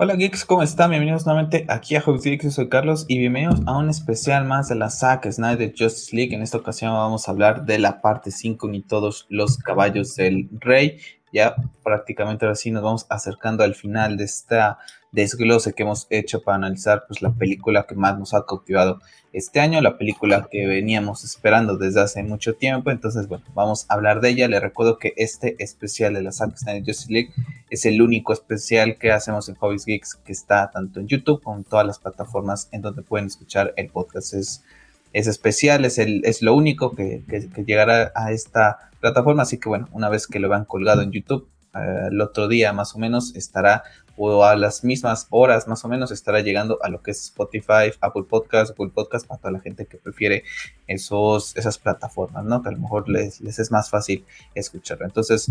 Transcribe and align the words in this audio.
Hola 0.00 0.14
geeks, 0.14 0.44
¿cómo 0.44 0.62
están? 0.62 0.90
Bienvenidos 0.90 1.26
nuevamente 1.26 1.66
aquí 1.68 1.96
a 1.96 2.00
Hobbies 2.00 2.22
Geeks, 2.22 2.44
yo 2.44 2.50
soy 2.52 2.68
Carlos 2.68 3.04
y 3.08 3.18
bienvenidos 3.18 3.58
a 3.66 3.76
un 3.76 3.90
especial 3.90 4.44
más 4.44 4.68
de 4.68 4.76
la 4.76 4.90
Zack 4.90 5.28
Snyder 5.28 5.74
Justice 5.76 6.14
League. 6.14 6.32
En 6.32 6.40
esta 6.40 6.56
ocasión 6.56 6.92
vamos 6.92 7.26
a 7.26 7.32
hablar 7.32 7.64
de 7.64 7.80
la 7.80 8.00
parte 8.00 8.30
5 8.30 8.72
y 8.74 8.82
todos 8.82 9.26
los 9.28 9.58
caballos 9.58 10.14
del 10.14 10.48
rey. 10.52 11.00
Ya 11.32 11.56
prácticamente 11.82 12.44
ahora 12.44 12.54
sí 12.54 12.70
nos 12.70 12.84
vamos 12.84 13.06
acercando 13.10 13.64
al 13.64 13.74
final 13.74 14.16
de 14.16 14.22
esta 14.22 14.78
desglose 15.12 15.72
que 15.72 15.82
hemos 15.82 16.06
hecho 16.10 16.42
para 16.42 16.56
analizar 16.56 17.04
pues, 17.08 17.22
la 17.22 17.32
película 17.32 17.86
que 17.88 17.94
más 17.94 18.18
nos 18.18 18.34
ha 18.34 18.44
cautivado 18.44 19.00
este 19.32 19.60
año, 19.60 19.80
la 19.80 19.98
película 19.98 20.48
que 20.50 20.66
veníamos 20.66 21.24
esperando 21.24 21.76
desde 21.76 22.00
hace 22.00 22.22
mucho 22.22 22.54
tiempo. 22.54 22.90
Entonces, 22.90 23.28
bueno, 23.28 23.44
vamos 23.54 23.86
a 23.88 23.94
hablar 23.94 24.20
de 24.20 24.30
ella. 24.30 24.48
Les 24.48 24.60
recuerdo 24.60 24.98
que 24.98 25.12
este 25.16 25.56
especial 25.62 26.14
de 26.14 26.22
la 26.22 26.32
Zack 26.32 26.56
Snyder 26.56 26.84
Justice 26.84 27.12
League 27.12 27.30
es 27.70 27.84
el 27.84 28.00
único 28.00 28.32
especial 28.32 28.96
que 28.98 29.12
hacemos 29.12 29.48
en 29.48 29.56
Hobbies 29.56 29.84
Geeks 29.84 30.14
que 30.16 30.32
está 30.32 30.70
tanto 30.70 31.00
en 31.00 31.08
YouTube 31.08 31.42
como 31.42 31.58
en 31.58 31.64
todas 31.64 31.86
las 31.86 31.98
plataformas 31.98 32.68
en 32.72 32.82
donde 32.82 33.02
pueden 33.02 33.26
escuchar 33.26 33.74
el 33.76 33.88
podcast. 33.90 34.34
Es, 34.34 34.64
es 35.12 35.26
especial, 35.26 35.84
es, 35.84 35.98
el, 35.98 36.22
es 36.24 36.42
lo 36.42 36.54
único 36.54 36.94
que, 36.94 37.24
que, 37.28 37.64
llegará 37.64 38.12
a 38.14 38.32
esta 38.32 38.90
plataforma. 39.00 39.42
Así 39.42 39.58
que, 39.58 39.68
bueno, 39.68 39.88
una 39.92 40.08
vez 40.08 40.26
que 40.26 40.38
lo 40.38 40.48
vean 40.48 40.64
colgado 40.64 41.02
en 41.02 41.12
YouTube, 41.12 41.48
eh, 41.74 42.08
el 42.10 42.20
otro 42.20 42.48
día 42.48 42.72
más 42.72 42.94
o 42.94 42.98
menos 42.98 43.34
estará 43.36 43.84
o 44.18 44.44
a 44.44 44.56
las 44.56 44.84
mismas 44.84 45.28
horas 45.30 45.68
más 45.68 45.84
o 45.84 45.88
menos 45.88 46.10
estará 46.10 46.40
llegando 46.40 46.78
a 46.82 46.88
lo 46.88 47.02
que 47.02 47.12
es 47.12 47.24
Spotify, 47.24 47.92
Apple 48.00 48.24
Podcast, 48.28 48.76
Google 48.76 48.92
Podcast 48.92 49.26
para 49.26 49.40
toda 49.40 49.52
la 49.52 49.60
gente 49.60 49.86
que 49.86 49.96
prefiere 49.96 50.42
esos, 50.86 51.56
esas 51.56 51.78
plataformas, 51.78 52.44
¿no? 52.44 52.62
Que 52.62 52.68
a 52.68 52.72
lo 52.72 52.78
mejor 52.78 53.08
les, 53.08 53.40
les 53.40 53.58
es 53.58 53.70
más 53.70 53.88
fácil 53.88 54.26
escucharlo. 54.54 55.06
Entonces, 55.06 55.50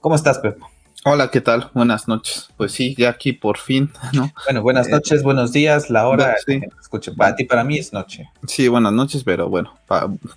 ¿cómo 0.00 0.14
estás, 0.14 0.38
Pepo? 0.38 0.70
Hola, 1.08 1.30
¿qué 1.30 1.40
tal? 1.40 1.70
Buenas 1.72 2.08
noches. 2.08 2.48
Pues 2.56 2.72
sí, 2.72 2.96
ya 2.98 3.10
aquí 3.10 3.32
por 3.32 3.58
fin, 3.58 3.92
¿no? 4.12 4.32
Bueno, 4.44 4.62
buenas 4.62 4.88
eh, 4.88 4.90
noches, 4.90 5.22
buenos 5.22 5.52
días, 5.52 5.88
la 5.88 6.08
hora. 6.08 6.34
Sí. 6.44 6.60
Para 7.16 7.36
ti, 7.36 7.44
para 7.44 7.62
mí 7.62 7.78
es 7.78 7.92
noche. 7.92 8.28
Sí, 8.48 8.66
buenas 8.66 8.92
noches, 8.92 9.22
pero 9.22 9.48
bueno, 9.48 9.72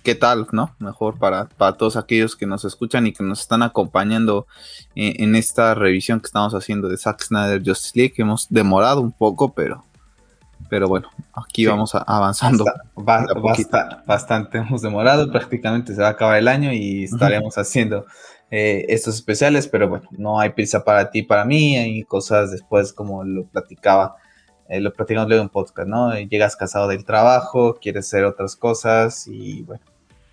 ¿qué 0.04 0.14
tal, 0.14 0.46
no? 0.52 0.72
Mejor 0.78 1.18
para, 1.18 1.46
para 1.46 1.72
todos 1.72 1.96
aquellos 1.96 2.36
que 2.36 2.46
nos 2.46 2.64
escuchan 2.64 3.04
y 3.08 3.12
que 3.12 3.24
nos 3.24 3.40
están 3.40 3.64
acompañando 3.64 4.46
en, 4.94 5.34
esta 5.34 5.74
revisión 5.74 6.20
que 6.20 6.26
estamos 6.26 6.54
haciendo 6.54 6.88
de 6.88 6.98
Zack 6.98 7.20
Snyder 7.20 7.60
Justice 7.64 7.98
League. 7.98 8.14
Hemos 8.18 8.46
demorado 8.48 9.00
un 9.00 9.10
poco, 9.10 9.52
pero, 9.52 9.84
pero 10.68 10.86
bueno, 10.86 11.08
aquí 11.34 11.66
vamos 11.66 11.96
avanzando. 11.96 12.64
bastante 14.06 14.58
hemos 14.58 14.82
demorado, 14.82 15.32
prácticamente 15.32 15.96
se 15.96 16.00
va 16.00 16.06
a 16.06 16.12
acabar 16.12 16.38
el 16.38 16.46
año 16.46 16.72
y 16.72 17.02
estaremos 17.02 17.58
haciendo 17.58 18.06
eh, 18.52 18.86
estos 18.88 19.14
especiales, 19.14 19.68
pero 19.68 19.88
bueno, 19.88 20.08
no 20.10 20.40
hay 20.40 20.50
prisa 20.50 20.82
para 20.82 21.10
ti, 21.10 21.22
para 21.22 21.44
mí, 21.44 21.76
hay 21.76 22.02
cosas 22.02 22.50
después 22.50 22.92
como 22.92 23.22
lo 23.22 23.44
platicaba, 23.44 24.16
eh, 24.68 24.80
lo 24.80 24.92
platicamos 24.92 25.28
luego 25.28 25.44
en 25.44 25.48
podcast, 25.50 25.88
¿no? 25.88 26.18
Llegas 26.18 26.56
casado 26.56 26.88
del 26.88 27.04
trabajo, 27.04 27.78
quieres 27.80 28.08
hacer 28.08 28.24
otras 28.24 28.56
cosas 28.56 29.28
y 29.28 29.62
bueno, 29.62 29.84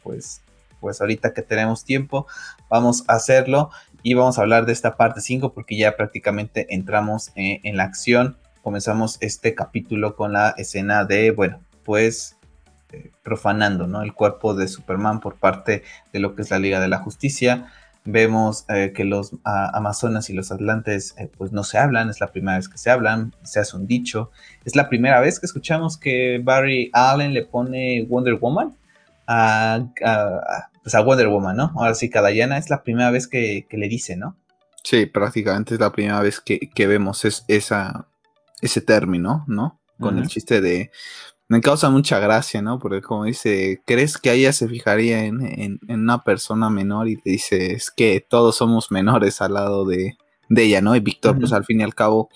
pues, 0.02 0.42
pues 0.80 1.00
ahorita 1.00 1.32
que 1.32 1.44
tenemos 1.44 1.86
tiempo, 1.86 2.26
vamos 2.70 3.04
a 3.08 3.14
hacerlo 3.14 3.70
y 4.02 4.16
vamos 4.16 4.40
a 4.40 4.42
hablar 4.42 4.66
de 4.66 4.74
esta 4.74 4.98
parte 4.98 5.22
5 5.22 5.54
porque 5.54 5.78
ya 5.78 5.96
prácticamente 5.96 6.74
entramos 6.74 7.32
eh, 7.36 7.60
en 7.64 7.78
la 7.78 7.84
acción, 7.84 8.40
comenzamos 8.64 9.18
este 9.22 9.54
capítulo 9.54 10.16
con 10.16 10.34
la 10.34 10.56
escena 10.58 11.06
de, 11.06 11.30
bueno, 11.30 11.62
pues 11.84 12.34
profanando, 13.22 13.86
¿no? 13.86 14.02
El 14.02 14.14
cuerpo 14.14 14.56
de 14.56 14.68
Superman 14.68 15.20
por 15.20 15.36
parte 15.36 15.84
de 16.14 16.20
lo 16.20 16.34
que 16.34 16.42
es 16.42 16.50
la 16.50 16.58
Liga 16.58 16.80
de 16.80 16.88
la 16.88 17.00
Justicia 17.00 17.70
Vemos 18.10 18.64
eh, 18.70 18.94
que 18.96 19.04
los 19.04 19.36
Amazonas 19.44 20.30
y 20.30 20.34
los 20.34 20.54
Atlantes 20.54 21.14
eh, 21.18 21.30
pues 21.38 21.52
no 21.52 21.66
se 21.66 21.78
hablan, 21.78 22.10
es 22.10 22.22
la 22.22 22.32
primera 22.32 22.56
vez 22.56 22.70
que 22.70 22.78
se 22.78 22.90
hablan, 22.90 23.36
se 23.44 23.60
hace 23.60 23.76
un 23.76 23.86
dicho. 23.86 24.32
Es 24.64 24.78
la 24.78 24.88
primera 24.88 25.20
vez 25.20 25.42
que 25.42 25.46
escuchamos 25.46 25.98
que 25.98 26.40
Barry 26.42 26.90
Allen 26.94 27.34
le 27.34 27.44
pone 27.44 28.06
Wonder 28.08 28.36
Woman 28.36 28.78
a, 29.28 29.88
pues 30.82 30.96
a 30.96 31.02
Wonder 31.02 31.28
Woman, 31.28 31.58
¿no? 31.58 31.74
Ahora 31.76 31.96
sí, 31.96 32.10
cada 32.10 32.30
Diana 32.30 32.58
es 32.58 32.70
la 32.70 32.82
primera 32.82 33.12
vez 33.12 33.28
que, 33.28 33.68
le 33.70 33.90
dice, 33.90 34.16
¿no? 34.16 34.38
Sí, 34.86 35.06
prácticamente 35.06 35.74
es 35.74 35.82
la 35.82 35.92
primera 35.92 36.22
vez 36.22 36.40
que, 36.40 36.88
vemos 36.88 37.26
esa, 37.50 38.08
ese 38.62 38.80
término, 38.80 39.44
¿no? 39.48 39.82
Con 40.00 40.18
el 40.18 40.30
chiste 40.30 40.62
de 40.62 40.92
me 41.50 41.62
causa 41.62 41.90
mucha 41.90 42.20
gracia, 42.20 42.62
¿no? 42.62 42.78
Porque 42.80 43.02
como 43.02 43.24
dice, 43.24 43.82
¿crees 43.86 44.18
que 44.18 44.34
ella 44.34 44.52
se 44.52 44.68
fijaría 44.68 45.24
en, 45.26 45.80
una 45.88 46.24
persona 46.24 46.70
menor? 46.70 47.08
Y 47.08 47.18
te 47.18 47.30
dice, 47.30 47.74
es 47.74 47.90
que 47.90 48.26
todos 48.28 48.58
somos 48.58 48.92
menores 48.92 49.42
al 49.42 49.54
lado 49.54 49.86
de, 49.86 50.18
ella, 50.50 50.82
¿no? 50.82 50.96
Y 50.96 51.00
Víctor, 51.00 51.40
pues 51.40 51.54
al 51.54 51.66
fin 51.66 51.80
y 51.80 51.84
al 51.84 51.96
cabo, 51.96 52.30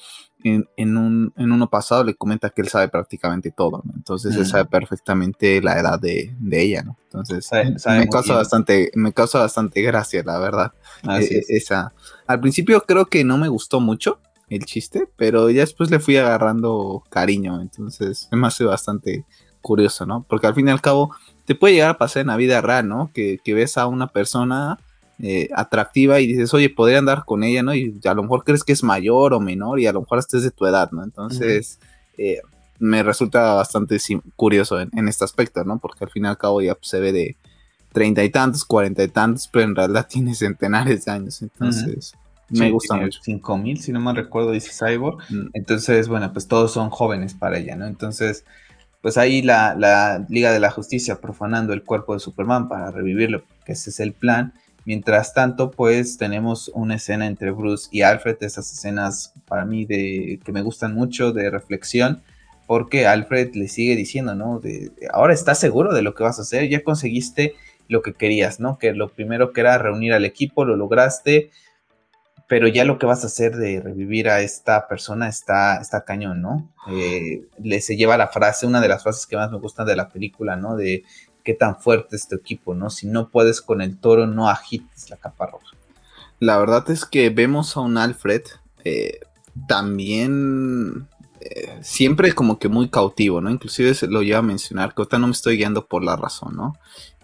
en, 0.44 0.97
un, 0.97 1.33
en 1.38 1.51
uno 1.51 1.69
pasado 1.69 2.03
le 2.03 2.16
comenta 2.16 2.50
que 2.50 2.61
él 2.61 2.69
sabe 2.69 2.88
prácticamente 2.88 3.51
todo, 3.51 3.81
¿no? 3.83 3.94
Entonces 3.95 4.35
él 4.35 4.45
sabe 4.45 4.66
perfectamente 4.66 5.61
la 5.61 5.77
edad 5.77 6.00
de, 6.00 6.33
ella, 6.51 6.83
¿no? 6.83 6.97
Entonces 7.03 7.50
me 7.85 8.07
causa 8.07 8.35
bastante, 8.35 8.91
me 8.95 9.13
causa 9.13 9.39
bastante 9.39 9.81
gracia, 9.81 10.23
la 10.25 10.39
verdad. 10.39 10.71
E, 11.19 11.44
esa. 11.50 11.94
Al 12.27 12.39
principio 12.39 12.81
creo 12.81 13.07
que 13.07 13.23
no 13.23 13.38
me 13.38 13.50
gustó 13.50 13.81
mucho 13.81 14.19
el 14.51 14.66
chiste, 14.66 15.07
pero 15.16 15.50
ya 15.50 15.62
después 15.62 15.89
le 15.89 16.00
fui 16.00 16.17
agarrando 16.17 17.03
cariño, 17.09 17.62
entonces 17.62 18.28
me 18.31 18.47
hace 18.47 18.66
bastante 18.66 19.25
curioso, 19.62 20.06
¿no? 20.06 20.25
Porque 20.28 20.45
al 20.45 20.53
fin 20.53 20.67
y 20.67 20.72
al 20.72 20.81
cabo 20.81 21.16
te 21.45 21.56
puede 21.56 21.75
llegar 21.75 21.91
a 21.91 21.97
pasar 21.97 22.22
en 22.22 22.28
la 22.28 22.35
vida 22.35 22.59
real, 22.59 22.88
¿no? 22.88 23.12
Que, 23.13 23.39
ves 23.45 23.78
a 23.78 23.88
una 23.88 24.07
persona 24.07 24.78
eh, 25.19 25.47
atractiva 25.56 26.19
y 26.19 26.28
dices, 26.28 26.53
oye, 26.53 26.69
podría 26.69 27.00
andar 27.00 27.23
con 27.23 27.45
ella, 27.45 27.63
¿no? 27.63 27.73
Y 27.73 27.97
a 28.03 28.13
lo 28.13 28.23
mejor 28.23 28.44
crees 28.44 28.66
que 28.66 28.73
es 28.73 28.84
mayor 28.84 29.34
o 29.34 29.39
menor 29.39 29.79
y 29.79 29.88
a 29.88 29.94
lo 29.94 30.01
mejor 30.01 30.19
hasta 30.19 30.35
es 30.35 30.44
de 30.44 30.51
tu 30.51 30.66
edad, 30.66 30.91
¿no? 30.91 31.01
Entonces, 31.06 31.79
eh, 32.18 32.41
me 32.78 33.03
resulta 33.03 33.53
bastante 33.53 33.97
curioso 34.35 34.81
en, 34.81 35.07
este 35.07 35.23
aspecto, 35.23 35.63
¿no? 35.63 35.79
Porque 35.79 36.03
al 36.03 36.09
fin 36.09 36.25
y 36.25 36.28
al 36.28 36.38
cabo 36.38 36.62
ya 36.62 36.78
se 36.81 37.00
ve 37.00 37.13
de 37.13 37.38
treinta 37.94 38.22
y 38.22 38.29
tantos, 38.29 38.66
cuarenta 38.66 39.01
y 39.01 39.07
tantos, 39.07 39.47
pero 39.47 39.63
en 39.63 39.75
realidad 39.78 40.07
tiene 40.09 40.35
centenares 40.35 41.06
de 41.06 41.12
años, 41.12 41.41
entonces... 41.41 42.16
Me 42.51 42.72
gusta 42.72 42.95
mucho. 42.95 43.19
5000, 43.22 43.81
si 43.81 43.91
no 43.91 44.00
me 44.00 44.13
recuerdo, 44.13 44.51
dice 44.51 44.72
Cyborg. 44.72 45.17
Mm. 45.29 45.50
Entonces, 45.53 46.07
bueno, 46.07 46.31
pues 46.34 46.47
todos 46.47 46.72
son 46.72 46.89
jóvenes 46.89 47.34
para 47.34 47.57
ella, 47.57 47.75
¿no? 47.75 47.88
Entonces, 47.88 48.45
pues 49.01 49.17
ahí 49.17 49.41
la, 49.41 50.25
Liga 50.29 50.51
de 50.51 50.59
la 50.59 50.72
Justicia 50.72 51.19
profanando 51.19 51.73
el 51.73 51.84
cuerpo 51.84 52.13
de 52.13 52.19
Superman 52.19 52.69
para 52.69 52.91
revivirlo, 52.91 53.44
que 53.66 53.73
ese 53.73 53.89
es 53.89 54.00
el 54.00 54.13
plan. 54.13 54.53
Mientras 54.85 55.34
tanto, 55.34 55.72
pues 55.72 56.17
tenemos 56.17 56.72
una 56.73 56.95
escena 56.95 57.28
entre 57.28 57.51
Bruce 57.51 57.88
y 57.91 58.01
Alfred, 58.01 58.38
esas 58.41 58.72
escenas 58.72 59.33
para 59.47 59.66
mí 59.66 59.85
de 59.85 60.39
que 60.44 60.51
me 60.51 60.62
gustan 60.62 60.95
mucho 60.95 61.31
de 61.33 61.50
reflexión, 61.50 62.22
porque 62.68 63.06
Alfred 63.06 63.53
le 63.53 63.68
sigue 63.68 63.95
diciendo, 63.95 64.33
¿no? 64.33 64.59
De, 64.59 64.91
ahora 65.12 65.33
estás 65.33 65.59
seguro 65.59 65.94
de 65.94 66.01
lo 66.01 66.16
que 66.16 66.23
vas 66.23 66.39
a 66.39 66.44
hacer, 66.44 66.68
ya 66.69 66.83
conseguiste 66.83 67.53
lo 67.88 68.01
que 68.01 68.13
querías, 68.13 68.59
¿no? 68.59 68.78
Que 68.78 68.94
lo 68.94 69.09
primero 69.09 69.51
que 69.51 69.62
era 69.62 69.78
reunir 69.78 70.13
al 70.13 70.25
equipo, 70.25 70.63
lo 70.66 70.75
lograste, 70.75 71.51
pero 72.51 72.67
ya 72.67 72.84
lo 72.84 73.00
que 73.00 73.06
vas 73.06 73.23
a 73.23 73.28
hacer 73.28 73.56
de 73.56 73.79
revivir 73.79 74.28
a 74.28 74.41
esta 74.41 74.89
persona 74.89 75.29
está, 75.29 75.78
está 75.78 76.03
cañón, 76.03 76.41
¿no? 76.41 76.69
Eh, 76.89 77.45
le 77.63 77.79
se 77.79 77.95
lleva 77.95 78.17
la 78.17 78.28
frase, 78.28 78.67
una 78.67 78.81
de 78.81 78.89
las 78.89 79.03
frases 79.03 79.25
que 79.25 79.38
más 79.38 79.50
me 79.50 79.57
gustan 79.57 79.88
de 79.88 79.95
la 79.95 80.09
película, 80.09 80.57
¿no? 80.57 80.75
De 80.75 81.06
qué 81.45 81.53
tan 81.53 81.79
fuerte 81.79 82.17
es 82.17 82.28
tu 82.28 82.35
equipo, 82.35 82.75
¿no? 82.75 82.89
Si 82.89 83.07
no 83.07 83.29
puedes 83.29 83.62
con 83.62 83.81
el 83.81 83.97
toro, 83.97 84.28
no 84.28 84.50
agites 84.50 85.09
la 85.09 85.16
capa 85.16 85.45
roja. 85.45 85.78
La 86.39 86.57
verdad 86.57 86.91
es 86.91 87.06
que 87.06 87.29
vemos 87.29 87.78
a 87.78 87.79
un 87.79 87.97
Alfred 87.97 88.41
eh, 88.83 89.22
también 89.69 91.07
eh, 91.39 91.79
siempre 91.81 92.33
como 92.33 92.59
que 92.59 92.68
muy 92.68 92.89
cautivo, 92.89 93.39
¿no? 93.39 93.50
Inclusive 93.50 93.94
se 93.94 94.07
lo 94.07 94.23
lleva 94.23 94.39
a 94.39 94.41
mencionar 94.41 94.94
que 94.94 95.03
ahorita 95.03 95.19
no 95.19 95.28
me 95.28 95.33
estoy 95.33 95.56
guiando 95.56 95.85
por 95.85 96.03
la 96.03 96.18
razón, 96.18 96.57
¿no? 96.57 96.75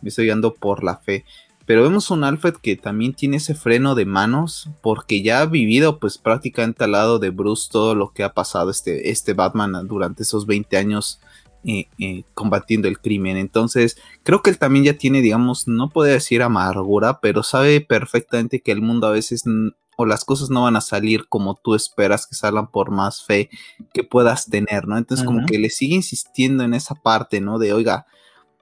Me 0.02 0.08
estoy 0.08 0.24
guiando 0.24 0.54
por 0.54 0.86
la 0.86 0.96
fe. 0.96 1.26
Pero 1.68 1.84
vemos 1.84 2.10
un 2.12 2.24
Alfred 2.24 2.56
que 2.56 2.78
también 2.78 3.14
tiene 3.14 3.38
ese 3.38 3.54
freno 3.54 3.94
de 3.94 4.06
manos 4.06 4.70
porque 4.82 5.22
ya 5.22 5.42
ha 5.42 5.46
vivido 5.46 6.00
pues 6.00 6.18
prácticamente 6.18 6.86
al 6.86 6.94
lado 6.94 7.20
de 7.20 7.30
Bruce 7.30 7.68
todo 7.70 7.94
lo 7.94 8.14
que 8.14 8.24
ha 8.24 8.34
pasado 8.34 8.72
este, 8.72 9.10
este 9.12 9.34
Batman 9.34 9.86
durante 9.86 10.24
esos 10.24 10.46
20 10.46 10.78
años 10.78 11.20
eh, 11.66 11.90
eh, 12.00 12.24
combatiendo 12.34 12.88
el 12.88 13.00
crimen. 13.00 13.36
Entonces 13.36 13.98
creo 14.24 14.42
que 14.42 14.50
él 14.50 14.58
también 14.58 14.86
ya 14.86 14.94
tiene, 14.94 15.22
digamos, 15.22 15.68
no 15.68 15.90
puede 15.90 16.14
decir 16.14 16.42
amargura, 16.42 17.20
pero 17.20 17.44
sabe 17.44 17.82
perfectamente 17.82 18.62
que 18.62 18.72
el 18.72 18.82
mundo 18.82 19.06
a 19.06 19.12
veces 19.12 19.44
o 19.98 20.06
las 20.06 20.24
cosas 20.24 20.50
no 20.50 20.64
van 20.64 20.78
a 20.78 20.82
salir 20.82 21.28
como 21.28 21.56
tú 21.56 21.76
esperas 21.76 22.28
que 22.28 22.36
salgan 22.36 22.72
por 22.72 22.92
más 22.92 23.26
fe 23.26 23.50
que 23.94 24.06
puedas 24.06 24.46
tener, 24.46 24.88
¿no? 24.88 24.98
Entonces 24.98 25.26
como 25.26 25.46
que 25.46 25.60
le 25.60 25.70
sigue 25.70 25.96
insistiendo 25.96 26.64
en 26.64 26.74
esa 26.74 26.96
parte, 26.96 27.42
¿no? 27.42 27.60
De, 27.60 27.74
oiga, 27.74 28.06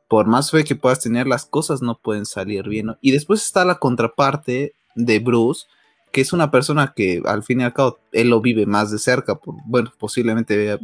por 0.07 0.27
más 0.27 0.51
fe 0.51 0.63
que 0.63 0.75
puedas 0.75 0.99
tener, 0.99 1.27
las 1.27 1.45
cosas 1.45 1.81
no 1.81 1.97
pueden 1.97 2.25
salir 2.25 2.67
bien. 2.67 2.95
Y 3.01 3.11
después 3.11 3.43
está 3.43 3.65
la 3.65 3.75
contraparte 3.75 4.73
de 4.95 5.19
Bruce, 5.19 5.65
que 6.11 6.21
es 6.21 6.33
una 6.33 6.51
persona 6.51 6.93
que 6.95 7.21
al 7.25 7.43
fin 7.43 7.61
y 7.61 7.63
al 7.63 7.73
cabo 7.73 7.99
él 8.11 8.29
lo 8.29 8.41
vive 8.41 8.65
más 8.65 8.91
de 8.91 8.99
cerca. 8.99 9.39
bueno, 9.65 9.91
posiblemente 9.97 10.79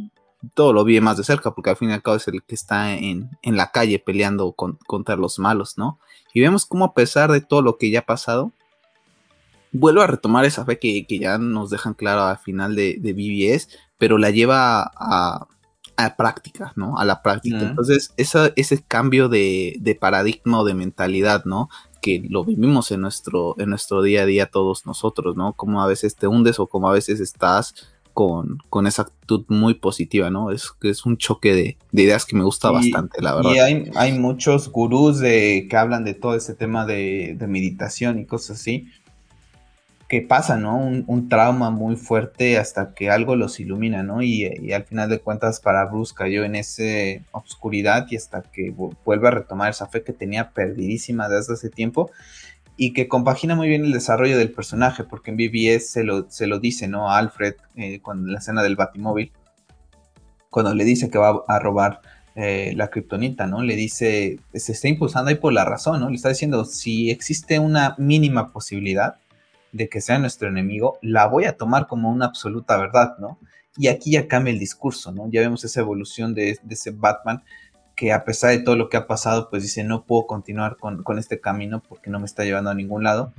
todo 0.54 0.72
lo 0.72 0.84
vive 0.84 1.00
más 1.00 1.16
de 1.16 1.24
cerca, 1.24 1.54
porque 1.54 1.70
al 1.70 1.76
fin 1.76 1.90
y 1.90 1.92
al 1.92 2.02
cabo 2.02 2.16
es 2.16 2.28
el 2.28 2.42
que 2.42 2.54
está 2.54 2.94
en, 2.94 3.30
la 3.42 3.70
calle 3.70 3.98
peleando 3.98 4.52
contra 4.52 5.16
los 5.16 5.38
malos, 5.38 5.78
¿no? 5.78 5.98
Y 6.34 6.40
vemos 6.40 6.66
cómo 6.66 6.84
a 6.84 6.94
pesar 6.94 7.30
de 7.30 7.40
todo 7.40 7.62
lo 7.62 7.78
que 7.78 7.90
ya 7.90 8.00
ha 8.00 8.06
pasado, 8.06 8.52
vuelve 9.70 10.02
a 10.02 10.06
retomar 10.06 10.44
esa 10.44 10.64
fe 10.64 10.78
que, 10.78 11.06
ya 11.08 11.38
nos 11.38 11.70
dejan 11.70 11.94
claro 11.94 12.24
al 12.24 12.38
final 12.38 12.74
de, 12.74 12.96
de 13.00 13.12
BBS, 13.12 13.68
pero 13.98 14.18
la 14.18 14.30
lleva 14.30 14.90
a, 14.96 15.46
a 15.96 16.16
práctica, 16.16 16.72
¿no? 16.76 16.98
A 16.98 17.04
la 17.04 17.22
práctica. 17.22 17.60
Entonces, 17.60 18.14
ese 18.16 18.82
cambio 18.82 19.28
de, 19.28 19.76
de, 19.80 19.94
paradigma 19.94 20.60
o 20.60 20.64
de 20.64 20.74
mentalidad, 20.74 21.44
¿no? 21.44 21.68
Que 22.00 22.22
lo 22.28 22.44
vivimos 22.44 22.90
en 22.90 23.00
nuestro, 23.00 23.54
en 23.58 23.70
nuestro 23.70 24.02
día 24.02 24.22
a 24.22 24.26
día 24.26 24.46
todos 24.46 24.86
nosotros, 24.86 25.36
¿no? 25.36 25.52
Como 25.54 25.82
a 25.82 25.86
veces 25.86 26.16
te 26.16 26.26
hundes 26.26 26.58
o 26.58 26.66
como 26.66 26.88
a 26.88 26.92
veces 26.92 27.20
estás 27.20 27.74
con, 28.12 28.58
con 28.68 28.86
esa 28.86 29.02
actitud 29.02 29.44
muy 29.48 29.74
positiva, 29.74 30.30
¿no? 30.30 30.50
Es, 30.50 30.72
es 30.82 31.06
un 31.06 31.16
choque 31.16 31.54
de, 31.54 31.78
ideas 31.92 32.24
que 32.24 32.36
me 32.36 32.44
gusta 32.44 32.70
bastante, 32.70 33.22
la 33.22 33.34
verdad. 33.34 33.52
Y 33.54 33.58
hay, 33.58 33.90
hay 33.94 34.18
muchos 34.18 34.70
gurús 34.70 35.18
de, 35.18 35.66
que 35.68 35.76
hablan 35.76 36.04
de 36.04 36.14
todo 36.14 36.34
ese 36.34 36.54
tema 36.54 36.86
de, 36.86 37.36
de 37.38 37.46
meditación 37.46 38.18
y 38.18 38.26
cosas 38.26 38.60
así 38.60 38.88
que 40.12 40.20
pasa, 40.20 40.58
¿no? 40.58 40.76
Un, 40.76 41.28
trauma 41.30 41.70
muy 41.70 41.96
fuerte 41.96 42.58
hasta 42.58 42.92
que 42.92 43.08
algo 43.08 43.34
los 43.34 43.58
ilumina, 43.60 44.02
¿no? 44.02 44.20
Y, 44.20 44.44
al 44.74 44.84
final 44.84 45.08
de 45.08 45.20
cuentas 45.20 45.58
para 45.58 45.86
Bruce 45.86 46.12
cayó 46.14 46.44
en 46.44 46.54
esa 46.54 47.24
obscuridad 47.30 48.06
y 48.10 48.16
hasta 48.16 48.42
que 48.42 48.74
vuelve 49.06 49.28
a 49.28 49.30
retomar 49.30 49.70
esa 49.70 49.86
fe 49.86 50.02
que 50.04 50.12
tenía 50.12 50.50
perdidísima 50.50 51.30
desde 51.30 51.54
hace 51.54 51.70
tiempo 51.70 52.10
y 52.76 52.92
que 52.92 53.08
compagina 53.08 53.54
muy 53.54 53.68
bien 53.68 53.86
el 53.86 53.92
desarrollo 53.92 54.36
del 54.36 54.52
personaje, 54.52 55.02
porque 55.02 55.30
en 55.30 55.38
BBS 55.38 55.90
se 55.90 56.04
lo, 56.04 56.30
se 56.30 56.46
lo 56.46 56.58
dice, 56.58 56.88
¿no? 56.88 57.10
A 57.10 57.16
Alfred, 57.16 57.54
eh, 57.76 58.00
cuando 58.02 58.30
la 58.30 58.40
escena 58.40 58.62
del 58.62 58.76
Batimóvil, 58.76 59.32
cuando 60.50 60.74
le 60.74 60.84
dice 60.84 61.08
que 61.08 61.16
va 61.16 61.42
a 61.48 61.58
robar 61.58 62.02
eh, 62.34 62.74
la 62.76 62.88
kriptonita, 62.88 63.46
¿no? 63.46 63.62
Le 63.62 63.76
dice, 63.76 64.40
se 64.52 64.72
está 64.72 64.88
impulsando 64.88 65.30
ahí 65.30 65.36
por 65.36 65.54
la 65.54 65.64
razón, 65.64 66.00
¿no? 66.00 66.10
Le 66.10 66.16
está 66.16 66.28
diciendo, 66.28 66.66
si 66.66 67.10
existe 67.10 67.58
una 67.58 67.94
mínima 67.96 68.52
posibilidad, 68.52 69.16
de 69.72 69.88
que 69.88 70.00
sea 70.00 70.18
nuestro 70.18 70.48
enemigo, 70.48 70.98
la 71.02 71.26
voy 71.26 71.44
a 71.44 71.56
tomar 71.56 71.86
como 71.86 72.10
una 72.10 72.26
absoluta 72.26 72.76
verdad, 72.76 73.16
¿no? 73.18 73.38
Y 73.76 73.88
aquí 73.88 74.12
ya 74.12 74.28
cambia 74.28 74.52
el 74.52 74.58
discurso, 74.58 75.12
¿no? 75.12 75.28
Ya 75.30 75.40
vemos 75.40 75.64
esa 75.64 75.80
evolución 75.80 76.34
de, 76.34 76.58
ese 76.68 76.90
Batman 76.90 77.42
que 77.96 78.12
a 78.12 78.24
pesar 78.24 78.50
de 78.50 78.58
todo 78.58 78.76
lo 78.76 78.88
que 78.88 78.96
ha 78.96 79.06
pasado, 79.06 79.48
pues 79.50 79.62
dice, 79.62 79.84
no 79.84 80.04
puedo 80.04 80.26
continuar 80.26 80.76
con, 80.76 81.18
este 81.18 81.40
camino 81.40 81.82
porque 81.86 82.10
no 82.10 82.18
me 82.20 82.26
está 82.26 82.44
llevando 82.44 82.70
a 82.70 82.74
ningún 82.74 83.02
lado. 83.02 83.32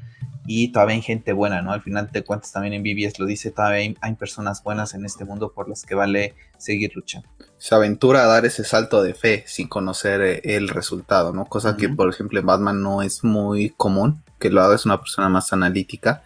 Y 0.45 0.71
todavía 0.71 0.95
hay 0.95 1.01
gente 1.01 1.31
buena, 1.31 1.61
¿no? 1.61 1.71
Al 1.71 1.81
final 1.81 2.11
te 2.11 2.23
cuentas 2.23 2.51
también 2.51 2.73
en 2.73 2.83
BBS, 2.83 3.19
lo 3.19 3.25
dice, 3.25 3.51
todavía 3.51 3.95
hay, 4.01 4.15
personas 4.15 4.61
buenas 4.61 4.93
en 4.93 5.05
este 5.05 5.23
mundo 5.25 5.53
por 5.53 5.69
las 5.69 5.83
que 5.83 5.95
vale 5.95 6.35
seguir 6.57 6.91
luchando. 6.95 7.29
Se 7.57 7.75
aventura 7.75 8.23
a 8.23 8.27
dar 8.27 8.45
ese 8.45 8.63
salto 8.63 9.01
de 9.01 9.13
fe 9.13 9.43
sin 9.47 9.67
conocer 9.67 10.21
eh, 10.21 10.41
el 10.43 10.67
resultado, 10.67 11.31
¿no? 11.33 11.45
Cosa 11.45 11.77
que, 11.77 11.87
por 11.89 12.09
ejemplo, 12.09 12.39
en 12.39 12.45
Batman 12.45 12.81
no 12.81 13.01
es 13.01 13.23
muy 13.23 13.69
común 13.69 14.21
que 14.39 14.49
lo 14.49 14.61
haga, 14.61 14.75
es 14.75 14.85
una 14.85 14.99
persona 14.99 15.29
más 15.29 15.53
analítica, 15.53 16.21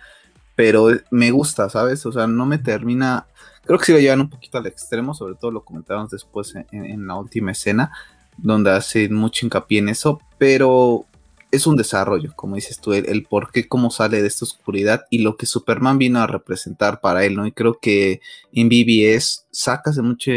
pero 0.56 0.90
me 1.12 1.30
gusta, 1.30 1.69
¿sabes? 1.69 2.04
O 2.08 2.12
sea, 2.12 2.25
no 2.25 2.48
me 2.48 2.58
termina, 2.58 3.28
creo 3.64 3.78
que 3.78 3.86
sí 3.86 3.92
lo 3.92 4.00
llevan 4.00 4.22
un 4.22 4.30
poquito 4.31 4.58
al 4.58 4.66
extremo, 4.66 5.14
sobre 5.14 5.36
todo 5.36 5.52
lo 5.52 5.64
comentamos 5.64 6.10
después 6.10 6.56
en, 6.72 7.06
la 7.06 7.14
última 7.14 7.52
escena, 7.52 7.92
donde 8.38 8.72
hace 8.72 9.08
mucho 9.08 9.46
hincapié 9.46 9.78
en 9.78 9.90
eso, 9.90 10.19
pero 10.40 11.06
es 11.52 11.68
un 11.68 11.78
desarrollo, 11.78 12.34
como 12.36 12.56
dices 12.56 12.80
tú, 12.80 12.94
el, 12.94 13.24
por 13.24 13.52
qué, 13.52 13.68
cómo 13.68 13.90
sale 13.90 14.22
de 14.22 14.28
esta 14.28 14.46
oscuridad 14.46 15.06
y 15.10 15.20
lo 15.20 15.38
que 15.38 15.46
Superman 15.46 15.98
vino 15.98 16.20
a 16.20 16.28
representar 16.28 17.00
para 17.00 17.26
él, 17.26 17.36
¿no? 17.36 17.48
Y 17.48 17.52
creo 17.52 17.80
que 17.80 18.22
en 18.52 18.70
BBS 18.70 19.46
sacas 19.52 19.96
de 19.96 20.02
mucho 20.02 20.32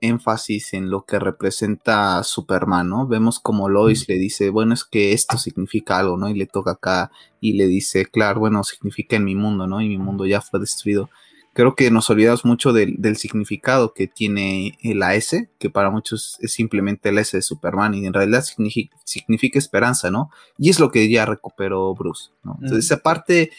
énfasis 0.00 0.74
en 0.74 0.90
lo 0.90 1.04
que 1.04 1.18
representa 1.18 2.22
Superman, 2.22 2.88
¿no? 2.88 3.06
Vemos 3.06 3.38
como 3.40 3.68
Lois 3.68 4.08
le 4.08 4.16
dice, 4.16 4.50
bueno, 4.50 4.74
es 4.74 4.84
que 4.84 5.12
esto 5.12 5.38
significa 5.38 5.98
algo, 5.98 6.16
¿no? 6.16 6.28
Y 6.28 6.34
le 6.34 6.46
toca 6.46 6.72
acá 6.72 7.10
y 7.40 7.54
le 7.54 7.66
dice, 7.66 8.06
claro, 8.06 8.40
bueno, 8.40 8.62
significa 8.64 9.16
en 9.16 9.24
mi 9.24 9.34
mundo, 9.34 9.66
¿no? 9.66 9.80
Y 9.80 9.88
mi 9.88 9.98
mundo 9.98 10.26
ya 10.26 10.40
fue 10.40 10.60
destruido. 10.60 11.08
Creo 11.54 11.74
que 11.74 11.90
nos 11.90 12.08
olvidamos 12.08 12.44
mucho 12.44 12.72
del, 12.72 13.16
significado 13.16 13.92
que 13.92 14.06
tiene 14.06 14.78
la 14.82 15.14
S, 15.14 15.50
que 15.58 15.68
para 15.68 15.90
muchos 15.90 16.38
es 16.40 16.52
simplemente 16.52 17.10
el 17.10 17.18
S 17.18 17.36
de 17.36 17.42
Superman 17.42 17.94
y 17.94 18.06
en 18.06 18.14
realidad 18.14 18.42
significa, 18.42 18.96
significa 19.04 19.58
esperanza, 19.58 20.10
¿no? 20.10 20.30
Y 20.56 20.70
es 20.70 20.80
lo 20.80 20.90
que 20.90 21.10
ya 21.10 21.26
recuperó 21.26 21.94
Bruce, 21.94 22.30
¿no? 22.42 22.58
Entonces, 22.62 22.86
esa 22.86 23.02
parte 23.02 23.50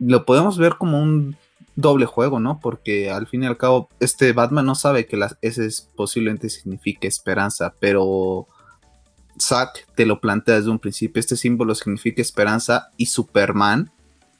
lo 0.00 0.24
podemos 0.24 0.58
ver 0.58 0.76
como 0.78 1.00
un 1.00 1.36
doble 1.76 2.06
juego, 2.06 2.40
¿no? 2.40 2.58
Porque 2.60 3.10
al 3.10 3.26
fin 3.26 3.44
y 3.44 3.46
al 3.46 3.56
cabo, 3.56 3.88
este 4.00 4.32
Batman 4.32 4.66
no 4.66 4.74
sabe 4.74 5.06
que 5.06 5.16
la 5.16 5.36
S 5.42 5.68
posiblemente 5.94 6.48
signifique 6.48 7.06
esperanza, 7.06 7.74
pero 7.78 8.48
Zack 9.40 9.86
te 9.94 10.06
lo 10.06 10.20
plantea 10.20 10.56
desde 10.56 10.70
un 10.70 10.78
principio. 10.78 11.20
Este 11.20 11.36
símbolo 11.36 11.74
significa 11.74 12.22
esperanza 12.22 12.88
y 12.96 13.06
Superman 13.06 13.90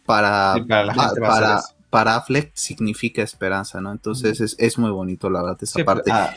para, 0.04 0.56
para, 0.66 0.92
para, 0.94 1.62
Affleck 1.92 2.52
significa 2.54 3.22
esperanza, 3.22 3.80
¿no? 3.80 3.92
Entonces 3.92 4.56
es, 4.58 4.78
muy 4.78 4.90
bonito, 4.90 5.28
la 5.30 5.42
verdad, 5.42 5.58
esa 5.60 5.84
parte. 5.84 6.10
Ah, 6.12 6.34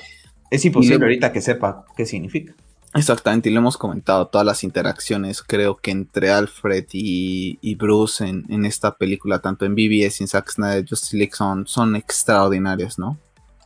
es 0.49 0.65
imposible 0.65 1.05
ahorita 1.05 1.31
que 1.31 1.41
sepa 1.41 1.85
qué 1.95 2.05
significa. 2.05 2.53
Exactamente, 2.95 3.49
y 3.49 3.53
lo 3.53 3.59
hemos 3.59 3.75
comentado, 3.75 4.27
todas 4.27 4.45
las 4.45 4.63
interacciones 4.63 5.41
creo 5.41 5.77
que 5.77 5.89
entre 5.89 6.29
Alfred 6.29 6.85
y, 6.93 7.75
Bruce 7.75 8.23
en, 8.27 8.65
esta 8.65 8.95
película, 8.95 9.39
tanto 9.39 9.65
en 9.65 9.73
BBS 9.73 10.19
y 10.19 10.23
en 10.23 10.27
Zack 10.27 10.51
Snyder 10.51 10.85
Justice 10.87 11.17
League 11.17 11.33
son, 11.33 11.65
son 11.65 11.95
extraordinarias, 11.95 12.99
¿no? 12.99 13.17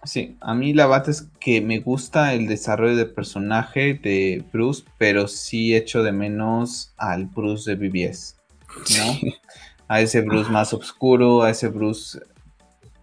Sí, 0.06 0.38
a 0.40 0.54
mí 0.54 0.74
la 0.74 0.88
verdad 0.88 1.10
es 1.10 1.28
que 1.42 1.60
me 1.60 1.80
gusta 1.80 2.34
el 2.34 2.48
desarrollo 2.48 2.96
de 2.96 3.06
personaje 3.06 3.96
de 3.96 4.46
Bruce, 4.54 4.86
pero 4.98 5.28
sí 5.28 5.76
echo 5.76 6.04
de 6.04 6.14
menos 6.14 6.94
al 6.96 7.26
Bruce 7.26 7.70
de 7.70 7.76
BBS, 7.76 8.38
¿no? 8.98 9.32
A 9.88 10.02
ese 10.02 10.22
Bruce 10.22 10.52
más 10.52 10.74
oscuro, 10.74 11.44
a 11.44 11.50
ese 11.50 11.70
Bruce, 11.70 12.20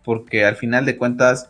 porque 0.05 0.45
al 0.45 0.57
final 0.57 0.85
de 0.85 0.99
cuentas 0.99 1.49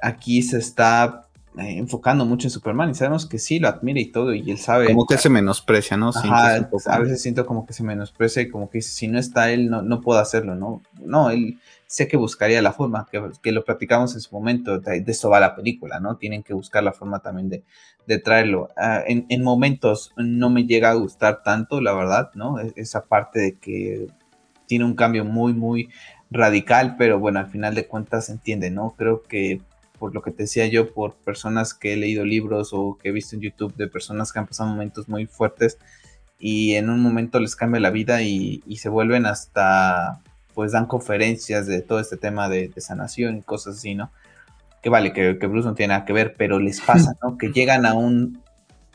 aquí 0.00 0.42
se 0.42 0.58
está 0.58 1.24
eh, 1.56 1.78
enfocando 1.78 2.24
mucho 2.24 2.48
en 2.48 2.50
Superman 2.50 2.90
y 2.90 2.94
sabemos 2.94 3.26
que 3.26 3.38
sí 3.38 3.60
lo 3.60 3.68
admira 3.68 4.00
y 4.00 4.06
todo 4.06 4.34
y 4.34 4.50
él 4.50 4.58
sabe. 4.58 4.86
Como 4.86 5.06
que 5.06 5.18
se 5.18 5.30
menosprecia, 5.30 5.96
¿no? 5.96 6.10
a 6.12 6.98
veces 6.98 7.22
siento 7.22 7.46
como 7.46 7.64
que 7.64 7.72
se 7.72 7.84
menosprecia 7.84 8.42
y 8.42 8.48
como 8.48 8.68
que 8.68 8.82
si 8.82 9.06
no 9.06 9.20
está 9.20 9.52
él 9.52 9.70
no, 9.70 9.80
no 9.80 10.00
puedo 10.00 10.18
hacerlo, 10.18 10.56
¿no? 10.56 10.82
No, 11.00 11.30
él 11.30 11.60
sé 11.86 12.08
que 12.08 12.16
buscaría 12.16 12.60
la 12.60 12.72
forma, 12.72 13.06
que, 13.40 13.52
lo 13.52 13.64
platicamos 13.64 14.14
en 14.14 14.20
su 14.20 14.34
momento, 14.34 14.80
de, 14.80 15.04
eso 15.06 15.30
va 15.30 15.38
la 15.38 15.54
película, 15.54 16.00
¿no? 16.00 16.16
Tienen 16.16 16.42
que 16.42 16.54
buscar 16.54 16.82
la 16.82 16.92
forma 16.92 17.20
también 17.20 17.48
de, 17.48 17.62
de 18.08 18.18
traerlo. 18.18 18.70
Ah, 18.76 19.04
en, 19.06 19.24
en, 19.28 19.44
momentos 19.44 20.12
no 20.16 20.50
me 20.50 20.64
llega 20.64 20.90
a 20.90 20.94
gustar 20.94 21.44
tanto, 21.44 21.80
la 21.80 21.92
verdad, 21.92 22.30
¿no? 22.34 22.58
E, 22.58 22.72
esa 22.74 23.04
parte 23.04 23.38
de 23.38 23.58
que 23.58 24.08
tiene 24.66 24.84
un 24.84 24.94
cambio 24.94 25.24
muy, 25.24 25.52
muy 25.52 25.88
radical, 26.30 26.96
pero 26.98 27.18
bueno, 27.18 27.38
al 27.38 27.48
final 27.48 27.74
de 27.74 27.86
cuentas 27.86 28.26
se 28.26 28.32
entiende, 28.32 28.70
¿no? 28.70 28.94
Creo 28.96 29.22
que 29.22 29.60
por 29.98 30.14
lo 30.14 30.22
que 30.22 30.32
te 30.32 30.42
decía 30.42 30.66
yo, 30.66 30.92
por 30.92 31.14
personas 31.14 31.72
que 31.72 31.94
he 31.94 31.96
leído 31.96 32.24
libros 32.24 32.70
o 32.72 32.98
que 33.00 33.08
he 33.08 33.12
visto 33.12 33.36
en 33.36 33.42
YouTube 33.42 33.74
de 33.76 33.88
personas 33.88 34.32
que 34.32 34.38
han 34.38 34.46
pasado 34.46 34.68
momentos 34.68 35.08
muy 35.08 35.26
fuertes 35.26 35.78
y 36.38 36.74
en 36.74 36.90
un 36.90 37.00
momento 37.00 37.40
les 37.40 37.56
cambia 37.56 37.80
la 37.80 37.90
vida 37.90 38.22
y, 38.22 38.62
se 38.76 38.88
vuelven 38.88 39.24
hasta, 39.24 40.20
pues 40.52 40.72
dan 40.72 40.86
conferencias 40.86 41.66
de 41.66 41.80
todo 41.80 42.00
este 42.00 42.16
tema 42.16 42.48
de, 42.48 42.70
sanación 42.76 43.38
y 43.38 43.42
cosas 43.42 43.78
así, 43.78 43.94
¿no? 43.94 44.10
Que 44.82 44.90
vale, 44.90 45.12
que, 45.12 45.38
que, 45.38 45.46
Bruce 45.46 45.66
no 45.66 45.74
tiene 45.74 45.94
nada 45.94 46.04
que 46.04 46.12
ver, 46.12 46.34
pero 46.36 46.58
les 46.58 46.80
pasa, 46.80 47.14
¿no? 47.22 47.38
Que 47.38 47.48
llegan 47.54 47.86
a 47.86 47.94
un, 47.94 48.42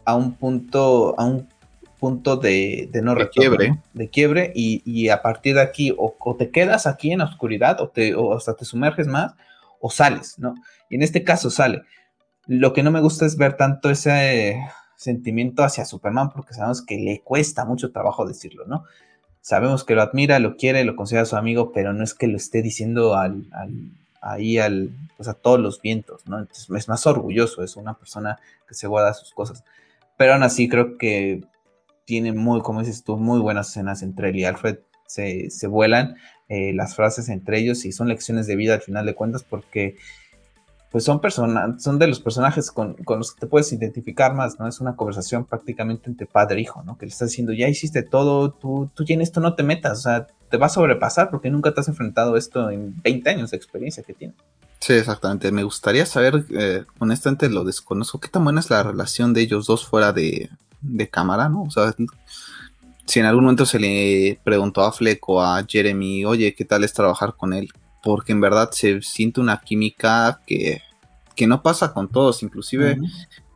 a 0.05 0.15
un 0.15 0.33
punto, 0.33 1.15
a 1.17 1.25
un 1.25 1.47
punto 1.99 2.37
de, 2.37 2.89
no 3.03 3.13
de 3.13 3.29
quiebre, 3.29 3.77
de 3.93 4.09
quiebre 4.09 4.51
y, 4.55 5.09
a 5.09 5.21
partir 5.21 5.55
de 5.55 5.61
aquí 5.61 5.93
o, 5.97 6.35
te 6.37 6.49
quedas 6.49 6.87
aquí 6.87 7.11
en 7.11 7.19
la 7.19 7.25
oscuridad 7.25 7.81
o, 7.81 7.89
te, 7.89 8.15
o 8.15 8.35
hasta 8.35 8.55
te 8.55 8.65
sumerges 8.65 9.07
más 9.07 9.33
o 9.79 9.89
sales, 9.89 10.39
¿no? 10.39 10.55
Y 10.89 10.95
en 10.95 11.03
este 11.03 11.23
caso 11.23 11.49
sale. 11.49 11.83
Lo 12.47 12.73
que 12.73 12.83
no 12.83 12.91
me 12.91 13.01
gusta 13.01 13.25
es 13.25 13.37
ver 13.37 13.55
tanto 13.55 13.89
ese 13.89 14.59
sentimiento 14.95 15.63
hacia 15.63 15.85
Superman, 15.85 16.31
porque 16.31 16.53
sabemos 16.53 16.81
que 16.81 16.97
le 16.97 17.21
cuesta 17.21 17.63
mucho 17.63 17.91
trabajo 17.91 18.25
decirlo, 18.25 18.65
¿no? 18.65 18.83
Sabemos 19.41 19.83
que 19.83 19.95
lo 19.95 20.01
admira, 20.01 20.39
lo 20.39 20.57
quiere, 20.57 20.83
lo 20.83 20.95
considera 20.95 21.25
su 21.25 21.37
amigo, 21.37 21.71
pero 21.71 21.93
no 21.93 22.03
es 22.03 22.13
que 22.13 22.27
lo 22.27 22.35
esté 22.35 22.61
diciendo 22.61 23.15
al, 23.15 23.47
ahí 24.21 24.57
al, 24.57 24.91
pues 25.15 25.29
a 25.29 25.33
todos 25.33 25.59
los 25.59 25.81
vientos, 25.81 26.27
¿no? 26.27 26.39
Entonces 26.39 26.69
es 26.69 26.89
más 26.89 27.07
orgulloso, 27.07 27.63
es 27.63 27.77
una 27.77 27.93
persona 27.93 28.39
que 28.67 28.73
se 28.73 28.87
guarda 28.87 29.13
sus 29.13 29.33
cosas. 29.33 29.63
Pero 30.17 30.33
aún 30.33 30.43
así 30.43 30.67
creo 30.67 30.97
que 30.97 31.45
tiene 32.09 32.33
muy, 32.33 32.61
como 32.61 32.79
dices 32.79 33.03
tú, 33.03 33.17
muy 33.17 33.39
buenas 33.39 33.69
escenas 33.69 34.01
entre 34.01 34.29
él 34.29 34.37
y 34.37 34.43
Alfred. 34.43 34.79
Se, 35.05 35.51
se 35.51 35.67
vuelan 35.67 36.15
eh, 36.47 36.73
las 36.73 36.95
frases 36.95 37.29
entre 37.29 37.59
ellos 37.59 37.85
y 37.85 37.91
son 37.91 38.07
lecciones 38.07 38.47
de 38.47 38.55
vida 38.55 38.73
al 38.73 38.81
final 38.81 39.05
de 39.05 39.13
cuentas 39.13 39.43
porque 39.47 39.95
pues 40.91 41.03
son 41.03 41.21
personas, 41.21 41.83
son 41.83 41.99
de 41.99 42.07
los 42.07 42.19
personajes 42.19 42.71
con, 42.71 42.95
los 43.07 43.35
que 43.35 43.41
te 43.41 43.45
puedes 43.45 43.71
identificar 43.73 44.33
más, 44.33 44.59
¿no? 44.59 44.67
Es 44.67 44.79
una 44.79 44.95
conversación 44.95 45.45
prácticamente 45.45 46.09
entre 46.09 46.25
padre 46.25 46.57
e 46.57 46.61
hijo, 46.61 46.81
¿no? 46.81 46.97
Que 46.97 47.05
le 47.05 47.11
estás 47.11 47.29
diciendo, 47.29 47.53
ya 47.53 47.69
hiciste 47.69 48.01
todo, 48.01 48.53
tú, 48.53 48.89
tú 48.95 49.05
ya 49.05 49.13
en 49.13 49.21
esto 49.21 49.39
no 49.39 49.53
te 49.53 49.61
metas, 49.61 49.99
o 49.99 50.01
sea, 50.01 50.25
te 50.49 50.57
va 50.57 50.65
a 50.65 50.69
sobrepasar 50.69 51.29
porque 51.29 51.51
nunca 51.51 51.75
te 51.75 51.81
has 51.81 51.89
enfrentado 51.89 52.37
esto 52.37 52.71
en 52.71 52.99
20 53.03 53.29
años 53.29 53.51
de 53.51 53.57
experiencia 53.57 54.01
que 54.01 54.15
tienes. 54.15 54.35
Sí, 54.79 54.93
exactamente. 54.93 55.51
Me 55.51 55.61
gustaría 55.61 56.07
saber, 56.07 56.43
eh, 56.49 56.85
honestamente 56.97 57.51
lo 57.51 57.65
desconozco, 57.65 58.19
qué 58.19 58.29
tan 58.29 58.43
buena 58.43 58.61
es 58.61 58.71
la 58.71 58.81
relación 58.81 59.33
de 59.33 59.41
ellos 59.41 59.67
dos 59.67 59.85
fuera 59.85 60.11
de, 60.11 60.49
de 60.81 61.09
cámara, 61.09 61.49
¿no? 61.49 61.63
O 61.63 61.71
sea, 61.71 61.93
si 63.05 63.19
en 63.19 63.25
algún 63.25 63.45
momento 63.45 63.65
se 63.65 63.79
le 63.79 64.39
preguntó 64.43 64.83
a 64.83 64.91
Fleck 64.91 65.27
o 65.29 65.41
a 65.41 65.63
Jeremy, 65.67 66.25
oye, 66.25 66.53
¿qué 66.53 66.65
tal 66.65 66.83
es 66.83 66.93
trabajar 66.93 67.35
con 67.35 67.53
él? 67.53 67.69
porque 68.01 68.31
en 68.31 68.41
verdad 68.41 68.71
se 68.71 69.01
siente 69.01 69.41
una 69.41 69.59
química 69.59 70.41
que, 70.45 70.81
que 71.35 71.47
no 71.47 71.61
pasa 71.61 71.93
con 71.93 72.07
todos, 72.07 72.43
inclusive 72.43 72.97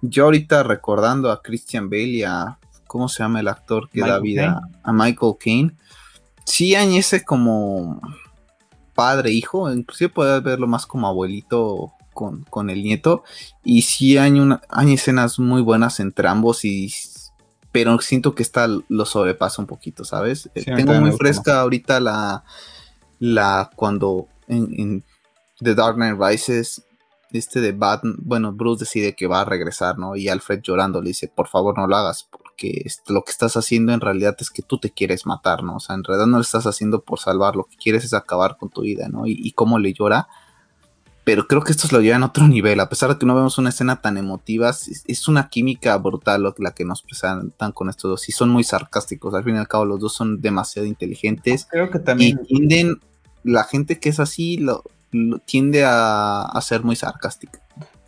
yo 0.02 0.26
ahorita 0.26 0.64
recordando 0.64 1.32
a 1.32 1.42
Christian 1.42 1.90
Bale 1.90 2.04
y 2.04 2.24
a, 2.24 2.60
¿cómo 2.88 3.08
se 3.08 3.24
llama 3.24 3.40
el 3.40 3.48
actor 3.48 3.90
que 3.90 4.02
da 4.02 4.20
vida? 4.20 4.62
A 4.84 4.92
Michael 4.92 5.36
Caine, 5.40 5.72
sí 6.46 6.76
hay 6.76 6.98
ese 6.98 7.24
como 7.24 8.02
padre, 8.94 9.32
hijo, 9.32 9.72
inclusive 9.72 10.10
puedes 10.10 10.44
verlo 10.44 10.68
más 10.68 10.86
como 10.86 11.08
abuelito 11.08 11.94
con, 12.14 12.44
con 12.44 12.70
el 12.70 12.84
nieto, 12.84 13.24
y 13.64 13.84
sí 13.84 14.18
hay, 14.18 14.32
una, 14.34 14.62
hay 14.70 14.94
escenas 14.94 15.40
muy 15.40 15.62
buenas 15.62 16.00
entre 16.00 16.28
ambos 16.28 16.66
y 16.66 16.94
pero 17.74 18.00
siento 18.00 18.36
que 18.36 18.44
esta 18.44 18.68
lo 18.88 19.06
sobrepasa 19.06 19.60
un 19.60 19.68
poquito, 19.68 20.06
¿sabes? 20.06 20.48
Tengo 20.54 20.94
muy 20.94 21.12
fresca 21.12 21.60
ahorita 21.60 22.00
la, 22.00 22.44
la 23.18 23.72
cuando 23.76 24.28
en, 24.48 25.04
The 25.60 25.74
Dark 25.74 25.96
Knight 25.96 26.20
Rises, 26.20 26.86
este 27.32 27.62
de 27.62 27.72
Batman, 27.72 28.16
bueno, 28.20 28.54
Bruce 28.54 28.86
decide 28.86 29.16
que 29.16 29.26
va 29.26 29.42
a 29.42 29.46
regresar, 29.46 29.98
¿no? 29.98 30.16
Y 30.16 30.30
Alfred 30.30 30.62
llorando 30.62 31.02
le 31.02 31.10
dice, 31.10 31.28
por 31.28 31.48
favor 31.48 31.76
no 31.76 31.88
lo 31.88 31.96
hagas, 31.96 32.28
porque 32.32 32.86
lo 33.08 33.24
que 33.24 33.32
estás 33.32 33.58
haciendo 33.58 33.92
en 33.92 34.02
realidad 34.02 34.36
es 34.40 34.52
que 34.52 34.62
tú 34.62 34.78
te 34.78 34.92
quieres 34.92 35.26
matar, 35.26 35.64
¿no? 35.64 35.78
O 35.78 35.80
sea, 35.80 35.96
en 35.96 36.04
realidad 36.04 36.28
no 36.28 36.38
lo 36.38 36.44
estás 36.44 36.68
haciendo 36.68 37.02
por 37.02 37.20
salvar, 37.20 37.56
lo 37.56 37.64
que 37.64 37.78
quieres 37.78 38.04
es 38.04 38.14
acabar 38.14 38.58
con 38.58 38.70
tu 38.70 38.82
vida, 38.82 39.10
¿no? 39.10 39.26
Y, 39.26 39.36
y 39.36 39.54
cómo 39.54 39.80
le 39.80 39.94
llora 39.94 40.28
pero 41.24 41.48
creo 41.48 41.62
que 41.62 41.72
esto 41.72 41.88
lo 41.92 42.02
lleva 42.02 42.18
a 42.18 42.26
otro 42.26 42.48
nivel. 42.48 42.80
A 42.80 42.90
pesar 42.90 43.10
de 43.10 43.18
que 43.18 43.26
no 43.26 43.36
vemos 43.36 43.58
una 43.58 43.70
escena 43.70 44.02
tan 44.02 44.18
emotiva, 44.18 44.70
es, 44.70 45.28
una 45.28 45.48
química 45.50 45.98
brutal 45.98 46.54
la 46.58 46.72
que 46.72 46.84
nos 46.84 47.02
presentan 47.02 47.72
con 47.72 47.90
estos 47.90 48.10
dos. 48.12 48.30
Y 48.30 48.34
son 48.34 48.50
muy 48.50 48.64
sarcásticos. 48.64 49.34
Al 49.34 49.44
fin 49.44 49.56
y 49.56 49.60
al 49.60 49.68
cabo, 49.68 49.86
los 49.86 50.00
dos 50.00 50.14
son 50.14 50.42
demasiado 50.42 50.86
inteligentes. 50.86 51.68
Creo 51.70 51.90
que 51.90 52.00
también. 52.00 52.42
Y 52.44 52.48
tienden, 52.58 53.00
la 53.44 53.64
gente 53.64 54.00
que 54.00 54.10
es 54.10 54.20
así, 54.20 54.58
lo, 54.58 54.84
tiende 55.46 55.84
a, 55.86 56.60
ser 56.62 56.84
muy 56.84 56.98
sarcástica. 56.98 57.60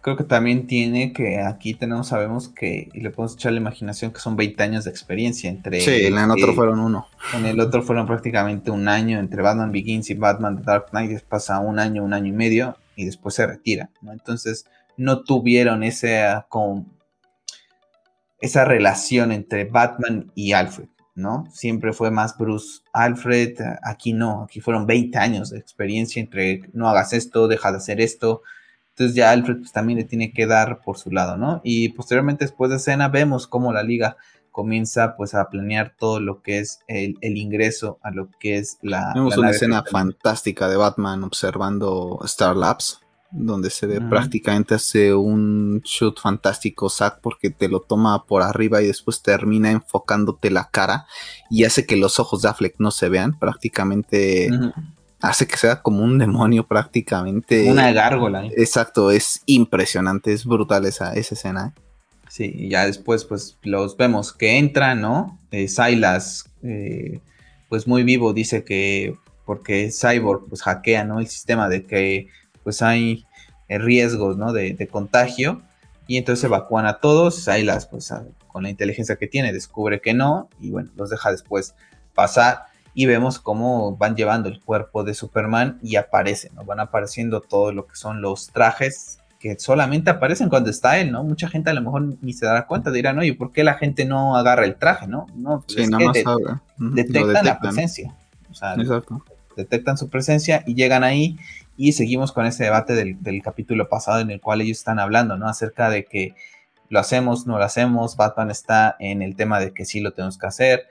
Creo 0.02 0.18
que 0.18 0.24
también 0.24 0.68
tiene 0.68 1.14
que 1.14 1.42
aquí 1.42 1.74
tenemos, 1.74 2.10
sabemos 2.10 2.50
que, 2.50 2.90
y 2.94 3.00
le 3.00 3.10
podemos 3.10 3.34
echar 3.34 3.54
la 3.54 3.60
imaginación 3.60 4.12
que 4.12 4.20
son 4.20 4.36
20 4.36 4.62
años 4.62 4.84
de 4.84 4.92
experiencia 4.92 5.50
entre. 5.50 5.80
Sí, 5.80 6.06
en 6.06 6.18
el 6.18 6.30
otro 6.30 6.54
fueron 6.54 6.80
uno. 6.80 7.08
En 7.34 7.46
el 7.46 7.60
otro 7.60 7.82
fueron 7.82 8.06
prácticamente 8.06 8.70
un 8.70 8.88
año 8.88 9.18
entre 9.20 9.42
Batman 9.42 9.72
Begins 9.72 10.10
y 10.12 10.14
Batman 10.16 10.58
The 10.58 10.64
Dark 10.64 10.90
Knight. 10.92 11.22
Pasa 11.22 11.60
un 11.60 11.80
año, 11.80 12.04
un 12.04 12.14
año 12.14 12.28
y 12.28 12.34
medio 12.34 12.76
y 12.96 13.06
después 13.06 13.36
se 13.36 13.46
retira, 13.46 13.90
¿no? 14.02 14.14
Entonces 14.14 14.66
no 14.98 15.24
tuvieron 15.24 15.84
esa, 15.84 16.48
esa 18.40 18.66
relación 18.66 19.32
entre 19.32 19.66
Batman 19.66 20.32
y 20.36 20.54
Alfred, 20.54 20.88
¿no? 21.16 21.46
Siempre 21.52 21.94
fue 21.94 22.12
más 22.12 22.38
Bruce 22.38 22.82
Alfred, 22.94 23.58
aquí 23.84 24.14
no, 24.14 24.44
aquí 24.44 24.62
fueron 24.62 24.86
20 24.86 25.18
años 25.18 25.50
de 25.50 25.60
experiencia 25.60 26.22
entre 26.22 26.62
no 26.74 26.90
hagas 26.90 27.14
esto, 27.14 27.48
deja 27.48 27.72
de 27.72 27.78
hacer 27.78 28.02
esto. 28.02 28.42
Entonces 28.90 29.16
ya 29.16 29.32
Alfred 29.32 29.58
pues, 29.58 29.74
también 29.74 30.00
le 30.00 30.06
tiene 30.06 30.32
que 30.32 30.48
dar 30.48 30.80
por 30.82 30.98
su 30.98 31.12
lado, 31.12 31.36
¿no? 31.36 31.60
Y 31.64 31.90
posteriormente 31.90 32.46
después 32.46 32.72
de 32.72 32.78
escena 32.78 33.10
vemos 33.10 33.48
cómo 33.48 33.74
la 33.74 33.84
liga 33.84 34.16
comienza 34.56 35.18
pues 35.18 35.36
a 35.36 35.50
planear 35.50 35.96
todo 36.00 36.22
lo 36.22 36.42
que 36.42 36.60
es 36.60 36.80
el, 36.88 37.18
ingreso 37.22 38.00
a 38.02 38.12
lo 38.12 38.30
que 38.40 38.58
es 38.58 38.78
la... 38.82 39.12
Vemos 39.14 39.36
una 39.36 39.50
escena 39.50 39.84
fantástica 39.84 40.70
de 40.70 40.78
Batman 40.78 41.26
observando 41.26 42.22
Star 42.24 42.56
Labs, 42.56 43.02
donde 43.32 43.70
se 43.70 43.86
ve 43.86 44.00
prácticamente 44.00 44.76
hace 44.76 45.14
un 45.14 45.82
shoot 45.84 46.22
fantástico 46.22 46.90
Zack 46.90 47.20
porque 47.20 47.50
te 47.50 47.68
lo 47.68 47.82
toma 47.82 48.24
por 48.24 48.44
arriba 48.44 48.82
y 48.82 48.88
después 48.88 49.22
termina 49.22 49.72
enfocándote 49.72 50.50
la 50.50 50.70
cara 50.70 51.06
y 51.50 51.66
hace 51.66 51.86
que 51.86 51.98
los 51.98 52.18
ojos 52.22 52.42
de 52.42 52.48
Affleck 52.48 52.76
no 52.80 52.92
se 52.92 53.10
vean, 53.10 53.38
prácticamente... 53.38 54.50
Hace 55.22 55.48
que 55.48 55.58
sea 55.58 55.82
como 55.82 56.04
un 56.04 56.20
demonio 56.20 56.68
prácticamente. 56.68 57.72
Una 57.72 57.92
gárgola. 57.92 58.46
Exacto, 58.46 59.10
es 59.10 59.42
impresionante, 59.48 60.34
es 60.34 60.46
brutal 60.46 60.86
esa, 60.86 61.14
esa 61.14 61.34
escena. 61.34 61.74
¿eh? 61.76 61.85
Sí, 62.36 62.52
y 62.54 62.68
ya 62.68 62.86
después 62.86 63.24
pues 63.24 63.58
los 63.64 63.96
vemos 63.96 64.34
que 64.34 64.58
entran, 64.58 65.00
¿no? 65.00 65.40
Eh, 65.52 65.70
Silas, 65.70 66.52
eh, 66.64 67.22
pues 67.70 67.88
muy 67.88 68.04
vivo, 68.04 68.34
dice 68.34 68.66
que 68.66 69.16
porque 69.46 69.90
Cyborg 69.90 70.50
pues 70.50 70.62
hackea, 70.62 71.06
¿no? 71.06 71.22
El 71.22 71.28
sistema 71.28 71.70
de 71.70 71.86
que 71.86 72.28
pues 72.62 72.82
hay 72.82 73.26
eh, 73.70 73.78
riesgos, 73.78 74.36
¿no? 74.36 74.52
De, 74.52 74.76
contagio 74.92 75.62
y 76.08 76.18
entonces 76.18 76.44
evacúan 76.44 76.86
a 76.88 77.00
todos, 77.00 77.42
Silas 77.42 77.88
pues 77.88 78.14
con 78.48 78.64
la 78.64 78.70
inteligencia 78.70 79.16
que 79.16 79.28
tiene 79.28 79.54
descubre 79.54 80.02
que 80.02 80.14
no 80.14 80.50
y 80.60 80.72
bueno, 80.72 80.92
los 80.98 81.10
deja 81.10 81.32
después 81.32 81.74
pasar 82.16 82.64
y 82.94 83.06
vemos 83.06 83.40
cómo 83.40 83.96
van 83.96 84.18
llevando 84.18 84.50
el 84.50 84.60
cuerpo 84.60 85.06
de 85.06 85.14
Superman 85.14 85.80
y 85.82 85.96
aparecen, 85.96 86.54
¿no? 86.56 86.66
Van 86.66 86.82
apareciendo 86.82 87.40
todo 87.40 87.72
lo 87.72 87.88
que 87.88 87.96
son 87.96 88.22
los 88.22 88.50
trajes 88.50 89.20
que 89.46 89.60
solamente 89.60 90.10
aparecen 90.10 90.50
cuando 90.50 90.72
está 90.72 90.98
él, 90.98 91.12
¿no? 91.12 91.24
Mucha 91.24 91.48
gente 91.48 91.70
a 91.70 91.74
lo 91.76 91.82
mejor 91.84 92.18
ni 92.20 92.34
se 92.34 92.48
dará 92.48 92.66
cuenta, 92.66 92.90
dirán, 92.90 93.20
oye, 93.20 93.36
¿por 93.36 93.52
qué 93.52 93.64
la 93.64 93.76
gente 93.76 94.04
no 94.04 94.36
agarra 94.36 94.66
el 94.66 94.76
traje, 94.76 95.08
no? 95.08 95.28
No, 95.36 95.62
pues 95.62 95.86
sí, 95.86 95.88
nada 95.88 96.04
más 96.04 96.16
detectan, 96.80 97.46
la 97.46 97.60
presencia. 97.60 98.16
O 98.50 98.56
sea, 98.56 98.76
detectan 99.56 100.00
su 100.00 100.10
presencia 100.10 100.64
y 100.66 100.74
llegan 100.74 101.04
ahí 101.04 101.38
y 101.78 101.92
seguimos 101.92 102.32
con 102.32 102.48
ese 102.48 102.64
debate 102.64 102.96
del, 102.96 103.44
capítulo 103.44 103.88
pasado 103.88 104.20
en 104.20 104.32
el 104.32 104.42
cual 104.42 104.62
ellos 104.62 104.80
están 104.80 104.98
hablando, 104.98 105.38
¿no? 105.38 105.48
Acerca 105.48 105.92
de 105.92 106.06
que 106.06 106.34
lo 106.90 107.00
hacemos, 107.00 107.46
no 107.46 107.60
lo 107.60 107.66
hacemos, 107.66 108.16
Batman 108.16 108.50
está 108.50 108.96
en 109.00 109.22
el 109.22 109.36
tema 109.36 109.60
de 109.60 109.76
que 109.76 109.86
sí 109.86 110.00
lo 110.00 110.14
tenemos 110.14 110.40
que 110.40 110.48
hacer 110.48 110.88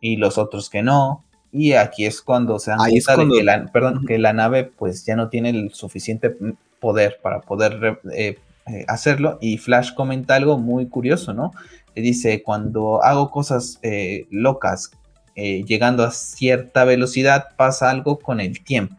y 0.00 0.16
los 0.16 0.38
otros 0.38 0.70
que 0.70 0.82
no. 0.82 1.26
Y 1.52 1.74
aquí 1.74 2.06
es 2.06 2.22
cuando 2.22 2.58
se 2.58 2.70
dan 2.70 2.78
cuenta 2.78 3.16
de 3.18 3.28
que 3.28 3.44
la, 3.44 3.66
perdón, 3.66 4.06
que 4.06 4.18
la 4.18 4.32
nave 4.32 4.64
pues 4.64 5.04
ya 5.04 5.14
no 5.14 5.28
tiene 5.28 5.50
el 5.50 5.74
suficiente 5.74 6.34
poder 6.82 7.20
para 7.22 7.40
poder 7.40 8.00
eh, 8.12 8.38
eh, 8.66 8.84
hacerlo. 8.88 9.38
Y 9.40 9.56
Flash 9.56 9.94
comenta 9.94 10.34
algo 10.34 10.58
muy 10.58 10.88
curioso, 10.88 11.32
¿no? 11.32 11.52
Dice, 11.94 12.42
cuando 12.42 13.02
hago 13.04 13.30
cosas 13.30 13.78
eh, 13.82 14.26
locas, 14.30 14.90
llegando 15.34 16.04
a 16.04 16.10
cierta 16.10 16.84
velocidad, 16.84 17.48
pasa 17.56 17.88
algo 17.88 18.18
con 18.18 18.40
el 18.40 18.62
tiempo. 18.62 18.96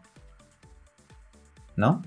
¿No? 1.76 2.02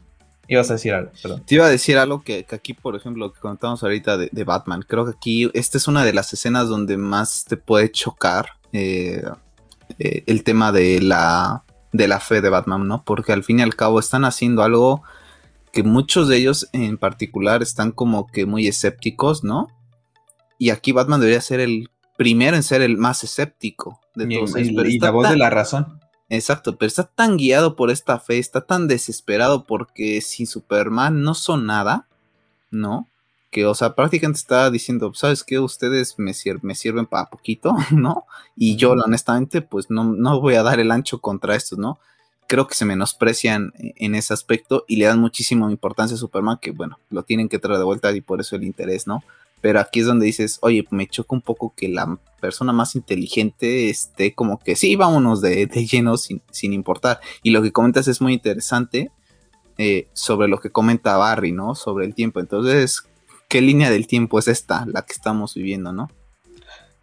Ibas 0.50 0.70
a 0.70 0.74
decir 0.74 0.94
algo, 0.94 1.12
perdón. 1.22 1.44
Te 1.46 1.56
iba 1.56 1.66
a 1.66 1.70
decir 1.70 1.98
algo 1.98 2.24
que, 2.24 2.46
aquí, 2.52 2.74
por 2.74 2.96
ejemplo, 2.96 3.32
que 3.32 3.40
contamos 3.40 3.84
ahorita 3.84 4.18
de, 4.18 4.44
Batman. 4.44 4.84
Creo 4.86 5.06
que 5.06 5.12
aquí 5.12 5.50
esta 5.54 5.78
es 5.78 5.88
una 5.88 6.04
de 6.04 6.14
las 6.14 6.34
escenas 6.34 6.68
donde 6.68 6.98
más 6.98 7.46
te 7.46 7.58
puede 7.58 7.92
chocar 7.92 8.52
el 8.72 10.44
tema 10.44 10.72
de 10.72 11.02
la, 11.02 11.64
de 11.92 12.08
la 12.08 12.20
fe 12.20 12.42
de 12.42 12.50
Batman, 12.50 12.88
¿no? 12.88 13.04
Porque 13.04 13.34
al 13.34 13.44
fin 13.44 13.60
y 13.60 13.64
al 13.64 13.76
cabo 13.76 14.00
están 14.00 14.24
haciendo 14.26 14.64
algo 14.64 15.04
que 15.72 15.84
muchos 15.84 16.28
de 16.28 16.38
ellos 16.38 16.70
en 16.74 16.98
particular 16.98 17.62
están 17.62 17.92
como 17.92 18.28
que 18.28 18.46
muy 18.46 18.68
escépticos, 18.68 19.44
¿no? 19.44 19.68
Y 20.58 20.72
aquí 20.72 20.92
Batman 20.92 21.20
debería 21.20 21.42
ser 21.42 21.60
el 21.60 21.90
primero 22.18 22.56
en 22.56 22.64
ser 22.64 22.82
el 22.82 22.98
más 22.98 23.24
escéptico 23.24 24.00
de 24.16 24.28
todos 24.28 24.56
ellos. 24.56 24.86
Y, 24.88 25.00
la 25.00 25.12
voz 25.12 25.30
de 25.30 25.38
la 25.38 25.50
razón. 25.50 26.00
Exacto, 26.30 26.78
pero 26.78 26.88
está 26.88 27.04
tan 27.04 27.38
guiado 27.38 27.76
por 27.76 27.90
esta 27.90 28.20
fe, 28.20 28.38
está 28.38 28.66
tan 28.66 28.88
desesperado 28.88 29.66
porque 29.66 30.20
sin 30.22 30.46
Superman 30.46 31.22
no 31.22 31.34
son 31.36 31.66
nada, 31.66 32.08
¿no? 32.70 33.08
Que, 33.50 33.66
o 33.66 33.74
sea, 33.74 33.96
prácticamente 33.96 34.40
está 34.40 34.70
diciendo, 34.70 35.14
¿sabes 35.14 35.46
qué? 35.46 35.58
Ustedes 35.58 36.16
me, 36.18 36.34
me 36.64 36.76
sirven 36.76 37.06
para 37.06 37.30
poquito, 37.30 37.74
¿no? 37.92 38.26
Y 38.58 38.76
yo, 38.76 38.92
honestamente, 38.92 39.62
pues 39.62 39.90
no, 39.90 40.04
no 40.04 40.42
voy 40.42 40.56
a 40.56 40.64
dar 40.64 40.82
el 40.82 40.92
ancho 40.92 41.20
contra 41.20 41.56
estos, 41.56 41.80
¿no? 41.80 42.00
Creo 42.48 42.66
que 42.66 42.76
se 42.76 42.86
menosprecian 42.86 43.74
en 43.78 44.16
ese 44.16 44.34
aspecto 44.34 44.86
y 44.88 44.96
le 44.96 45.06
dan 45.06 45.20
muchísima 45.20 45.70
importancia 45.70 46.16
a 46.16 46.20
Superman, 46.20 46.58
que 46.62 46.72
bueno, 46.72 47.00
lo 47.10 47.24
tienen 47.24 47.50
que 47.50 47.60
traer 47.60 47.78
de 47.78 47.84
vuelta 47.84 48.12
y 48.14 48.22
por 48.22 48.40
eso 48.40 48.56
el 48.56 48.64
interés, 48.64 49.06
¿no? 49.06 49.24
Pero 49.60 49.80
aquí 49.80 50.00
es 50.00 50.06
donde 50.06 50.26
dices, 50.26 50.60
oye, 50.62 50.86
me 50.92 51.08
choca 51.08 51.36
un 51.36 51.42
poco 51.42 51.74
que 51.76 51.90
la 51.90 52.18
persona 52.40 52.72
más 52.74 52.96
inteligente 52.96 53.90
esté 53.90 54.34
como 54.34 54.60
que 54.60 54.76
sí, 54.76 54.96
vámonos 54.96 55.42
de, 55.42 55.66
de 55.66 55.86
lleno 55.86 56.16
sin, 56.18 56.42
importar. 56.74 57.20
Y 57.44 57.50
lo 57.50 57.62
que 57.62 57.72
comentas 57.72 58.08
es 58.08 58.22
muy 58.22 58.34
interesante 58.34 59.12
eh, 59.78 60.08
sobre 60.14 60.48
lo 60.48 60.60
que 60.60 60.70
comenta 60.70 61.18
Barry, 61.18 61.52
¿no? 61.52 61.76
Sobre 61.76 62.06
el 62.06 62.14
tiempo. 62.14 62.40
Entonces, 62.40 63.04
¿qué 63.50 63.62
línea 63.62 63.90
del 63.90 64.08
tiempo 64.08 64.38
es 64.40 64.48
esta, 64.48 64.86
la 64.86 65.02
que 65.02 65.14
estamos 65.14 65.56
viviendo, 65.56 65.92
¿no? 65.92 66.10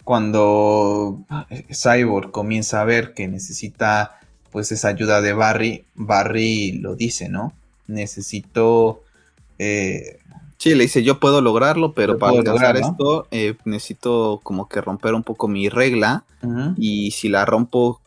Cuando 0.05 1.25
Cyborg 1.71 2.31
comienza 2.31 2.81
a 2.81 2.85
ver 2.85 3.15
que 3.15 3.27
necesita 3.27 4.21
pues 4.55 4.71
esa 4.71 4.87
ayuda 4.87 5.21
de 5.21 5.33
Barry, 5.33 5.85
Barry 5.97 6.79
lo 6.79 6.95
dice, 6.95 7.29
¿no? 7.29 7.53
Necesito... 7.89 9.03
Eh, 9.59 10.21
sí, 10.59 10.77
le 10.77 10.85
dice, 10.85 11.03
yo 11.03 11.19
puedo 11.19 11.41
lograrlo, 11.41 11.93
pero 11.93 12.19
para 12.19 12.39
alcanzar 12.39 12.77
esto 12.77 13.27
eh, 13.33 13.57
necesito 13.65 14.39
como 14.45 14.69
que 14.69 14.81
romper 14.81 15.15
un 15.15 15.25
poco 15.25 15.49
mi 15.49 15.69
regla 15.69 16.23
y 16.77 17.11
si 17.11 17.29
la 17.29 17.45
rompo, 17.45 18.01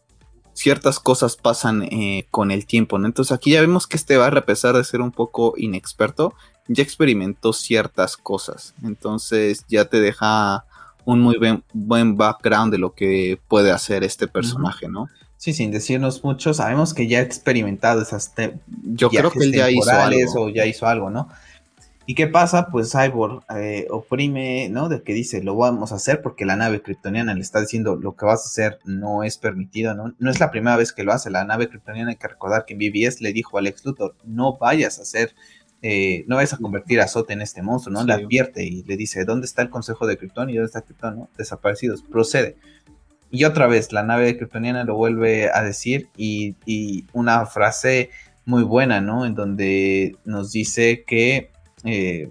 ciertas 0.53 1.01
cosas 1.01 1.35
pasan 1.35 1.83
eh, 1.83 2.25
con 2.31 2.51
el 2.51 2.65
tiempo, 2.65 2.97
¿no? 2.97 3.07
Entonces 3.07 3.33
aquí 3.33 3.51
ya 3.51 3.59
vemos 3.59 3.85
que 3.85 3.97
este 3.97 4.15
Barry, 4.15 4.37
a 4.37 4.45
pesar 4.45 4.77
de 4.77 4.85
ser 4.85 5.01
un 5.01 5.11
poco 5.11 5.53
inexperto, 5.57 6.33
ya 6.69 6.81
experimentó 6.81 7.51
ciertas 7.51 8.15
cosas, 8.15 8.73
entonces 8.83 9.65
ya 9.67 9.83
te 9.83 9.99
deja 9.99 10.63
un 11.03 11.19
muy 11.19 11.37
buen, 11.37 11.65
buen 11.73 12.15
background 12.15 12.71
de 12.71 12.77
lo 12.77 12.93
que 12.93 13.37
puede 13.49 13.71
hacer 13.71 14.05
este 14.05 14.29
personaje, 14.29 14.87
¿no? 14.87 15.09
Sí, 15.37 15.53
sin 15.53 15.71
decirnos 15.71 16.23
mucho, 16.23 16.53
sabemos 16.53 16.93
que 16.93 17.07
ya 17.07 17.19
ha 17.19 17.21
experimentado 17.21 18.01
esas 18.01 18.33
Yo 18.83 19.09
creo 19.09 19.31
que 19.31 19.43
él 19.43 19.53
ya 19.53 19.69
hizo 19.69 19.91
algo. 19.91 20.43
o 20.43 20.49
ya 20.49 20.65
hizo 20.65 20.87
algo, 20.87 21.09
¿no? 21.11 21.29
¿Y 22.09 22.15
qué 22.15 22.25
pasa? 22.25 22.69
Pues 22.71 22.93
Cyborg 22.93 23.43
eh, 23.55 23.85
oprime, 23.89 24.69
¿no? 24.69 24.87
De 24.87 25.03
que 25.03 25.13
dice, 25.13 25.43
lo 25.43 25.57
vamos 25.57 25.91
a 25.91 25.95
hacer 25.95 26.21
porque 26.21 26.45
la 26.45 26.55
nave 26.55 26.81
kryptoniana 26.81 27.33
le 27.33 27.41
está 27.41 27.59
diciendo, 27.59 27.97
lo 27.97 28.15
que 28.15 28.25
vas 28.25 28.43
a 28.43 28.47
hacer 28.47 28.79
no 28.85 29.23
es 29.23 29.37
permitido, 29.37 29.93
¿no? 29.93 30.15
No 30.17 30.31
es 30.31 30.39
la 30.39 30.49
primera 30.49 30.77
vez 30.77 30.93
que 30.93 31.03
lo 31.03 31.11
hace. 31.11 31.29
La 31.29 31.43
nave 31.43 31.67
kryptoniana 31.67 32.11
hay 32.11 32.15
que 32.15 32.29
recordar 32.29 32.63
que 32.65 32.75
en 32.75 32.79
BBS 32.79 33.19
le 33.19 33.33
dijo 33.33 33.57
a 33.57 33.61
Lex 33.61 33.83
Luthor, 33.83 34.15
no 34.23 34.57
vayas 34.57 34.99
a 34.99 35.01
hacer, 35.01 35.35
eh, 35.81 36.23
no 36.27 36.37
vayas 36.37 36.53
a 36.53 36.57
convertir 36.57 37.01
a 37.01 37.09
Zote 37.09 37.33
en 37.33 37.41
este 37.41 37.61
monstruo, 37.61 37.93
¿no? 37.93 38.05
Le 38.05 38.13
advierte 38.13 38.63
y 38.63 38.83
le 38.83 38.95
dice, 38.95 39.25
¿dónde 39.25 39.45
está 39.45 39.61
el 39.61 39.69
Consejo 39.69 40.07
de 40.07 40.17
Krypton 40.17 40.49
y 40.49 40.55
dónde 40.55 40.67
está 40.67 40.81
Krypton, 40.81 41.15
¿no? 41.17 41.29
Desaparecidos. 41.37 42.03
Procede. 42.03 42.55
Y 43.29 43.43
otra 43.43 43.67
vez, 43.67 43.91
la 43.91 44.03
nave 44.03 44.37
kryptoniana 44.37 44.83
lo 44.83 44.95
vuelve 44.95 45.49
a 45.51 45.63
decir 45.63 46.07
y, 46.15 46.55
y 46.65 47.05
una 47.13 47.45
frase 47.45 48.09
muy 48.45 48.63
buena, 48.63 49.01
¿no? 49.01 49.25
En 49.25 49.35
donde 49.35 50.15
nos 50.23 50.51
dice 50.51 51.03
que 51.05 51.51
eh, 51.83 52.29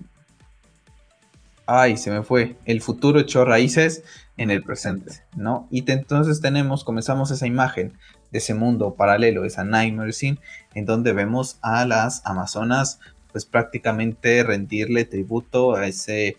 ay, 1.66 1.96
se 1.96 2.10
me 2.10 2.22
fue. 2.22 2.56
El 2.64 2.80
futuro 2.80 3.20
echó 3.20 3.44
raíces 3.44 4.04
en 4.36 4.50
el 4.50 4.62
presente, 4.62 5.12
¿no? 5.34 5.66
Y 5.70 5.90
entonces 5.90 6.40
tenemos, 6.40 6.84
comenzamos 6.84 7.30
esa 7.30 7.46
imagen 7.46 7.92
de 8.30 8.38
ese 8.38 8.54
mundo 8.54 8.94
paralelo, 8.94 9.44
esa 9.44 9.64
Nightmare 9.64 10.12
Scene, 10.12 10.38
en 10.74 10.84
donde 10.84 11.12
vemos 11.12 11.58
a 11.62 11.84
las 11.86 12.24
Amazonas, 12.24 13.00
pues 13.32 13.44
prácticamente 13.44 14.42
rendirle 14.42 15.04
tributo 15.04 15.74
a 15.74 15.86
ese, 15.86 16.36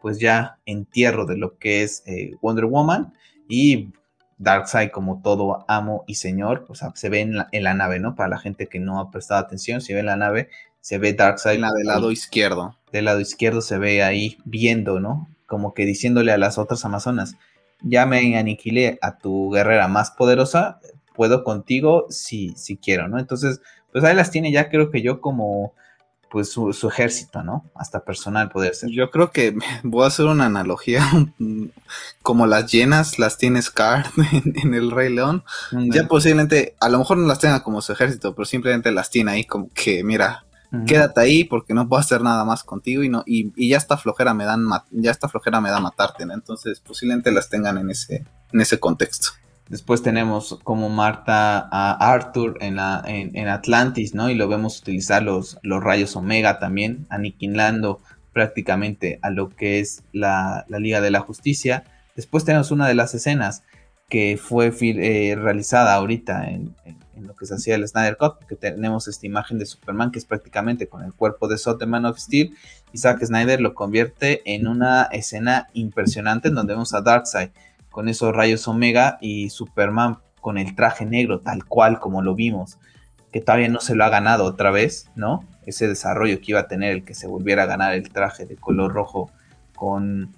pues 0.00 0.18
ya 0.18 0.58
entierro 0.66 1.26
de 1.26 1.36
lo 1.36 1.58
que 1.58 1.82
es 1.82 2.02
eh, 2.06 2.34
Wonder 2.40 2.66
Woman 2.66 3.12
y 3.48 3.88
Darkseid 4.40 4.90
como 4.90 5.20
todo 5.20 5.66
amo 5.68 6.02
y 6.06 6.14
señor, 6.14 6.64
pues 6.66 6.80
se 6.94 7.08
ve 7.10 7.20
en 7.20 7.36
la, 7.36 7.48
en 7.52 7.62
la, 7.62 7.74
nave, 7.74 8.00
¿no? 8.00 8.16
Para 8.16 8.30
la 8.30 8.38
gente 8.38 8.68
que 8.68 8.80
no 8.80 8.98
ha 8.98 9.10
prestado 9.10 9.38
atención, 9.38 9.82
si 9.82 9.92
ve 9.92 10.00
en 10.00 10.06
la 10.06 10.16
nave, 10.16 10.48
se 10.80 10.96
ve 10.96 11.12
Darkseid. 11.12 11.60
La 11.60 11.70
del 11.72 11.86
lado 11.86 12.10
izquierdo. 12.10 12.78
Del 12.90 13.04
lado 13.04 13.20
izquierdo 13.20 13.60
se 13.60 13.76
ve 13.76 14.02
ahí 14.02 14.38
viendo, 14.46 14.98
¿no? 14.98 15.28
Como 15.46 15.74
que 15.74 15.84
diciéndole 15.84 16.32
a 16.32 16.38
las 16.38 16.56
otras 16.56 16.86
amazonas, 16.86 17.36
ya 17.82 18.06
me 18.06 18.38
aniquilé 18.38 18.98
a 19.02 19.18
tu 19.18 19.50
guerrera 19.50 19.88
más 19.88 20.10
poderosa, 20.10 20.80
puedo 21.14 21.44
contigo 21.44 22.06
si, 22.08 22.54
si 22.56 22.78
quiero, 22.78 23.08
¿no? 23.08 23.18
Entonces, 23.18 23.60
pues 23.92 24.04
ahí 24.04 24.16
las 24.16 24.30
tiene 24.30 24.52
ya 24.52 24.70
creo 24.70 24.90
que 24.90 25.02
yo 25.02 25.20
como 25.20 25.74
pues 26.30 26.50
su, 26.50 26.70
ejército, 26.88 27.42
¿no? 27.42 27.64
Hasta 27.74 28.04
personal 28.04 28.50
poder 28.50 28.74
ser. 28.74 28.90
Yo 28.90 29.10
creo 29.10 29.30
que 29.32 29.56
voy 29.82 30.04
a 30.04 30.08
hacer 30.08 30.26
una 30.26 30.46
analogía, 30.46 31.04
como 32.22 32.46
las 32.46 32.70
llenas 32.70 33.18
las 33.18 33.36
tiene 33.36 33.60
Scar 33.60 34.06
en, 34.54 34.74
el 34.74 34.90
Rey 34.90 35.12
León, 35.12 35.44
ya 35.72 36.06
posiblemente, 36.06 36.76
a 36.80 36.88
lo 36.88 36.98
mejor 36.98 37.18
no 37.18 37.26
las 37.26 37.40
tenga 37.40 37.62
como 37.62 37.82
su 37.82 37.92
ejército, 37.92 38.34
pero 38.34 38.46
simplemente 38.46 38.92
las 38.92 39.10
tiene 39.10 39.32
ahí 39.32 39.44
como 39.44 39.68
que, 39.74 40.04
mira, 40.04 40.44
quédate 40.86 41.20
ahí 41.20 41.44
porque 41.44 41.74
no 41.74 41.88
puedo 41.88 42.00
hacer 42.00 42.22
nada 42.22 42.44
más 42.44 42.62
contigo 42.62 43.02
y 43.02 43.08
no 43.08 43.24
y, 43.26 43.68
ya 43.68 43.76
esta 43.76 43.96
flojera 43.96 44.34
me 44.34 44.44
dan 44.44 44.68
ya 44.92 45.10
esta 45.10 45.28
flojera 45.28 45.60
me 45.60 45.68
da 45.68 45.80
matarte 45.80 46.24
¿no? 46.24 46.32
entonces 46.32 46.78
posiblemente 46.78 47.32
las 47.32 47.48
tengan 47.48 47.76
en 47.78 47.90
ese 47.90 48.24
en 48.52 48.60
ese 48.60 48.78
contexto 48.78 49.30
después 49.70 50.02
tenemos 50.02 50.58
como 50.62 50.90
Marta 50.90 51.66
a 51.70 52.12
Arthur 52.12 52.58
en 52.60 52.76
la 52.76 53.02
en, 53.06 53.48
Atlantis 53.48 54.14
no 54.14 54.28
y 54.28 54.34
lo 54.34 54.48
vemos 54.48 54.78
utilizar 54.80 55.22
los 55.22 55.58
los 55.62 55.82
rayos 55.82 56.14
Omega 56.16 56.58
también 56.58 57.06
aniquilando 57.08 58.00
prácticamente 58.34 59.18
a 59.22 59.30
lo 59.30 59.48
que 59.48 59.80
es 59.80 60.02
la, 60.12 60.66
Liga 60.68 61.00
de 61.00 61.10
la 61.10 61.20
Justicia. 61.20 61.84
Después 62.14 62.44
tenemos 62.44 62.70
una 62.70 62.86
de 62.86 62.94
las 62.94 63.14
escenas 63.14 63.64
que 64.08 64.38
fue 64.40 64.72
eh, 64.80 65.36
realizada 65.36 65.94
ahorita 65.94 66.48
en 66.48 66.74
en 67.20 67.26
lo 67.26 67.36
que 67.36 67.46
se 67.46 67.54
hacía 67.54 67.76
el 67.76 67.86
Snyder 67.86 68.16
Cut, 68.16 68.38
porque 68.38 68.56
tenemos 68.56 69.06
esta 69.06 69.26
imagen 69.26 69.58
de 69.58 69.66
Superman 69.66 70.10
que 70.10 70.18
es 70.18 70.24
prácticamente 70.24 70.88
con 70.88 71.04
el 71.04 71.12
cuerpo 71.12 71.46
de 71.48 71.58
Zod 71.58 71.78
de 71.78 71.86
Man 71.86 72.06
of 72.06 72.18
Steel, 72.18 72.54
y 72.92 72.98
Zack 72.98 73.24
Snyder 73.24 73.60
lo 73.60 73.74
convierte 73.74 74.42
en 74.44 74.66
una 74.66 75.04
escena 75.04 75.68
impresionante 75.74 76.48
en 76.48 76.54
donde 76.54 76.72
vemos 76.72 76.92
a 76.94 77.02
Darkseid 77.02 77.50
con 77.90 78.08
esos 78.08 78.34
rayos 78.34 78.66
Omega 78.68 79.18
y 79.20 79.50
Superman 79.50 80.18
con 80.40 80.58
el 80.58 80.74
traje 80.74 81.04
negro 81.04 81.40
tal 81.40 81.64
cual 81.64 81.98
como 81.98 82.22
lo 82.22 82.34
vimos, 82.34 82.78
que 83.32 83.40
todavía 83.40 83.68
no 83.68 83.80
se 83.80 83.94
lo 83.94 84.04
ha 84.04 84.08
ganado 84.08 84.44
otra 84.44 84.70
vez, 84.70 85.10
¿no? 85.14 85.44
Ese 85.66 85.86
desarrollo 85.86 86.38
que 86.40 86.52
iba 86.52 86.60
a 86.60 86.68
tener 86.68 86.92
el 86.92 87.04
que 87.04 87.14
se 87.14 87.26
volviera 87.26 87.64
a 87.64 87.66
ganar 87.66 87.94
el 87.94 88.10
traje 88.10 88.46
de 88.46 88.56
color 88.56 88.92
rojo 88.92 89.30
con, 89.74 90.34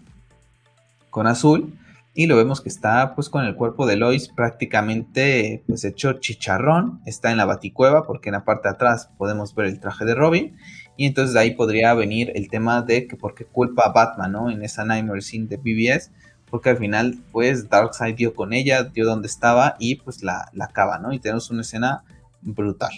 con 1.10 1.26
azul 1.26 1.78
y 2.14 2.26
lo 2.26 2.36
vemos 2.36 2.60
que 2.60 2.68
está 2.68 3.14
pues 3.14 3.30
con 3.30 3.44
el 3.44 3.54
cuerpo 3.54 3.86
de 3.86 3.96
Lois 3.96 4.28
prácticamente 4.28 5.62
pues 5.66 5.84
hecho 5.84 6.14
chicharrón, 6.14 7.00
está 7.06 7.30
en 7.30 7.38
la 7.38 7.46
baticueva 7.46 8.06
porque 8.06 8.28
en 8.28 8.34
la 8.34 8.44
parte 8.44 8.68
de 8.68 8.74
atrás 8.74 9.10
podemos 9.16 9.54
ver 9.54 9.66
el 9.66 9.80
traje 9.80 10.04
de 10.04 10.14
Robin 10.14 10.56
y 10.96 11.06
entonces 11.06 11.32
de 11.32 11.40
ahí 11.40 11.50
podría 11.52 11.94
venir 11.94 12.30
el 12.34 12.50
tema 12.50 12.82
de 12.82 13.06
que 13.06 13.16
por 13.16 13.34
qué 13.34 13.46
culpa 13.46 13.84
a 13.86 13.92
Batman, 13.92 14.32
¿no? 14.32 14.50
En 14.50 14.62
esa 14.62 14.84
Nightmare 14.84 15.22
Scene 15.22 15.46
de 15.46 15.56
BBS, 15.56 16.10
porque 16.52 16.68
al 16.68 16.76
final 16.76 17.16
pues 17.32 17.70
Darkseid 17.70 18.14
dio 18.14 18.34
con 18.34 18.52
ella, 18.52 18.84
dio 18.84 19.06
donde 19.06 19.26
estaba 19.26 19.74
y 19.78 19.94
pues 19.94 20.22
la, 20.22 20.50
la 20.52 20.66
acaba, 20.66 20.98
¿no? 20.98 21.14
Y 21.14 21.18
tenemos 21.18 21.48
una 21.48 21.62
escena 21.62 22.04
brutal. 22.42 22.92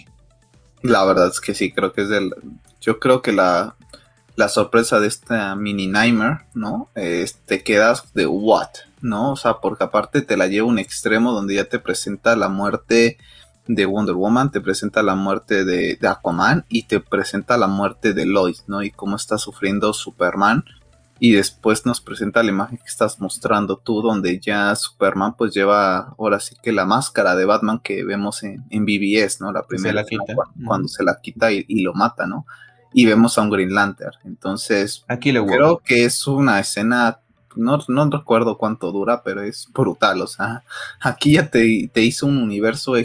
La 0.81 1.05
verdad 1.05 1.29
es 1.29 1.39
que 1.39 1.53
sí, 1.53 1.71
creo 1.71 1.93
que 1.93 2.01
es 2.01 2.09
del... 2.09 2.35
Yo 2.81 2.99
creo 2.99 3.21
que 3.21 3.31
la, 3.31 3.77
la 4.35 4.49
sorpresa 4.49 4.99
de 4.99 5.07
esta 5.07 5.55
mini 5.55 5.87
Nightmare, 5.87 6.41
¿no? 6.53 6.89
te 6.93 7.63
quedas 7.63 8.13
de 8.13 8.27
what, 8.27 8.71
¿no? 8.99 9.31
O 9.31 9.35
sea, 9.37 9.59
porque 9.61 9.85
aparte 9.85 10.21
te 10.21 10.35
la 10.35 10.47
lleva 10.47 10.67
un 10.67 10.77
extremo 10.77 11.31
donde 11.31 11.55
ya 11.55 11.63
te 11.63 11.79
presenta 11.79 12.35
la 12.35 12.49
muerte 12.49 13.17
de 13.67 13.85
Wonder 13.85 14.15
Woman, 14.15 14.51
te 14.51 14.59
presenta 14.59 15.01
la 15.01 15.15
muerte 15.15 15.63
de, 15.63 15.97
Aquaman 16.05 16.65
y 16.67 16.83
te 16.83 16.99
presenta 16.99 17.57
la 17.57 17.67
muerte 17.67 18.13
de 18.13 18.25
Lois, 18.25 18.65
¿no? 18.67 18.83
Y 18.83 18.91
cómo 18.91 19.15
está 19.15 19.37
sufriendo 19.37 19.93
Superman. 19.93 20.65
Y 21.19 21.31
después 21.31 21.85
nos 21.85 22.01
presenta 22.01 22.43
la 22.43 22.49
imagen 22.49 22.77
que 22.77 22.87
estás 22.87 23.19
mostrando 23.19 23.77
tú, 23.77 24.01
donde 24.01 24.39
ya 24.39 24.75
Superman 24.75 25.35
pues 25.37 25.53
lleva 25.53 26.13
ahora 26.17 26.39
sí 26.39 26.55
que 26.61 26.71
la 26.71 26.85
máscara 26.85 27.35
de 27.35 27.45
Batman 27.45 27.79
que 27.79 28.03
vemos 28.03 28.43
en, 28.43 28.65
en 28.69 28.85
BBS, 28.85 29.39
¿no? 29.39 29.51
La 29.51 29.63
primera 29.63 30.03
Cuando, 30.65 30.87
se 30.87 31.03
la 31.03 31.19
quita 31.21 31.51
y, 31.51 31.63
y, 31.67 31.81
lo 31.81 31.93
mata, 31.93 32.27
¿no? 32.27 32.45
Y 32.93 33.05
vemos 33.05 33.37
a 33.37 33.41
un 33.41 33.49
Green 33.49 33.73
Lantern. 33.73 34.17
Entonces, 34.25 35.05
Aquí 35.07 35.31
le 35.31 35.45
creo 35.45 35.79
que 35.79 36.05
es 36.05 36.27
una 36.27 36.59
escena 36.59 37.19
no, 37.55 37.79
no 37.87 38.09
recuerdo 38.09 38.57
cuánto 38.57 38.91
dura, 38.91 39.23
pero 39.23 39.41
es 39.41 39.67
brutal. 39.73 40.21
O 40.21 40.27
sea, 40.27 40.63
aquí 41.01 41.33
ya 41.33 41.49
te, 41.49 41.89
te 41.91 42.01
hizo 42.01 42.25
un 42.25 42.37
universo. 42.37 42.95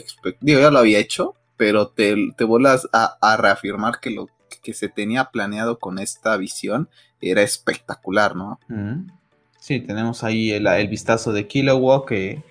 Digo, 0.40 0.60
ya 0.60 0.70
lo 0.70 0.78
había 0.78 0.98
hecho, 0.98 1.34
pero 1.56 1.88
te, 1.88 2.32
te 2.36 2.44
vuelvas 2.44 2.88
a, 2.92 3.36
reafirmar 3.36 4.00
que 4.00 4.10
lo 4.10 4.28
que 4.58 4.74
se 4.74 4.88
tenía 4.88 5.26
planeado 5.26 5.78
con 5.78 5.98
esta 5.98 6.36
visión 6.36 6.88
era 7.20 7.42
espectacular, 7.42 8.34
¿no? 8.36 8.58
Sí, 9.58 9.80
tenemos 9.80 10.24
ahí 10.24 10.50
el, 10.52 10.66
el 10.66 10.88
vistazo 10.88 11.32
de 11.32 11.46
Kilowog, 11.46 12.06
que 12.06 12.42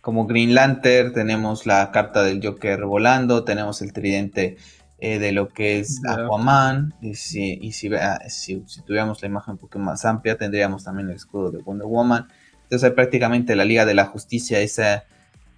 como 0.00 0.26
Green 0.26 0.54
Lantern, 0.54 1.12
tenemos 1.12 1.66
la 1.66 1.90
carta 1.90 2.22
del 2.22 2.44
Joker 2.44 2.84
volando, 2.84 3.44
tenemos 3.44 3.80
el 3.80 3.92
tridente 3.92 4.56
eh, 4.98 5.18
de 5.18 5.32
lo 5.32 5.48
que 5.48 5.80
es 5.80 6.00
Aquaman. 6.06 6.94
Y, 7.00 7.14
si, 7.14 7.58
y 7.60 7.72
si, 7.72 7.90
si, 8.28 8.62
tuviéramos 8.86 9.22
la 9.22 9.28
imagen 9.28 9.52
un 9.52 9.58
poco 9.58 9.78
más 9.78 10.04
amplia, 10.04 10.36
tendríamos 10.36 10.84
también 10.84 11.08
el 11.08 11.16
escudo 11.16 11.50
de 11.50 11.58
Wonder 11.58 11.86
Woman. 11.86 12.28
Entonces, 12.64 12.84
hay 12.84 12.94
prácticamente 12.94 13.56
la 13.56 13.64
Liga 13.64 13.84
de 13.84 13.94
la 13.94 14.06
Justicia, 14.06 14.60
esa 14.60 15.04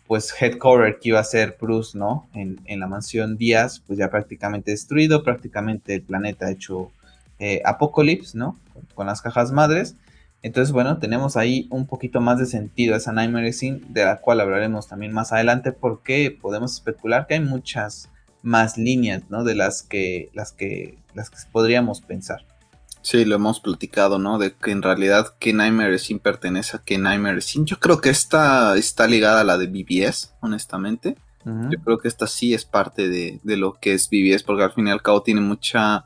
pues 0.06 0.32
headcover 0.40 0.98
que 0.98 1.10
iba 1.10 1.20
a 1.20 1.24
ser 1.24 1.56
Bruce, 1.60 1.96
¿no? 1.98 2.28
En, 2.34 2.80
la 2.80 2.86
mansión 2.86 3.36
Díaz, 3.36 3.82
pues 3.86 3.98
ya 3.98 4.10
prácticamente 4.10 4.70
destruido, 4.70 5.22
prácticamente 5.22 5.94
el 5.94 6.02
planeta 6.02 6.50
hecho 6.50 6.90
eh, 7.38 7.60
Apocalypse, 7.64 8.36
¿no? 8.36 8.58
Con, 8.94 9.06
las 9.06 9.22
cajas 9.22 9.52
madres. 9.52 9.96
Entonces, 10.42 10.72
bueno, 10.72 10.98
tenemos 10.98 11.36
ahí 11.36 11.66
un 11.70 11.86
poquito 11.86 12.20
más 12.20 12.38
de 12.38 12.46
sentido 12.46 12.94
esa 12.94 13.12
Nightmare 13.12 13.52
Scene, 13.52 13.80
de 13.88 14.04
la 14.04 14.20
cual 14.20 14.40
hablaremos 14.40 14.86
también 14.86 15.12
más 15.12 15.32
adelante, 15.32 15.72
porque 15.72 16.36
podemos 16.40 16.74
especular 16.74 17.26
que 17.26 17.34
hay 17.34 17.40
muchas 17.40 18.10
más 18.42 18.78
líneas, 18.78 19.24
¿no? 19.28 19.42
De 19.42 19.54
las 19.54 19.82
que, 19.82 20.30
las 20.34 20.52
que, 20.52 20.98
las 21.14 21.30
que 21.30 21.38
podríamos 21.50 22.00
pensar. 22.00 22.44
Sí, 23.06 23.24
lo 23.24 23.36
hemos 23.36 23.60
platicado, 23.60 24.18
¿no? 24.18 24.36
De 24.36 24.52
que 24.52 24.72
en 24.72 24.82
realidad 24.82 25.32
que 25.38 25.52
Nightmare 25.52 25.96
Scene 26.00 26.18
pertenece 26.18 26.76
a 26.76 26.82
que 26.82 26.98
Nightmare 26.98 27.40
Scene. 27.40 27.64
Yo 27.64 27.78
creo 27.78 28.00
que 28.00 28.10
esta 28.10 28.76
está 28.76 29.06
ligada 29.06 29.42
a 29.42 29.44
la 29.44 29.58
de 29.58 29.68
BBS, 29.68 30.34
honestamente. 30.40 31.16
Yo 31.44 31.78
creo 31.84 31.98
que 31.98 32.08
esta 32.08 32.26
sí 32.26 32.52
es 32.52 32.64
parte 32.64 33.08
de, 33.08 33.38
lo 33.44 33.74
que 33.74 33.94
es 33.94 34.10
BBS, 34.10 34.42
porque 34.42 34.64
al 34.64 34.72
fin 34.72 34.88
y 34.88 34.90
al 34.90 35.02
cabo 35.02 35.22
tiene 35.22 35.40
mucha... 35.40 36.04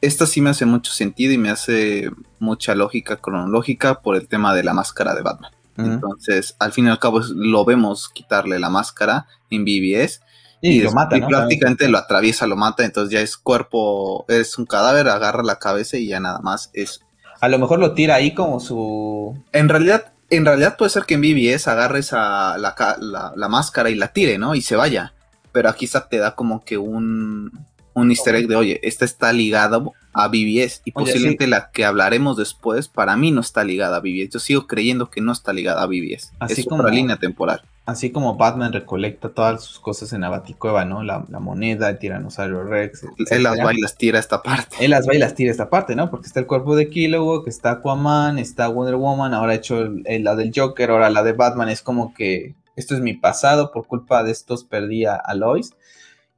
Esta 0.00 0.24
sí 0.24 0.40
me 0.40 0.48
hace 0.48 0.64
mucho 0.64 0.92
sentido 0.92 1.34
y 1.34 1.36
me 1.36 1.50
hace 1.50 2.10
mucha 2.38 2.74
lógica 2.74 3.16
cronológica 3.16 4.00
por 4.00 4.16
el 4.16 4.26
tema 4.26 4.54
de 4.54 4.64
la 4.64 4.72
máscara 4.72 5.14
de 5.14 5.20
Batman. 5.20 5.52
Entonces, 5.76 6.56
al 6.58 6.72
fin 6.72 6.86
y 6.86 6.88
al 6.88 6.98
cabo 6.98 7.20
lo 7.34 7.66
vemos 7.66 8.08
quitarle 8.08 8.58
la 8.58 8.70
máscara 8.70 9.26
en 9.50 9.66
BBS 9.66 10.22
y, 10.60 10.80
lo 10.82 10.92
mata, 10.92 11.16
y 11.16 11.22
prácticamente 11.22 11.88
lo 11.88 11.98
atraviesa, 11.98 12.46
lo 12.46 12.56
mata, 12.56 12.84
entonces 12.84 13.12
ya 13.12 13.20
es 13.20 13.36
cuerpo, 13.36 14.24
es 14.28 14.58
un 14.58 14.66
cadáver, 14.66 15.08
agarra 15.08 15.42
la 15.42 15.58
cabeza 15.58 15.96
y 15.96 16.08
ya 16.08 16.20
nada 16.20 16.40
más 16.40 16.70
es. 16.74 17.00
A 17.40 17.48
lo 17.48 17.58
mejor 17.58 17.78
lo 17.78 17.94
tira 17.94 18.16
ahí 18.16 18.34
como 18.34 18.60
su. 18.60 19.42
En 19.52 19.68
realidad, 19.68 20.12
en 20.28 20.44
realidad 20.44 20.76
puede 20.76 20.90
ser 20.90 21.04
que 21.04 21.14
en 21.14 21.22
BBS 21.22 21.68
agarres 21.68 22.12
a 22.12 22.58
la, 22.58 23.48
máscara 23.48 23.90
y 23.90 23.94
la 23.94 24.08
tire, 24.08 24.38
¿no? 24.38 24.54
Y 24.54 24.60
se 24.60 24.76
vaya. 24.76 25.14
Pero 25.52 25.68
aquí 25.68 25.88
te 26.08 26.18
da 26.18 26.34
como 26.34 26.64
que 26.64 26.78
un, 26.78 27.50
un 27.94 28.10
easter 28.10 28.34
egg 28.36 28.46
de, 28.46 28.56
oye, 28.56 28.80
esta 28.82 29.04
está 29.04 29.32
ligada 29.32 29.82
a 30.12 30.28
BBS 30.28 30.82
y 30.84 30.92
posiblemente 30.92 31.46
la 31.46 31.70
que 31.70 31.84
hablaremos 31.84 32.36
después 32.36 32.88
para 32.88 33.16
mí 33.16 33.30
no 33.30 33.40
está 33.40 33.64
ligada 33.64 33.96
a 33.96 34.00
BBS. 34.00 34.30
Yo 34.34 34.38
sigo 34.38 34.66
creyendo 34.66 35.10
que 35.10 35.20
no 35.20 35.32
está 35.32 35.52
ligada 35.52 35.82
a 35.82 35.86
BBS. 35.86 36.32
Así 36.38 36.60
es 36.60 36.66
como 36.66 36.82
la 36.82 36.90
línea 36.90 37.16
temporal. 37.16 37.62
Así 37.90 38.10
como 38.10 38.36
Batman 38.36 38.72
recolecta 38.72 39.28
todas 39.28 39.62
sus 39.62 39.80
cosas 39.80 40.12
en 40.12 40.22
la 40.22 40.28
Baticueva, 40.28 40.84
¿no? 40.84 41.02
La, 41.02 41.20
moneda, 41.40 41.90
el 41.90 41.98
tiranosaurio 41.98 42.64
Rex. 42.64 43.04
Él 43.30 43.42
las 43.42 43.58
va 43.58 43.74
y 43.74 43.80
las 43.80 43.96
tira 43.96 44.18
esta 44.18 44.42
parte. 44.42 44.76
Él 44.80 44.90
las 44.90 45.08
va 45.08 45.14
y 45.14 45.18
las 45.18 45.34
tira 45.34 45.50
esta 45.50 45.68
parte, 45.68 45.94
¿no? 45.94 46.10
Porque 46.10 46.26
está 46.26 46.40
el 46.40 46.46
cuerpo 46.46 46.76
de 46.76 46.88
Kilowog, 46.88 47.48
está 47.48 47.72
Aquaman, 47.72 48.38
está 48.38 48.68
Wonder 48.68 48.96
Woman, 48.96 49.34
ahora 49.34 49.52
ha 49.52 49.56
hecho 49.56 49.88
la 50.04 50.34
del 50.36 50.52
Joker, 50.54 50.90
ahora 50.90 51.10
la 51.10 51.22
de 51.22 51.32
Batman. 51.32 51.68
Es 51.68 51.82
como 51.82 52.14
que 52.14 52.54
esto 52.76 52.94
es 52.94 53.00
mi 53.00 53.14
pasado, 53.14 53.72
por 53.72 53.86
culpa 53.86 54.22
de 54.22 54.32
estos 54.32 54.64
perdí 54.64 55.04
a 55.04 55.34
Lois. 55.34 55.74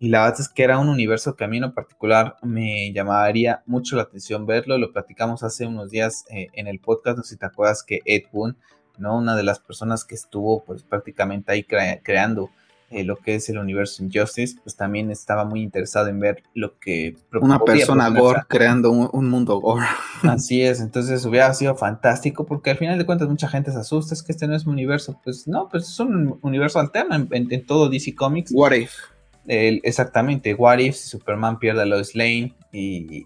Y 0.03 0.09
la 0.09 0.25
verdad 0.25 0.41
es 0.41 0.49
que 0.49 0.65
era 0.65 0.81
un 0.81 0.89
universo 0.89 1.37
que 1.37 1.45
a 1.45 1.47
mí 1.47 1.59
en 1.59 1.71
particular 1.71 2.35
me 2.43 2.93
llamaría 2.93 3.63
mucho 3.67 3.95
la 3.95 4.03
atención 4.03 4.47
verlo. 4.47 4.77
Lo 4.77 4.93
platicamos 4.93 5.45
hace 5.45 5.65
unos 5.65 5.93
días 5.93 6.25
eh, 6.29 6.49
en 6.55 6.67
el 6.67 6.81
podcast, 6.81 7.19
no 7.19 7.23
sé 7.23 7.35
si 7.35 7.37
te 7.39 7.47
acuerdas 7.47 7.85
que 7.85 8.01
Ed 8.05 8.25
Boon, 8.33 8.57
¿no? 8.99 9.19
una 9.19 9.37
de 9.37 9.43
las 9.43 9.61
personas 9.61 10.05
que 10.05 10.15
estuvo 10.15 10.65
pues 10.65 10.83
prácticamente 10.83 11.53
ahí 11.53 11.65
creando 11.65 12.51
eh, 12.93 13.05
lo 13.05 13.17
que 13.17 13.37
es 13.37 13.49
el 13.49 13.57
universo 13.57 14.05
Injustice, 14.05 14.57
pues 14.63 14.77
también 14.77 15.11
estaba 15.11 15.47
muy 15.47 15.63
interesado 15.63 16.09
en 16.09 16.21
ver 16.21 16.43
lo 16.53 16.79
que... 16.79 17.17
Una 17.41 17.59
persona 17.59 18.11
gore 18.11 18.43
creando 18.49 18.91
un, 18.91 19.31
mundo 19.31 19.61
gore. 19.61 19.87
Así 20.25 20.63
es, 20.63 20.79
entonces 20.81 21.25
hubiera 21.25 21.55
sido 21.55 21.75
fantástico 21.75 22.45
porque 22.45 22.71
al 22.71 22.77
final 22.77 22.99
de 22.99 23.07
cuentas 23.07 23.29
mucha 23.29 23.49
gente 23.49 23.73
se 23.73 23.79
asusta, 23.79 24.13
es 24.13 24.23
que 24.23 24.33
este 24.33 24.47
no 24.47 24.55
es 24.55 24.67
un 24.67 24.75
universo, 24.75 25.19
pues 25.25 25.49
no, 25.49 25.71
pues 25.71 25.89
es 25.89 26.01
un 26.01 26.39
universo 26.43 26.81
alterno 26.81 27.15
en, 27.15 27.29
en 27.31 27.67
todo 27.67 27.89
DC 27.89 28.15
Comics. 28.15 28.53
What 28.55 28.73
if? 28.73 28.93
exactamente, 29.47 30.55
What 30.55 30.79
If 30.79 30.97
Superman 30.97 31.59
pierde 31.59 31.83
a 31.83 31.87
Lois 31.87 32.15
Lane 32.15 32.55
y... 32.73 33.25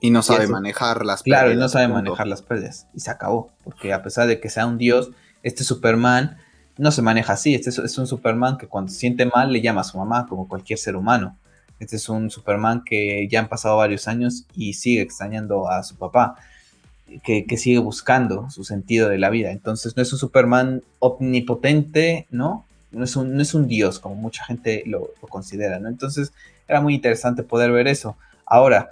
Y 0.00 0.10
no 0.10 0.22
sabe 0.22 0.46
manejar 0.48 1.04
las 1.04 1.22
pérdidas. 1.22 1.40
Claro, 1.40 1.52
y 1.52 1.56
no 1.56 1.68
sabe 1.68 1.88
manejar 1.88 2.26
las 2.26 2.42
pérdidas. 2.42 2.86
Y 2.94 3.00
se 3.00 3.10
acabó. 3.10 3.50
Porque 3.64 3.92
a 3.92 4.02
pesar 4.02 4.26
de 4.26 4.40
que 4.40 4.48
sea 4.48 4.66
un 4.66 4.78
dios, 4.78 5.10
este 5.42 5.64
Superman 5.64 6.38
no 6.78 6.90
se 6.90 7.02
maneja 7.02 7.34
así. 7.34 7.54
Este 7.54 7.70
es, 7.70 7.98
un 7.98 8.06
Superman 8.06 8.56
que 8.56 8.66
cuando 8.66 8.90
se 8.90 8.98
siente 8.98 9.26
mal 9.26 9.52
le 9.52 9.60
llama 9.60 9.82
a 9.82 9.84
su 9.84 9.98
mamá, 9.98 10.26
como 10.26 10.48
cualquier 10.48 10.78
ser 10.78 10.96
humano. 10.96 11.36
Este 11.78 11.96
es 11.96 12.08
un 12.08 12.30
Superman 12.30 12.82
que 12.84 13.28
ya 13.30 13.40
han 13.40 13.48
pasado 13.48 13.76
varios 13.76 14.08
años 14.08 14.46
y 14.54 14.74
sigue 14.74 15.02
extrañando 15.02 15.68
a 15.68 15.82
su 15.82 15.96
papá. 15.96 16.36
Que, 17.24 17.44
que, 17.44 17.56
sigue 17.56 17.78
buscando 17.78 18.48
su 18.50 18.62
sentido 18.62 19.08
de 19.08 19.18
la 19.18 19.30
vida. 19.30 19.50
Entonces 19.50 19.96
no 19.96 20.02
es 20.02 20.12
un 20.12 20.18
Superman 20.20 20.82
omnipotente, 21.00 22.28
¿no? 22.30 22.64
no 22.92 23.04
es 23.04 23.16
un, 23.16 23.34
no 23.34 23.42
es 23.42 23.54
un 23.54 23.68
dios 23.68 23.98
como 23.98 24.14
mucha 24.14 24.44
gente 24.44 24.82
lo, 24.86 25.10
considera, 25.28 25.78
¿no? 25.78 25.88
Entonces 25.88 26.32
era 26.66 26.80
muy 26.80 26.94
interesante 26.94 27.42
poder 27.42 27.70
ver 27.72 27.88
eso. 27.88 28.16
Ahora, 28.46 28.90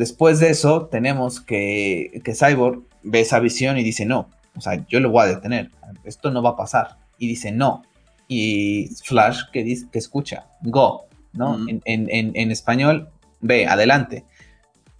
después 0.00 0.40
de 0.40 0.48
eso, 0.48 0.86
tenemos 0.86 1.42
que, 1.42 2.22
que 2.24 2.34
Cyborg 2.34 2.84
ve 3.02 3.20
esa 3.20 3.38
visión 3.38 3.76
y 3.76 3.82
dice, 3.82 4.06
no, 4.06 4.30
o 4.56 4.60
sea, 4.62 4.82
yo 4.88 4.98
lo 4.98 5.10
voy 5.10 5.24
a 5.24 5.34
detener, 5.34 5.70
esto 6.04 6.30
no 6.30 6.42
va 6.42 6.50
a 6.50 6.56
pasar. 6.56 6.96
Y 7.18 7.28
dice, 7.28 7.52
no. 7.52 7.82
Y 8.26 8.88
Flash 9.04 9.42
que, 9.52 9.62
dice, 9.62 9.88
que 9.92 9.98
escucha, 9.98 10.46
go, 10.62 11.04
¿no? 11.34 11.58
en, 11.68 11.82
en, 11.84 12.50
español, 12.50 13.10
ve, 13.42 13.66
adelante. 13.66 14.24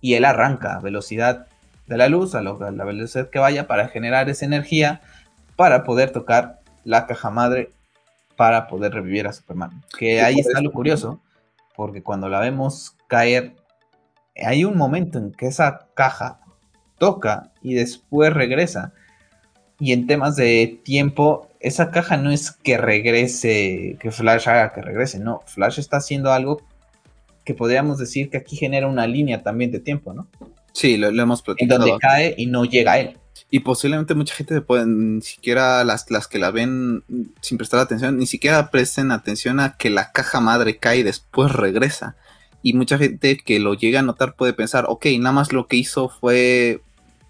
Y 0.02 0.14
él 0.14 0.26
arranca 0.26 0.74
a 0.74 0.80
velocidad 0.80 1.46
de 1.86 1.96
la 1.96 2.10
luz, 2.10 2.34
a, 2.34 2.40
a 2.40 2.42
la 2.42 2.84
velocidad 2.84 3.30
que 3.30 3.38
vaya 3.38 3.66
para 3.66 3.88
generar 3.88 4.28
esa 4.28 4.44
energía 4.44 5.00
para 5.56 5.82
poder 5.82 6.10
tocar 6.10 6.60
la 6.84 7.06
caja 7.06 7.30
madre 7.30 7.70
para 8.36 8.66
poder 8.66 8.92
revivir 8.92 9.26
a 9.26 9.32
Superman. 9.32 9.82
Que 9.98 10.20
ahí 10.20 10.40
está 10.40 10.60
lo 10.60 10.72
curioso, 10.72 11.22
porque 11.74 12.02
cuando 12.02 12.28
la 12.28 12.40
vemos 12.40 12.96
caer, 13.08 13.54
hay 14.44 14.64
un 14.64 14.76
momento 14.76 15.18
en 15.18 15.32
que 15.32 15.46
esa 15.46 15.88
caja 15.94 16.40
toca 16.98 17.52
y 17.62 17.74
después 17.74 18.32
regresa. 18.32 18.92
Y 19.78 19.92
en 19.92 20.06
temas 20.06 20.36
de 20.36 20.80
tiempo, 20.84 21.48
esa 21.58 21.90
caja 21.90 22.16
no 22.16 22.30
es 22.30 22.50
que 22.50 22.76
regrese, 22.76 23.96
que 24.00 24.10
Flash 24.10 24.48
haga 24.48 24.72
que 24.72 24.82
regrese, 24.82 25.18
no, 25.18 25.40
Flash 25.46 25.78
está 25.78 25.96
haciendo 25.96 26.32
algo 26.32 26.62
que 27.44 27.54
podríamos 27.54 27.98
decir 27.98 28.28
que 28.30 28.36
aquí 28.36 28.56
genera 28.56 28.86
una 28.86 29.06
línea 29.06 29.42
también 29.42 29.72
de 29.72 29.80
tiempo, 29.80 30.12
¿no? 30.12 30.28
Sí, 30.72 30.96
lo, 30.96 31.08
hemos 31.08 31.42
platicado. 31.42 31.82
En 31.82 31.88
donde 31.88 31.98
cae 31.98 32.34
y 32.36 32.46
no 32.46 32.64
llega 32.64 32.92
a 32.92 32.98
él. 33.00 33.18
Y 33.50 33.60
posiblemente 33.60 34.14
mucha 34.14 34.34
gente 34.34 34.60
puede, 34.60 34.86
ni 34.86 35.22
siquiera 35.22 35.82
las, 35.84 36.10
las 36.10 36.28
que 36.28 36.38
la 36.38 36.50
ven 36.50 37.02
sin 37.40 37.58
prestar 37.58 37.80
atención, 37.80 38.18
ni 38.18 38.26
siquiera 38.26 38.70
presten 38.70 39.10
atención 39.10 39.58
a 39.58 39.76
que 39.76 39.90
la 39.90 40.12
caja 40.12 40.40
madre 40.40 40.76
cae 40.76 40.98
y 40.98 41.02
después 41.02 41.50
regresa. 41.52 42.16
Y 42.62 42.74
mucha 42.74 42.98
gente 42.98 43.38
que 43.38 43.58
lo 43.58 43.74
llega 43.74 44.00
a 44.00 44.02
notar 44.02 44.34
puede 44.34 44.52
pensar, 44.52 44.84
ok, 44.88 45.06
nada 45.18 45.32
más 45.32 45.52
lo 45.52 45.66
que 45.66 45.76
hizo 45.76 46.08
fue 46.08 46.80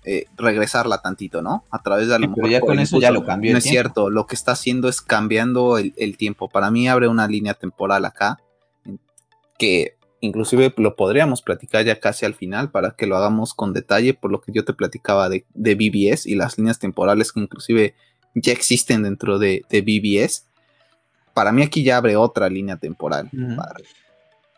eh, 0.04 0.26
regresarla 0.36 1.02
tantito, 1.02 1.42
¿no? 1.42 1.64
A 1.70 1.82
través 1.82 2.08
de 2.08 2.18
la 2.18 2.32
Pero 2.34 2.48
ya 2.48 2.60
con 2.60 2.78
eso 2.78 2.98
ya 2.98 3.10
lo 3.10 3.24
cambió. 3.24 3.52
No 3.52 3.58
es 3.58 3.64
cierto, 3.64 4.10
lo 4.10 4.26
que 4.26 4.34
está 4.34 4.52
haciendo 4.52 4.88
es 4.88 5.00
cambiando 5.00 5.78
el, 5.78 5.92
el, 5.96 6.16
tiempo. 6.16 6.48
Para 6.48 6.70
mí 6.70 6.88
abre 6.88 7.06
una 7.06 7.28
línea 7.28 7.54
temporal 7.54 8.04
acá 8.04 8.40
que 9.58 9.96
inclusive 10.20 10.72
lo 10.78 10.96
podríamos 10.96 11.42
platicar 11.42 11.84
ya 11.84 12.00
casi 12.00 12.24
al 12.24 12.34
final 12.34 12.70
para 12.70 12.92
que 12.92 13.06
lo 13.06 13.16
hagamos 13.16 13.52
con 13.52 13.72
detalle 13.72 14.14
por 14.14 14.30
lo 14.30 14.40
que 14.40 14.52
yo 14.52 14.64
te 14.64 14.72
platicaba 14.72 15.28
de, 15.28 15.44
de 15.54 15.74
BBS 15.74 16.26
y 16.26 16.34
las 16.34 16.58
líneas 16.58 16.78
temporales 16.78 17.32
que 17.32 17.40
inclusive 17.40 17.94
ya 18.34 18.52
existen 18.52 19.02
dentro 19.02 19.38
de, 19.38 19.64
de 19.68 19.82
BBS. 19.82 20.46
Para 21.34 21.52
mí 21.52 21.62
aquí 21.62 21.82
ya 21.82 21.98
abre 21.98 22.16
otra 22.16 22.48
línea 22.48 22.76
temporal. 22.76 23.28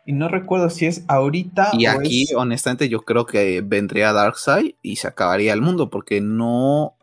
Y 0.04 0.12
no 0.12 0.28
recuerdo 0.28 0.68
si 0.70 0.86
es 0.86 1.04
ahorita. 1.08 1.70
Y 1.74 1.86
aquí, 1.86 2.26
honestamente, 2.36 2.88
yo 2.88 3.02
creo 3.02 3.26
que 3.26 3.60
vendría 3.60 4.12
Darkseid 4.12 4.74
y 4.82 4.96
se 4.96 5.08
acabaría 5.08 5.52
el 5.52 5.60
mundo 5.60 5.90
porque 5.90 6.20
no, 6.20 6.94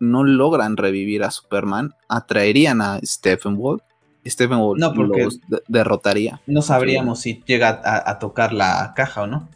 no 0.00 0.24
logran 0.24 0.76
revivir 0.76 1.22
a 1.22 1.30
Superman. 1.30 1.94
Atraerían 2.08 2.80
a 2.80 2.98
Stephen 3.04 3.56
Wolf 3.56 3.82
Stephen 4.30 4.58
Wolf 4.58 4.80
no, 4.80 4.94
porque 4.94 5.28
derrotaría. 5.68 6.40
No 6.46 6.62
sabríamos 6.62 7.20
si 7.20 7.42
llega 7.46 7.80
a, 7.84 8.18
tocar 8.18 8.52
la 8.52 8.92
caja 8.94 9.22
o 9.22 9.26
no. 9.26 9.48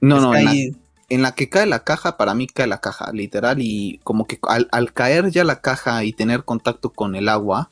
No, 0.00 0.20
no, 0.20 0.34
en, 0.34 1.22
la, 1.22 1.32
que 1.32 1.48
cae 1.48 1.66
la 1.66 1.82
caja, 1.82 2.16
para 2.16 2.34
mí 2.34 2.46
cae 2.46 2.68
la 2.68 2.80
caja, 2.80 3.10
literal, 3.12 3.58
y 3.60 3.98
como 4.04 4.26
que 4.26 4.38
al, 4.48 4.92
caer 4.92 5.30
ya 5.30 5.44
la 5.44 5.60
caja 5.60 6.04
y 6.04 6.12
tener 6.12 6.44
contacto 6.44 6.90
con 6.90 7.14
el 7.14 7.28
agua. 7.28 7.70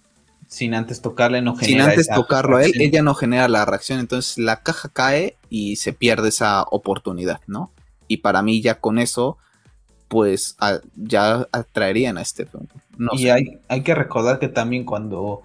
Sin 0.49 0.75
antes 0.75 1.01
tocarle, 1.01 1.43
no 1.43 1.55
genera. 1.55 1.85
Sin 1.85 1.91
antes 1.91 2.09
tocarlo 2.09 2.57
a 2.57 2.65
él, 2.65 2.73
ella 2.81 3.03
no 3.03 3.15
genera 3.15 3.47
la 3.49 3.65
reacción. 3.65 4.01
Entonces 4.01 4.39
la 4.39 4.63
caja 4.63 4.89
cae 4.89 5.37
y 5.49 5.77
se 5.77 5.93
pierde 5.93 6.31
esa 6.31 6.63
oportunidad, 6.63 7.41
¿no? 7.47 7.71
Y 8.09 8.19
para 8.19 8.43
mí, 8.43 8.61
ya 8.61 8.81
con 8.81 8.99
eso, 8.99 9.39
pues 10.09 10.57
ya 10.97 11.47
atraerían 11.53 12.19
a 12.19 12.25
Stephen. 12.25 12.69
y 13.13 13.29
hay, 13.29 13.59
hay 13.69 13.83
que 13.83 13.95
recordar 13.95 14.39
que 14.39 14.49
también 14.49 14.85
cuando 14.85 15.43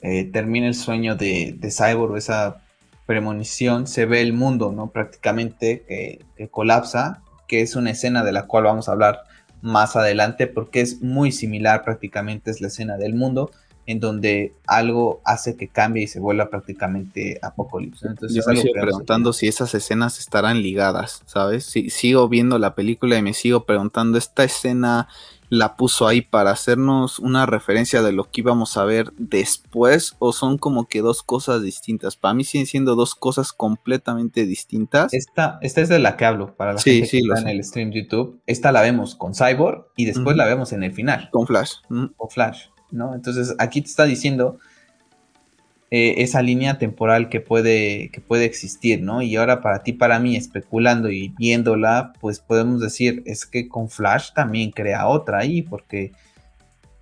eh, 0.00 0.24
termina 0.24 0.68
el 0.68 0.76
sueño 0.76 1.16
de, 1.16 1.56
de 1.58 1.70
Cyborg, 1.70 2.16
esa 2.16 2.62
premonición, 3.08 3.86
se 3.86 4.04
ve 4.04 4.20
el 4.20 4.34
mundo, 4.34 4.70
¿no? 4.70 4.90
Prácticamente 4.90 5.82
que, 5.88 6.48
colapsa, 6.50 7.22
que 7.46 7.62
es 7.62 7.74
una 7.74 7.92
escena 7.92 8.22
de 8.22 8.32
la 8.32 8.42
cual 8.42 8.64
vamos 8.64 8.86
a 8.86 8.92
hablar 8.92 9.22
más 9.62 9.96
adelante, 9.96 10.46
porque 10.46 10.82
es 10.82 11.00
muy 11.00 11.32
similar, 11.32 11.84
prácticamente 11.84 12.50
es 12.50 12.60
la 12.60 12.68
escena 12.68 12.98
del 12.98 13.14
mundo, 13.14 13.50
en 13.88 14.00
donde 14.00 14.52
algo 14.66 15.22
hace 15.24 15.56
que 15.56 15.66
cambie 15.66 16.02
y 16.02 16.08
se 16.08 16.20
vuelva 16.20 16.50
prácticamente 16.50 17.38
apocalipsis. 17.40 18.04
Entonces, 18.04 18.36
Yo 18.36 18.42
me 18.46 18.60
sigo 18.60 18.74
preguntando 18.78 19.32
si 19.32 19.48
esas 19.48 19.74
escenas 19.74 20.18
estarán 20.18 20.60
ligadas, 20.60 21.22
¿sabes? 21.24 21.64
Si, 21.64 21.88
sigo 21.88 22.28
viendo 22.28 22.58
la 22.58 22.74
película 22.74 23.16
y 23.16 23.22
me 23.22 23.32
sigo 23.32 23.64
preguntando, 23.64 24.18
¿esta 24.18 24.44
escena 24.44 25.08
la 25.48 25.76
puso 25.76 26.06
ahí 26.06 26.20
para 26.20 26.50
hacernos 26.50 27.18
una 27.18 27.46
referencia 27.46 28.02
de 28.02 28.12
lo 28.12 28.30
que 28.30 28.42
íbamos 28.42 28.76
a 28.76 28.84
ver 28.84 29.10
después 29.16 30.16
o 30.18 30.34
son 30.34 30.58
como 30.58 30.86
que 30.86 31.00
dos 31.00 31.22
cosas 31.22 31.62
distintas. 31.62 32.16
Para 32.16 32.34
mí 32.34 32.44
siguen 32.44 32.66
siendo 32.66 32.94
dos 32.94 33.14
cosas 33.14 33.54
completamente 33.54 34.44
distintas. 34.44 35.14
Esta, 35.14 35.58
esta 35.62 35.80
es 35.80 35.88
de 35.88 35.98
la 35.98 36.18
que 36.18 36.26
hablo 36.26 36.54
para 36.54 36.74
la 36.74 36.80
gente 36.82 37.08
que 37.08 37.18
está 37.20 37.40
en 37.40 37.48
el 37.48 37.64
stream 37.64 37.92
YouTube. 37.92 38.38
Esta 38.46 38.70
la 38.70 38.82
vemos 38.82 39.14
con 39.14 39.34
Cyborg 39.34 39.86
y 39.96 40.04
después 40.04 40.36
la 40.36 40.44
vemos 40.44 40.74
en 40.74 40.82
el 40.82 40.92
final. 40.92 41.30
Con 41.32 41.46
Flash. 41.46 41.76
Con 41.88 42.28
Flash, 42.28 42.66
¿no? 42.90 43.14
Entonces 43.14 43.54
aquí 43.58 43.80
te 43.80 43.88
está 43.88 44.04
diciendo 44.04 44.58
eh, 45.90 46.22
esa 46.22 46.42
línea 46.42 46.76
temporal 46.76 47.30
que 47.30 47.40
puede, 47.40 48.10
que 48.10 48.20
puede 48.20 48.44
existir, 48.44 49.00
¿no? 49.00 49.22
Y 49.22 49.36
ahora 49.36 49.62
para 49.62 49.82
ti, 49.82 49.94
para 49.94 50.18
mí, 50.18 50.36
especulando 50.36 51.10
y 51.10 51.28
viéndola, 51.38 52.12
pues 52.20 52.40
podemos 52.40 52.82
decir, 52.82 53.22
es 53.24 53.46
que 53.46 53.68
con 53.68 53.88
Flash 53.88 54.32
también 54.34 54.70
crea 54.70 55.08
otra 55.08 55.38
ahí, 55.38 55.62
porque 55.62 56.12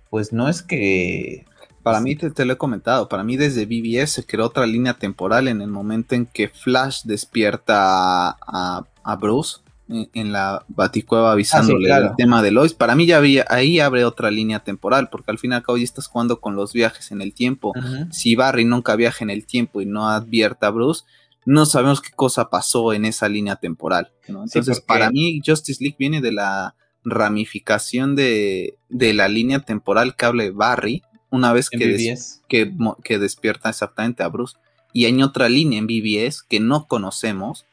pues 0.09 0.31
no 0.31 0.47
es 0.47 0.61
que... 0.61 1.45
Para 1.83 2.01
mí, 2.01 2.15
te, 2.15 2.45
lo 2.45 2.53
he 2.53 2.57
comentado, 2.57 3.07
para 3.07 3.23
mí 3.23 3.37
desde 3.37 3.65
BBS 3.65 4.11
se 4.11 4.25
creó 4.25 4.45
otra 4.45 4.65
línea 4.65 4.93
temporal 4.93 5.47
en 5.47 5.61
el 5.61 5.69
momento 5.69 6.15
en 6.15 6.25
que 6.25 6.49
Flash 6.49 7.03
despierta 7.03 8.37
a, 8.41 9.15
Bruce 9.19 9.59
en, 9.89 10.31
la 10.31 10.65
Baticueva 10.67 11.31
avisándole 11.31 11.91
ah, 11.91 11.97
el 11.97 12.15
tema 12.15 12.41
de 12.41 12.51
Lois. 12.51 12.73
Para 12.73 12.95
mí 12.95 13.05
ya 13.05 13.17
había, 13.17 13.45
ahí 13.49 13.79
abre 13.79 14.05
otra 14.05 14.31
línea 14.31 14.59
temporal, 14.59 15.09
porque 15.09 15.31
al 15.31 15.39
fin 15.39 15.51
y 15.51 15.55
al 15.55 15.63
cabo 15.63 15.77
ya 15.77 15.83
estás 15.83 16.07
jugando 16.07 16.39
con 16.39 16.55
los 16.55 16.73
viajes 16.73 17.11
en 17.11 17.21
el 17.21 17.33
tiempo. 17.33 17.73
Si 18.11 18.35
Barry 18.35 18.65
nunca 18.65 18.95
viaja 18.95 19.23
en 19.23 19.29
el 19.29 19.45
tiempo 19.45 19.81
y 19.81 19.85
no 19.85 20.09
advierta 20.09 20.67
a 20.67 20.71
Bruce, 20.71 21.03
no 21.45 21.65
sabemos 21.65 22.01
qué 22.01 22.09
cosa 22.13 22.49
pasó 22.49 22.93
en 22.93 23.05
esa 23.05 23.29
línea 23.29 23.55
temporal. 23.55 24.11
Entonces, 24.27 24.81
para 24.81 25.09
mí, 25.09 25.41
Justice 25.45 25.81
League 25.81 25.95
viene 25.97 26.21
de 26.21 26.33
la 26.33 26.75
ramificación 27.05 28.15
de, 28.15 28.77
de 28.89 29.13
la 29.13 29.29
línea 29.29 29.59
temporal 29.59 30.15
que 30.15 30.25
hable 30.25 30.51
Barry 30.51 31.03
una 31.29 31.53
vez 31.53 31.69
que, 31.69 32.17
que, 32.47 32.73
que, 33.03 33.19
despierta 33.19 33.69
exactamente 33.69 34.23
a 34.23 34.27
Bruce. 34.27 34.57
Y 34.93 35.05
hay 35.05 35.21
otra 35.21 35.49
línea 35.49 35.79
en 35.79 35.87
BBS 35.87 36.43
que 36.43 36.59
no 36.59 36.87
conocemos, 36.87 37.65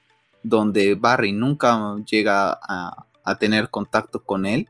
donde 0.45 0.95
Barry 0.95 1.33
nunca 1.33 1.97
llega 2.09 2.59
a, 2.63 3.07
tener 3.41 3.71
contacto 3.71 4.23
con 4.23 4.47
él. 4.47 4.69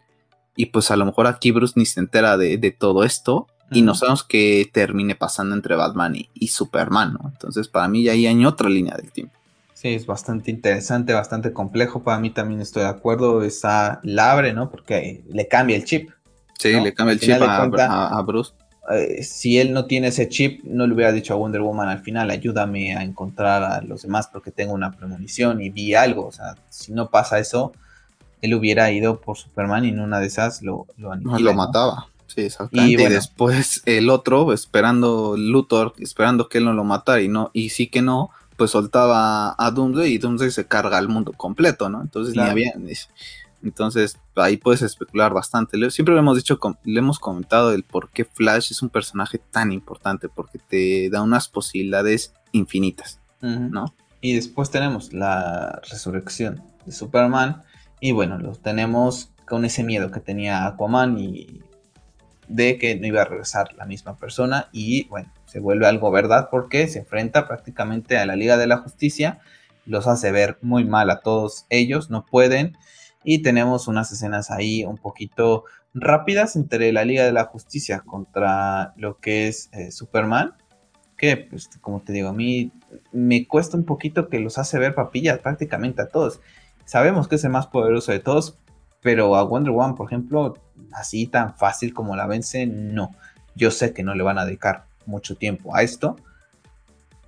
Y 0.57 0.67
pues 0.67 0.91
a 0.91 0.97
lo 0.97 1.05
mejor 1.05 1.27
aquí 1.27 1.51
Bruce 1.51 1.75
ni 1.77 1.85
se 1.85 2.01
entera 2.01 2.39
de, 2.39 2.77
todo 2.79 3.05
esto. 3.05 3.49
Y 3.71 3.83
no 3.83 3.95
sabemos 3.95 4.23
qué 4.23 4.71
termine 4.73 5.17
pasando 5.17 5.55
entre 5.55 5.75
Batman 5.75 6.15
y, 6.15 6.49
Superman, 6.49 7.15
¿no? 7.15 7.29
Entonces 7.29 7.67
para 7.67 7.89
mí 7.89 8.05
ya 8.05 8.13
ahí 8.13 8.27
hay 8.27 8.47
otra 8.47 8.71
línea 8.71 8.97
del 8.97 9.11
tiempo. 9.11 9.35
Sí, 9.73 9.89
es 9.89 10.07
bastante 10.07 10.51
interesante, 10.51 11.13
bastante 11.13 11.53
complejo. 11.53 12.05
Para 12.05 12.21
mí 12.21 12.31
también 12.31 12.61
estoy 12.61 12.85
de 12.85 12.89
acuerdo. 12.89 13.43
Esa 13.43 14.01
la 14.05 14.31
abre, 14.31 14.53
¿no? 14.53 14.71
Porque 14.71 15.25
le 15.29 15.49
cambia 15.49 15.77
el 15.77 15.85
chip. 15.85 16.11
Sí, 16.59 16.73
le 16.81 16.95
cambia 16.95 17.15
el 17.15 17.21
chip 17.21 17.35
a, 17.43 18.23
Bruce. 18.23 18.53
Eh, 18.91 19.23
si 19.23 19.59
él 19.59 19.73
no 19.73 19.87
tiene 19.87 20.09
ese 20.09 20.29
chip, 20.29 20.63
no 20.65 20.87
le 20.87 20.95
hubiera 20.95 21.13
dicho 21.13 21.33
a 21.33 21.37
Wonder 21.37 21.63
Woman 21.63 21.89
al 21.89 22.01
final, 22.01 22.31
ayúdame 22.31 22.95
a 22.95 23.03
encontrar 23.03 23.63
a 23.63 23.81
los 23.81 24.03
demás 24.03 24.29
porque 24.31 24.51
tengo 24.51 24.75
una 24.75 24.93
premonición 24.93 25.63
y 25.63 25.71
vi 25.71 25.95
algo. 25.95 26.27
O 26.27 26.33
sea, 26.33 26.57
si 26.69 26.93
no 26.93 27.09
pasa 27.09 27.39
eso, 27.39 27.73
él 28.43 28.55
hubiera 28.55 28.91
ido 28.91 29.21
por 29.21 29.39
Superman 29.39 29.85
y 29.87 29.89
en 29.89 30.01
una 30.01 30.21
de 30.21 30.27
esas 30.27 30.63
lo, 30.63 30.87
lo 30.99 31.15
Lo 31.15 31.55
mataba. 31.55 32.09
Sí, 32.27 32.43
exactamente. 32.43 33.03
Y, 33.03 33.07
después 33.07 33.83
el 33.87 34.11
otro, 34.11 34.53
esperando 34.53 35.37
Luthor, 35.37 35.95
esperando 35.99 36.49
que 36.49 36.59
él 36.59 36.65
no 36.65 36.73
lo 36.73 36.85
matara 36.85 37.23
y 37.23 37.29
no, 37.29 37.51
y 37.53 37.71
sí 37.71 37.87
que 37.87 38.03
no, 38.03 38.31
pues 38.57 38.73
soltaba 38.73 39.55
a 39.59 39.71
Doomsday 39.71 40.13
y 40.13 40.19
Doomsday 40.19 40.51
se 40.51 40.67
carga 40.67 40.99
al 40.99 41.09
mundo 41.09 41.33
completo, 41.33 41.89
¿no? 41.89 42.03
Entonces 42.03 42.35
ni 42.37 42.43
había. 42.43 42.73
Entonces 43.65 44.19
ahí 44.37 44.59
puedes 44.59 44.83
especular 44.83 45.33
bastante. 45.33 45.79
siempre 45.91 46.15
le 46.15 46.21
hemos 46.21 46.37
dicho, 46.37 46.61
le 46.85 46.99
hemos 46.99 47.19
comentado 47.19 47.73
el 47.73 47.83
por 47.83 48.11
qué 48.11 48.25
Flash 48.25 48.71
es 48.71 48.83
un 48.83 48.91
personaje 48.91 49.39
tan 49.39 49.73
importante, 49.73 50.29
porque 50.29 50.59
te 50.59 51.09
da 51.11 51.23
unas 51.23 51.49
posibilidades 51.49 52.35
infinitas, 52.53 53.21
¿no? 53.41 53.95
Y 54.21 54.35
después 54.35 54.71
tenemos 54.71 55.13
la 55.13 55.81
resurrección 55.91 56.63
de 56.87 56.93
Superman. 56.93 57.63
Y 58.01 58.13
bueno, 58.13 58.39
lo 58.39 58.53
tenemos 58.53 59.31
con 59.47 59.65
ese 59.65 59.83
miedo 59.83 60.11
que 60.11 60.21
tenía 60.21 60.67
Aquaman 60.67 61.19
y 61.19 61.61
de 62.49 62.79
que 62.79 62.97
no 62.97 63.07
iba 63.07 63.23
a 63.23 63.25
regresar 63.27 63.75
la 63.75 63.87
misma 63.87 64.17
persona. 64.17 64.69
Y 64.73 65.09
bueno, 65.09 65.33
se 65.47 65.61
vuelve 65.61 65.87
algo 65.87 66.11
verdad 66.11 66.49
porque 66.51 66.89
se 66.89 67.01
enfrenta 67.01 67.47
prácticamente 67.47 68.19
a 68.19 68.27
la 68.27 68.37
Liga 68.37 68.57
de 68.57 68.67
la 68.67 68.79
Justicia. 68.79 69.41
Los 69.87 70.07
hace 70.07 70.33
ver 70.33 70.59
muy 70.63 70.85
mal 70.85 71.11
a 71.11 71.21
todos 71.21 71.67
ellos, 71.69 72.11
no 72.11 72.25
pueden 72.25 72.77
y 73.25 73.43
tenemos 73.43 73.89
unas 73.89 74.13
escenas 74.13 74.51
ahí 74.51 74.85
un 74.85 74.99
poquito 74.99 75.65
rápidas 75.95 76.57
entre 76.57 76.93
la 76.93 77.05
Liga 77.05 77.25
de 77.25 77.33
la 77.33 77.47
Justicia 77.47 78.01
contra 78.01 78.93
lo 78.97 79.19
que 79.19 79.49
es 79.49 79.71
eh, 79.73 79.91
Superman. 79.91 80.55
Que, 81.17 81.37
pues, 81.37 81.71
como 81.81 82.03
te 82.03 82.13
digo, 82.13 82.29
a 82.29 82.33
mí 82.33 82.73
me 83.13 83.47
cuesta 83.47 83.77
un 83.77 83.85
poquito 83.85 84.29
que 84.29 84.41
los 84.41 84.59
hace 84.59 84.79
ver 84.79 84.95
papillas 84.95 85.39
prácticamente 85.39 86.03
a 86.03 86.09
todos. 86.09 86.41
Sabemos 86.85 87.29
que 87.29 87.37
es 87.37 87.45
el 87.45 87.51
más 87.51 87.69
poderoso 87.69 88.13
de 88.13 88.19
todos, 88.19 88.59
pero 89.01 89.37
a 89.37 89.45
Wonder 89.45 89.73
Woman, 89.73 89.95
por 89.95 90.07
ejemplo, 90.07 90.55
así 90.93 91.27
tan 91.27 91.57
fácil 91.57 91.95
como 91.95 92.17
la 92.17 92.27
vence, 92.27 92.67
no. 92.67 93.13
Yo 93.55 93.71
sé 93.71 93.95
que 93.95 94.03
no 94.03 94.15
le 94.15 94.23
van 94.23 94.39
a 94.39 94.45
dedicar 94.45 94.87
mucho 95.07 95.37
tiempo 95.37 95.75
a 95.75 95.83
esto, 95.83 96.17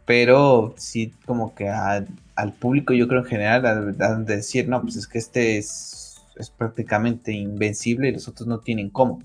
pero 0.06 0.72
sí 0.78 1.12
como 1.26 1.54
que 1.54 1.68
al 1.68 2.52
público 2.58 2.94
yo 2.94 3.08
creo 3.08 3.20
en 3.20 3.26
general 3.26 3.96
han 4.00 4.24
de 4.24 4.36
decir, 4.36 4.68
no, 4.68 4.80
pues 4.80 4.96
es 4.96 5.06
que 5.06 5.18
este 5.18 5.58
es, 5.58 6.22
es, 6.36 6.48
prácticamente 6.48 7.32
invencible 7.32 8.08
y 8.08 8.12
los 8.12 8.28
otros 8.28 8.46
no 8.46 8.60
tienen 8.60 8.88
cómo. 8.88 9.20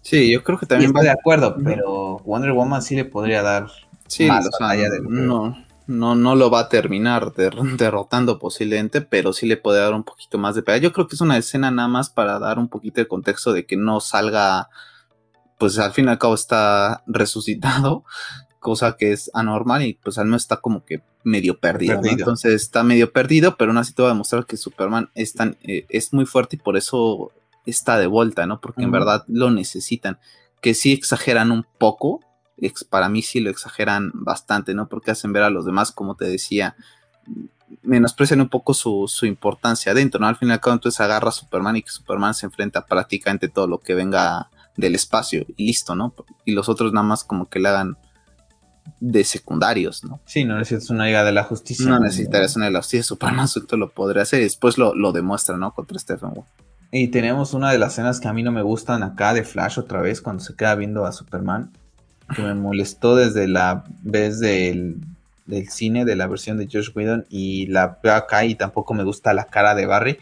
Sí, 0.00 0.30
yo 0.30 0.42
creo 0.42 0.58
que 0.58 0.66
también... 0.66 0.90
estoy 0.90 1.04
de 1.04 1.10
acuerdo, 1.10 1.56
pero 1.62 2.18
Wonder 2.24 2.52
Woman 2.52 2.80
sí 2.80 2.94
le 2.94 3.04
podría 3.04 3.42
dar 3.42 3.66
sí, 4.06 4.26
más 4.26 4.48
allá 4.60 4.88
de 4.88 5.00
no, 5.02 5.56
no, 5.88 6.14
no 6.14 6.34
lo 6.36 6.50
va 6.50 6.60
a 6.60 6.68
terminar 6.68 7.32
derrotando 7.76 8.38
posiblemente, 8.38 9.00
pero 9.00 9.32
sí 9.32 9.46
le 9.46 9.56
puede 9.56 9.80
dar 9.80 9.92
un 9.92 10.04
poquito 10.04 10.38
más 10.38 10.54
de 10.54 10.62
pega. 10.62 10.78
Yo 10.78 10.92
creo 10.92 11.08
que 11.08 11.16
es 11.16 11.20
una 11.20 11.36
escena 11.36 11.72
nada 11.72 11.88
más 11.88 12.10
para 12.10 12.38
dar 12.38 12.60
un 12.60 12.68
poquito 12.68 13.00
de 13.00 13.08
contexto 13.08 13.52
de 13.52 13.66
que 13.66 13.76
no 13.76 13.98
salga, 13.98 14.68
pues 15.58 15.78
al 15.80 15.92
fin 15.92 16.06
y 16.06 16.08
al 16.10 16.18
cabo 16.18 16.34
está 16.34 17.02
resucitado 17.06 18.04
cosa 18.62 18.96
que 18.96 19.12
es 19.12 19.30
anormal 19.34 19.82
y 19.82 19.94
pues 19.94 20.16
al 20.16 20.26
menos 20.26 20.42
está 20.42 20.56
como 20.56 20.86
que 20.86 21.02
medio 21.24 21.58
perdido. 21.58 22.00
Entonces 22.04 22.54
está 22.54 22.82
medio 22.84 23.12
perdido, 23.12 23.56
pero 23.56 23.72
aún 23.72 23.78
así 23.78 23.92
te 23.92 24.02
va 24.02 24.08
a 24.08 24.12
demostrar 24.12 24.46
que 24.46 24.56
Superman 24.56 25.10
es, 25.14 25.34
tan, 25.34 25.58
eh, 25.62 25.84
es 25.90 26.14
muy 26.14 26.24
fuerte 26.24 26.56
y 26.56 26.58
por 26.60 26.76
eso 26.76 27.32
está 27.66 27.98
de 27.98 28.06
vuelta, 28.06 28.46
¿no? 28.46 28.60
Porque 28.60 28.84
en 28.84 28.92
verdad 28.92 29.24
lo 29.28 29.50
necesitan. 29.50 30.18
Que 30.60 30.74
sí 30.74 30.92
exageran 30.92 31.50
un 31.50 31.66
poco, 31.76 32.20
para 32.88 33.08
mí 33.08 33.22
sí 33.22 33.40
lo 33.40 33.50
exageran 33.50 34.12
bastante, 34.14 34.74
¿no? 34.74 34.88
Porque 34.88 35.10
hacen 35.10 35.32
ver 35.32 35.42
a 35.42 35.50
los 35.50 35.66
demás, 35.66 35.90
como 35.90 36.14
te 36.14 36.26
decía, 36.26 36.76
menosprecian 37.82 38.40
un 38.40 38.48
poco 38.48 38.74
su, 38.74 39.08
importancia 39.22 39.92
dentro, 39.92 40.20
¿no? 40.20 40.28
Al 40.28 40.36
final, 40.36 40.60
cabo, 40.60 40.74
entonces 40.74 41.00
agarra 41.00 41.30
a 41.30 41.32
Superman 41.32 41.76
y 41.76 41.82
que 41.82 41.90
Superman 41.90 42.34
se 42.34 42.46
enfrenta 42.46 42.86
prácticamente 42.86 43.48
todo 43.48 43.66
lo 43.66 43.78
que 43.78 43.94
venga 43.94 44.50
del 44.76 44.94
espacio 44.94 45.44
y 45.56 45.66
listo, 45.66 45.96
¿no? 45.96 46.14
Y 46.44 46.52
los 46.52 46.68
otros 46.68 46.92
nada 46.92 47.06
más 47.06 47.24
como 47.24 47.48
que 47.48 47.58
le 47.58 47.68
hagan 47.68 47.96
de 49.00 49.24
secundarios, 49.24 50.04
¿no? 50.04 50.20
Sí, 50.26 50.44
no 50.44 50.56
necesitas 50.56 50.90
una 50.90 51.06
Liga 51.06 51.24
de 51.24 51.32
la 51.32 51.44
Justicia. 51.44 51.86
No 51.86 51.98
necesitarías 51.98 52.54
una 52.56 52.66
de 52.66 52.72
la 52.72 52.80
Justicia, 52.80 53.02
Superman 53.02 53.48
suelto 53.48 53.76
lo 53.76 53.90
podría 53.90 54.22
hacer 54.22 54.40
y 54.40 54.44
después 54.44 54.78
lo, 54.78 54.94
lo 54.94 55.12
demuestra, 55.12 55.56
¿no? 55.56 55.74
Contra 55.74 55.98
Stephen 55.98 56.30
Y 56.90 57.08
tenemos 57.08 57.52
una 57.54 57.72
de 57.72 57.78
las 57.78 57.94
escenas 57.94 58.20
que 58.20 58.28
a 58.28 58.32
mí 58.32 58.42
no 58.42 58.52
me 58.52 58.62
gustan 58.62 59.02
acá 59.02 59.34
de 59.34 59.44
Flash 59.44 59.78
otra 59.78 60.00
vez, 60.00 60.20
cuando 60.20 60.42
se 60.42 60.54
queda 60.54 60.74
viendo 60.74 61.04
a 61.04 61.12
Superman, 61.12 61.72
que 62.34 62.42
me 62.42 62.54
molestó 62.54 63.16
desde 63.16 63.48
la 63.48 63.84
vez 64.02 64.38
del, 64.38 65.00
del 65.46 65.68
cine, 65.68 66.04
de 66.04 66.16
la 66.16 66.26
versión 66.26 66.56
de 66.58 66.68
Josh 66.72 66.90
Whedon, 66.94 67.26
y 67.28 67.66
la 67.66 67.98
veo 68.02 68.14
acá 68.14 68.44
y 68.44 68.54
tampoco 68.54 68.94
me 68.94 69.04
gusta 69.04 69.34
la 69.34 69.46
cara 69.46 69.74
de 69.74 69.86
Barry, 69.86 70.18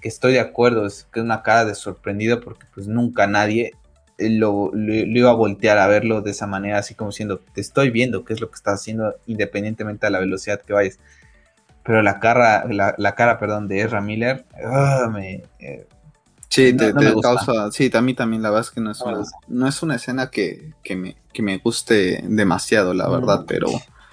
que 0.00 0.08
estoy 0.08 0.32
de 0.32 0.40
acuerdo, 0.40 0.86
es 0.86 1.06
que 1.12 1.20
es 1.20 1.24
una 1.24 1.42
cara 1.42 1.64
de 1.64 1.74
sorprendido 1.74 2.40
porque 2.40 2.66
pues 2.74 2.88
nunca 2.88 3.26
nadie 3.26 3.72
lo, 4.18 4.70
iba 4.74 5.30
a 5.30 5.34
voltear 5.34 5.78
a 5.78 5.86
verlo 5.86 6.20
de 6.20 6.30
esa 6.30 6.46
manera, 6.46 6.78
así 6.78 6.94
como 6.94 7.10
diciendo, 7.10 7.40
te 7.52 7.60
estoy 7.60 7.90
viendo 7.90 8.24
qué 8.24 8.32
es 8.32 8.40
lo 8.40 8.48
que 8.48 8.56
estás 8.56 8.80
haciendo 8.80 9.14
independientemente 9.26 10.06
de 10.06 10.10
la 10.10 10.20
velocidad 10.20 10.60
que 10.60 10.72
vayas. 10.72 10.98
Pero 11.82 12.02
la 12.02 12.18
cara, 12.18 12.64
la, 12.66 13.14
cara, 13.14 13.38
perdón, 13.38 13.68
de 13.68 13.82
Ezra 13.82 14.00
Miller, 14.00 14.44
ah, 14.64 15.10
me... 15.12 15.42
Eh, 15.58 15.86
sí, 16.48 16.74
te, 16.74 16.94
causa, 17.20 17.70
sí, 17.72 17.90
a 17.92 18.00
mí 18.00 18.14
también 18.14 18.42
la 18.42 18.50
verdad 18.50 18.66
es 18.66 18.70
que 18.70 18.80
no 18.80 18.90
es, 18.90 19.00
una, 19.02 19.22
no 19.48 19.68
es 19.68 19.82
una 19.82 19.96
escena 19.96 20.30
que, 20.30 20.72
me, 20.96 21.16
que 21.32 21.42
me 21.42 21.58
guste 21.58 22.24
demasiado, 22.26 22.94
la 22.94 23.08
verdad, 23.08 23.44
pero... 23.46 23.68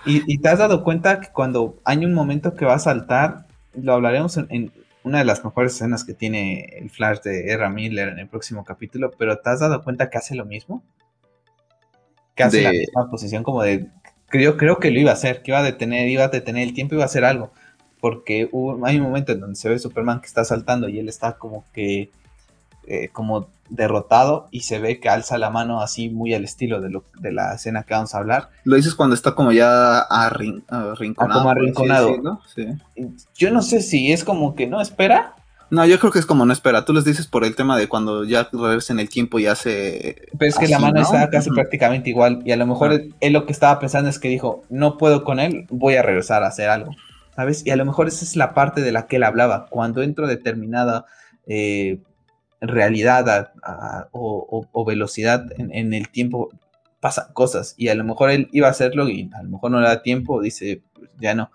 Y, 0.06 0.24
y, 0.26 0.40
te 0.40 0.50
has 0.50 0.58
dado 0.58 0.84
cuenta 0.84 1.22
que 1.22 1.30
cuando 1.32 1.80
hay 1.86 2.04
un 2.04 2.16
momento 2.16 2.56
que 2.56 2.66
va 2.66 2.74
a 2.74 2.80
saltar, 2.80 3.46
lo 3.80 3.94
hablaremos 3.94 4.36
en, 4.38 4.72
una 5.04 5.20
de 5.20 5.26
las 5.26 5.44
mejores 5.44 5.74
escenas 5.74 6.04
que 6.04 6.14
tiene 6.14 6.78
el 6.78 6.90
Flash 6.90 7.20
de 7.22 7.52
R. 7.52 7.70
Miller 7.70 8.10
en 8.10 8.20
el 8.20 8.28
próximo 8.28 8.64
capítulo, 8.64 9.12
pero 9.18 9.40
¿te 9.40 9.50
has 9.50 9.60
dado 9.60 9.84
cuenta 9.84 10.10
que 10.10 10.18
hace 10.18 10.36
lo 10.36 10.46
mismo? 10.46 10.84
Que 12.36 12.44
hace 12.44 12.62
la 12.62 12.72
misma 12.72 13.10
posición 13.10 13.44
como 13.44 13.64
de... 13.64 13.88
Yo 14.34 14.56
creo 14.56 14.80
que 14.80 14.92
lo 14.92 15.00
iba 15.00 15.12
a 15.12 15.16
hacer, 15.16 15.42
que 15.42 15.52
iba 15.52 15.60
a 15.60 15.64
detener, 15.64 16.08
iba 16.08 16.26
a 16.26 16.30
detener 16.30 16.68
el 16.68 16.74
tiempo, 16.74 16.96
iba 16.96 17.04
a 17.04 17.08
hacer 17.08 17.26
algo. 17.26 17.52
Porque 18.00 18.50
hay 18.84 18.98
un 18.98 19.04
momento 19.04 19.34
en 19.34 19.42
donde 19.42 19.56
se 19.56 19.70
ve 19.70 19.78
Superman 19.78 20.22
que 20.22 20.28
está 20.28 20.46
saltando 20.46 20.88
y 20.88 21.00
él 21.00 21.10
está 21.10 21.34
como 21.34 21.66
que 21.74 22.10
eh, 22.88 23.10
como 23.10 23.50
derrotado 23.72 24.50
y 24.52 24.62
se 24.62 24.80
ve 24.80 25.00
que 25.00 25.10
alza 25.10 25.38
la 25.38 25.50
mano 25.50 25.82
así 25.82 26.10
muy 26.10 26.34
al 26.34 26.44
estilo 26.44 26.82
de, 26.82 26.90
lo, 26.90 27.06
de 27.20 27.32
la 27.32 27.56
escena 27.56 27.84
que 27.84 27.94
vamos 27.94 28.14
a 28.14 28.20
hablar. 28.20 28.50
Lo 28.66 28.76
dices 28.76 28.94
cuando 28.94 29.16
está 29.16 29.34
como 29.34 29.52
ya 29.52 30.00
arrinconado. 30.02 30.94
Ah, 31.00 31.34
como 31.34 31.50
arrinconado. 31.50 32.40
Yo 33.36 33.52
no 33.52 33.62
sé 33.62 33.82
si 33.82 34.12
es 34.12 34.24
como 34.24 34.56
que 34.56 34.68
no 34.68 34.82
espera. 34.82 35.36
No, 35.70 35.86
yo 35.86 36.00
creo 36.00 36.12
que 36.12 36.20
es 36.20 36.26
como 36.26 36.46
no 36.46 36.52
espera. 36.52 36.84
Tú 36.84 36.92
les 36.92 37.06
dices 37.06 37.28
por 37.28 37.46
el 37.46 37.56
tema 37.56 37.78
de 37.78 37.88
cuando 37.88 38.26
ya 38.26 38.50
regresa 38.52 38.92
en 38.92 39.00
el 39.00 39.08
tiempo 39.08 39.40
y 39.40 39.48
hace. 39.48 40.28
Pero 40.38 40.50
es 40.50 40.58
que 40.58 40.68
la 40.68 40.80
mano 40.80 41.02
está 41.02 41.30
casi 41.30 41.50
prácticamente 41.50 42.10
igual. 42.10 42.42
Y 42.44 42.52
a 42.52 42.58
lo 42.58 42.68
mejor 42.68 42.92
él, 42.92 43.34
lo 43.34 43.46
que 43.46 43.54
estaba 43.54 43.80
pensando 43.80 44.10
es 44.10 44.20
que 44.20 44.28
dijo: 44.28 44.64
No 44.70 44.98
puedo 44.98 45.24
con 45.24 45.40
él, 45.40 45.66
voy 45.70 45.96
a 45.96 46.02
regresar 46.02 46.44
a 46.44 46.48
hacer 46.48 46.70
algo. 46.70 46.92
¿Sabes? 47.38 47.66
Y 47.66 47.70
a 47.70 47.78
lo 47.78 47.86
mejor 47.86 48.10
esa 48.10 48.26
es 48.26 48.36
la 48.36 48.54
parte 48.54 48.82
de 48.82 48.92
la 48.92 49.08
que 49.08 49.16
él 49.16 49.24
hablaba. 49.24 49.68
Cuando 49.70 50.02
entro 50.02 50.28
determinada 50.28 51.06
eh, 51.48 52.02
realidad 52.62 53.54
o, 54.12 54.86
velocidad 54.86 55.46
en, 55.58 55.94
el 55.94 56.10
tiempo, 56.10 56.50
pasan 57.00 57.34
cosas. 57.34 57.74
Y 57.78 57.90
a 57.90 57.96
lo 57.96 58.04
mejor 58.04 58.30
él 58.30 58.50
iba 58.52 58.68
a 58.68 58.72
hacerlo 58.72 59.10
y 59.10 59.30
a 59.34 59.44
lo 59.44 59.50
mejor 59.50 59.72
no 59.72 59.82
le 59.82 59.88
da 59.88 60.02
tiempo, 60.02 60.42
dice, 60.42 60.84
pues, 60.94 61.10
ya 61.20 61.34
no. 61.34 61.52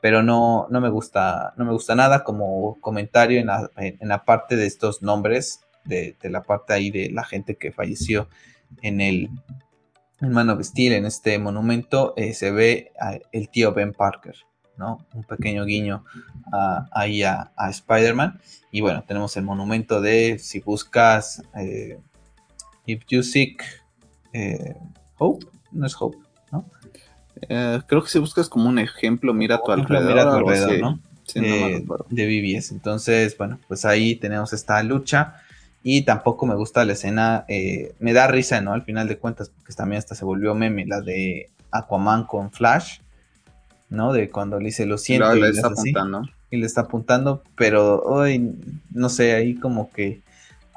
pero 0.00 0.22
no, 0.22 0.66
no 0.70 0.80
me 0.80 0.90
gusta, 0.90 1.54
no 1.56 1.64
me 1.64 1.72
gusta 1.72 1.94
nada 1.94 2.22
como 2.22 2.78
comentario 2.80 3.40
en 3.40 3.46
la, 4.08 4.24
parte 4.24 4.56
de 4.56 4.66
estos 4.66 5.02
nombres, 5.02 5.60
de, 5.84 6.16
la 6.22 6.42
parte 6.42 6.74
ahí 6.74 6.90
de 6.90 7.10
la 7.10 7.24
gente 7.24 7.56
que 7.56 7.72
falleció 7.72 8.28
en 8.82 9.00
el 9.00 9.30
en 10.20 10.32
Man 10.32 10.48
of 10.48 10.62
Steel, 10.62 10.94
en 10.94 11.04
este 11.04 11.38
monumento, 11.38 12.14
eh, 12.16 12.32
se 12.32 12.50
ve 12.50 12.92
el 13.32 13.50
tío 13.50 13.74
Ben 13.74 13.92
Parker, 13.92 14.34
¿no? 14.78 15.04
Un 15.14 15.24
pequeño 15.24 15.64
guiño 15.64 16.04
ahí 16.92 17.22
a, 17.22 17.50
Spider-Man. 17.56 18.40
Y 18.70 18.80
bueno, 18.80 19.04
tenemos 19.06 19.36
el 19.36 19.44
monumento 19.44 20.00
de, 20.00 20.38
si 20.38 20.60
buscas, 20.60 21.42
eh, 21.54 21.98
If 22.86 23.04
You 23.08 23.22
Seek 23.22 23.62
eh, 24.32 24.74
Hope, 25.18 25.46
no 25.72 25.86
es 25.86 25.96
Hope, 25.98 26.18
¿no? 26.52 26.64
Eh, 27.48 27.80
creo 27.86 28.02
que 28.02 28.10
si 28.10 28.18
buscas 28.18 28.48
como 28.48 28.68
un 28.68 28.78
ejemplo, 28.78 29.32
mira 29.34 29.56
a 29.56 29.62
tu 29.62 29.72
alrededor. 29.72 30.80
¿no? 30.80 31.00
de 31.34 32.26
BBS. 32.26 32.72
Entonces, 32.72 33.36
bueno, 33.36 33.58
pues 33.66 33.84
ahí 33.84 34.16
tenemos 34.16 34.52
esta 34.52 34.82
lucha. 34.82 35.40
Y 35.82 36.02
tampoco 36.02 36.46
me 36.46 36.54
gusta 36.54 36.84
la 36.84 36.94
escena. 36.94 37.44
Eh, 37.48 37.94
me 38.00 38.12
da 38.12 38.26
risa, 38.26 38.60
¿no? 38.60 38.72
Al 38.72 38.82
final 38.82 39.08
de 39.08 39.18
cuentas, 39.18 39.50
porque 39.50 39.72
también 39.72 39.98
hasta 39.98 40.14
se 40.14 40.24
volvió 40.24 40.54
meme, 40.54 40.84
la 40.86 41.00
de 41.00 41.50
Aquaman 41.70 42.24
con 42.24 42.50
Flash, 42.50 43.00
¿no? 43.88 44.12
De 44.12 44.30
cuando 44.30 44.58
le 44.58 44.66
dice 44.66 44.86
lo 44.86 44.98
siento. 44.98 45.34
y, 45.36 45.40
le 45.40 45.48
está 45.50 45.68
apuntando. 45.68 46.22
y 46.50 46.56
le 46.56 46.66
está 46.66 46.82
apuntando, 46.82 47.42
pero 47.56 48.02
hoy, 48.02 48.54
no 48.90 49.08
sé, 49.08 49.34
ahí 49.34 49.54
como 49.54 49.90
que 49.90 50.22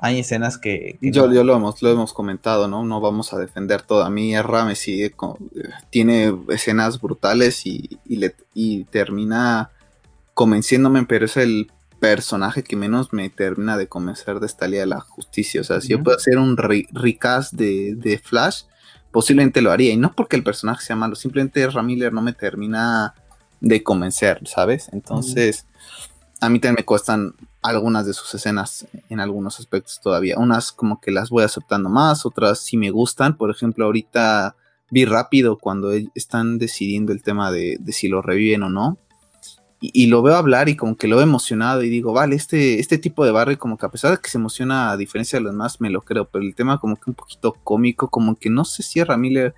hay 0.02 0.20
escenas 0.20 0.58
que... 0.58 0.98
yo, 1.02 1.32
yo 1.32 1.44
lo, 1.44 1.56
hemos, 1.56 1.82
lo 1.82 1.90
hemos 1.90 2.14
comentado, 2.14 2.68
¿no? 2.68 2.86
No 2.86 3.02
vamos 3.02 3.34
a 3.34 3.38
defender 3.38 3.82
todo. 3.82 4.04
A 4.04 4.10
mí 4.10 4.34
R 4.34 4.64
me 4.64 4.76
sigue 4.76 5.14
tiene 5.90 6.34
escenas 6.50 7.02
brutales 7.02 7.66
y, 7.66 8.00
le, 8.08 8.34
y 8.54 8.86
termina 8.86 9.72
convenciéndome, 10.34 11.04
pero 11.04 11.26
es 11.26 11.36
el 11.36 11.70
personaje 12.00 12.64
que 12.64 12.78
menos 12.78 13.12
me 13.12 13.30
termina 13.30 13.78
de 13.78 13.88
convencer 13.88 14.40
de 14.40 14.46
esta 14.46 14.68
Liga 14.68 14.84
de 14.84 14.88
la 14.88 15.02
Justicia. 15.02 15.60
O 15.60 15.66
sea, 15.66 15.82
si 15.82 15.90
yo 15.90 16.02
puedo 16.02 16.16
hacer 16.16 16.38
un 16.38 16.56
recast 16.56 17.54
de, 17.54 17.96
de, 17.96 18.18
Flash, 18.20 18.64
posiblemente 19.12 19.62
lo 19.62 19.72
haría. 19.72 19.94
Y 19.94 19.98
no 19.98 20.14
porque 20.14 20.36
el 20.36 20.44
personaje 20.44 20.86
sea 20.86 20.96
malo, 20.96 21.16
simplemente 21.16 21.68
Ramiller 21.70 22.14
no 22.14 22.22
me 22.22 22.34
termina 22.34 23.14
de 23.62 23.84
convencer, 23.84 24.42
¿sabes? 24.46 24.90
Entonces, 24.94 25.66
a 26.40 26.50
mí 26.50 26.60
también 26.60 26.78
me 26.80 26.86
cuestan 26.86 27.34
algunas 27.62 28.06
de 28.06 28.14
sus 28.14 28.34
escenas 28.34 28.88
en 29.10 29.20
algunos 29.20 29.60
aspectos 29.60 30.00
todavía. 30.02 30.38
Unas 30.38 30.72
como 30.72 31.02
que 31.02 31.12
las 31.12 31.30
voy 31.30 31.44
aceptando 31.44 31.90
más, 31.90 32.26
otras 32.26 32.60
sí 32.60 32.78
me 32.78 32.92
gustan. 32.92 33.36
Por 33.36 33.52
ejemplo, 33.52 33.86
ahorita 33.86 34.56
vi 34.90 35.06
rápido 35.06 35.58
cuando 35.58 35.94
e-, 35.94 36.10
están 36.16 36.58
decidiendo 36.58 37.12
el 37.12 37.22
tema 37.22 37.52
de, 37.52 37.80
si 37.90 38.08
lo 38.08 38.22
reviven 38.22 38.64
o 38.64 38.70
no. 38.70 38.98
Y, 39.82 40.08
lo 40.08 40.22
veo 40.22 40.36
hablar 40.36 40.68
y 40.68 40.76
como 40.76 40.98
que 40.98 41.08
lo 41.08 41.16
veo 41.16 41.24
emocionado 41.24 41.84
y 41.84 41.90
digo, 41.90 42.12
vale, 42.12 42.36
este, 42.36 42.80
este 42.80 42.98
tipo 42.98 43.24
de 43.24 43.32
barrio 43.32 43.58
como 43.58 43.78
que 43.78 43.86
a 43.86 43.90
pesar 43.90 44.12
de 44.12 44.22
que 44.22 44.30
se 44.30 44.38
emociona 44.38 44.92
a 44.92 44.98
diferencia 44.98 45.40
de 45.40 45.44
los 45.44 45.54
demás, 45.54 45.80
me 45.80 45.90
lo 45.90 46.02
creo, 46.02 46.26
pero 46.26 46.44
el 46.44 46.54
tema 46.54 46.82
como 46.82 46.98
que 46.98 47.10
un 47.10 47.14
poquito 47.14 47.54
cómico, 47.64 48.10
como 48.10 48.36
que 48.36 48.50
no 48.50 48.66
sé 48.66 48.84
si 48.84 49.04
Ramírez 49.04 49.54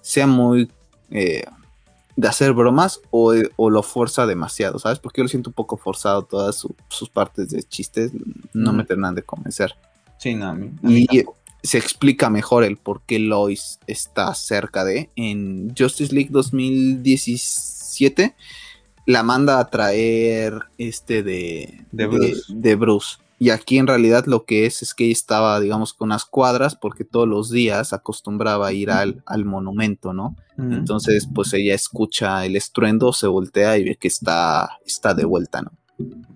sea 0.00 0.26
muy... 0.26 0.70
Eh, 1.10 1.44
de 2.16 2.28
hacer 2.28 2.54
bromas 2.54 3.00
o, 3.10 3.34
lo 3.34 3.82
fuerza 3.82 4.26
demasiado, 4.26 4.78
¿sabes? 4.78 4.98
Porque 4.98 5.18
yo 5.18 5.24
lo 5.24 5.28
siento 5.28 5.50
un 5.50 5.54
poco 5.54 5.76
forzado 5.76 6.22
todas 6.22 6.66
sus 6.88 7.10
partes 7.10 7.50
de 7.50 7.62
chistes, 7.62 8.10
no 8.54 8.72
me 8.72 8.84
terminan 8.84 9.14
de 9.14 9.22
convencer. 9.22 9.74
Sí, 10.18 10.34
no, 10.34 10.56
y 10.82 11.24
se 11.62 11.78
explica 11.78 12.30
mejor 12.30 12.64
el 12.64 12.78
por 12.78 13.02
qué 13.02 13.18
Lois 13.18 13.80
está 13.86 14.34
cerca 14.34 14.84
de. 14.84 15.10
En 15.14 15.74
Justice 15.76 16.14
League 16.14 16.30
2017 16.30 18.34
la 19.06 19.22
manda 19.22 19.58
a 19.58 19.68
traer 19.68 20.64
este 20.78 21.22
de, 21.22 21.86
de 21.92 22.74
Bruce. 22.74 23.18
Y 23.38 23.50
aquí 23.50 23.76
en 23.78 23.86
realidad 23.86 24.24
lo 24.26 24.44
que 24.44 24.64
es 24.64 24.82
es 24.82 24.94
que 24.94 25.04
ella 25.04 25.12
estaba, 25.12 25.60
digamos, 25.60 25.92
con 25.92 26.08
unas 26.08 26.24
cuadras 26.24 26.74
porque 26.74 27.04
todos 27.04 27.28
los 27.28 27.50
días 27.50 27.92
acostumbraba 27.92 28.68
a 28.68 28.72
ir 28.72 28.90
al, 28.90 29.22
monumento, 29.44 30.14
¿no? 30.14 30.36
Entonces, 30.56 31.28
pues 31.34 31.52
ella 31.52 31.74
escucha 31.74 32.46
el 32.46 32.56
estruendo, 32.56 33.12
se 33.12 33.26
voltea 33.26 33.76
y 33.76 33.84
ve 33.84 33.96
que 33.96 34.08
está, 34.08 34.78
está 34.86 35.12
de 35.12 35.26
vuelta, 35.26 35.60
¿no? 35.60 35.72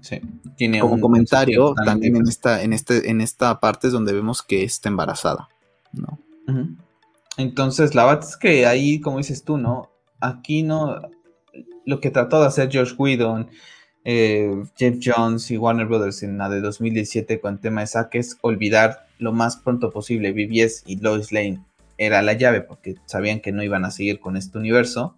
Sí. 0.03 0.21
Tiene 0.57 0.81
Como 0.81 0.95
un 0.95 1.01
comentario, 1.01 1.75
también 1.87 2.17
en 2.17 2.29
esta, 2.29 2.63
en, 2.63 2.75
este, 2.75 3.11
en 3.11 3.23
esta 3.23 3.61
parte 3.61 3.87
es 3.87 3.95
donde 3.95 4.13
vemos 4.13 4.43
que 4.43 4.63
está 4.63 4.91
embarazada, 4.91 5.49
¿no? 5.95 6.19
Entonces, 7.39 7.95
la 7.95 8.05
verdad 8.05 8.29
es 8.29 8.37
que 8.37 8.67
ahí, 8.67 9.01
como 9.01 9.19
dices 9.19 9.43
tú, 9.43 9.57
¿no? 9.57 9.89
Aquí 10.21 10.63
no. 10.63 11.01
Lo 11.87 12.01
que 12.01 12.11
trató 12.11 12.41
de 12.41 12.47
hacer 12.47 12.71
George 12.71 12.95
Whedon 12.97 13.49
eh, 14.05 14.65
Jeff 14.79 14.99
Jones 15.03 15.51
y 15.51 15.59
Warner 15.59 15.87
Brothers 15.87 16.23
en 16.23 16.39
la 16.39 16.49
de 16.49 16.61
2017 16.61 17.41
con 17.41 17.55
el 17.55 17.61
tema 17.61 17.83
de 17.83 17.87
saques, 17.87 18.39
olvidar 18.41 19.07
lo 19.19 19.33
más 19.33 19.59
pronto 19.59 19.91
posible 19.91 20.33
BBS 20.33 20.85
y 20.87 20.97
Lois 20.97 21.33
Lane 21.33 21.63
era 21.99 22.23
la 22.23 22.33
llave 22.33 22.63
porque 22.63 22.95
sabían 23.05 23.41
que 23.41 23.53
no 23.53 23.63
iban 23.63 23.85
a 23.85 23.91
seguir 23.91 24.21
con 24.21 24.37
este 24.37 24.57
universo. 24.57 25.17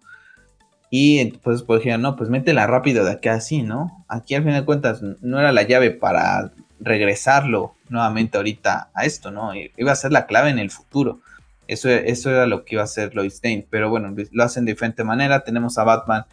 Y 0.89 1.19
entonces 1.19 1.63
pues 1.65 1.79
dijeron, 1.79 2.01
no, 2.01 2.15
pues 2.17 2.29
métela 2.29 2.67
rápido 2.67 3.05
de 3.05 3.13
aquí 3.13 3.29
así, 3.29 3.63
¿no? 3.63 4.05
Aquí 4.09 4.35
al 4.35 4.43
final 4.43 4.61
de 4.61 4.65
cuentas 4.65 5.01
no 5.01 5.39
era 5.39 5.51
la 5.51 5.63
llave 5.63 5.91
para 5.91 6.51
regresarlo 6.79 7.73
nuevamente 7.89 8.37
ahorita 8.37 8.91
a 8.93 9.05
esto, 9.05 9.31
¿no? 9.31 9.53
Iba 9.55 9.91
a 9.93 9.95
ser 9.95 10.11
la 10.11 10.27
clave 10.27 10.49
en 10.49 10.59
el 10.59 10.69
futuro. 10.69 11.21
Eso, 11.67 11.89
eso 11.89 12.29
era 12.29 12.45
lo 12.45 12.65
que 12.65 12.75
iba 12.75 12.81
a 12.81 12.85
hacer 12.85 13.15
Lois 13.15 13.39
Lane. 13.43 13.65
Pero 13.69 13.89
bueno, 13.89 14.13
lo 14.31 14.43
hacen 14.43 14.65
de 14.65 14.73
diferente 14.73 15.03
manera. 15.03 15.43
Tenemos 15.43 15.77
a 15.77 15.83
Batman 15.83 16.25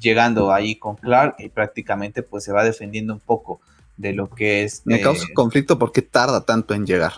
llegando 0.00 0.52
ahí 0.52 0.76
con 0.76 0.96
Clark 0.96 1.36
y 1.38 1.48
prácticamente 1.48 2.22
pues 2.22 2.44
se 2.44 2.52
va 2.52 2.64
defendiendo 2.64 3.12
un 3.12 3.20
poco 3.20 3.60
de 3.96 4.12
lo 4.12 4.28
que 4.28 4.64
es... 4.64 4.82
Me 4.84 5.00
causa 5.00 5.24
eh, 5.24 5.34
conflicto 5.34 5.78
porque 5.78 6.02
tarda 6.02 6.44
tanto 6.44 6.74
en 6.74 6.86
llegar. 6.86 7.12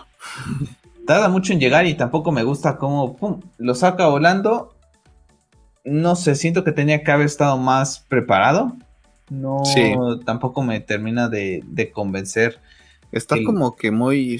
Tarda 1.05 1.29
mucho 1.29 1.53
en 1.53 1.59
llegar 1.59 1.85
y 1.85 1.95
tampoco 1.95 2.31
me 2.31 2.43
gusta 2.43 2.77
cómo 2.77 3.15
pum, 3.15 3.41
lo 3.57 3.75
saca 3.75 4.07
volando. 4.07 4.75
No 5.83 6.15
sé, 6.15 6.35
siento 6.35 6.63
que 6.63 6.71
tenía 6.71 7.03
que 7.03 7.11
haber 7.11 7.25
estado 7.25 7.57
más 7.57 7.99
preparado. 8.07 8.75
No, 9.29 9.63
tampoco 10.25 10.63
me 10.63 10.79
termina 10.79 11.29
de, 11.29 11.63
de 11.65 11.91
convencer 11.91 12.59
Está 13.11 13.37
como 13.43 13.75
que 13.75 13.89
muy, 13.89 14.39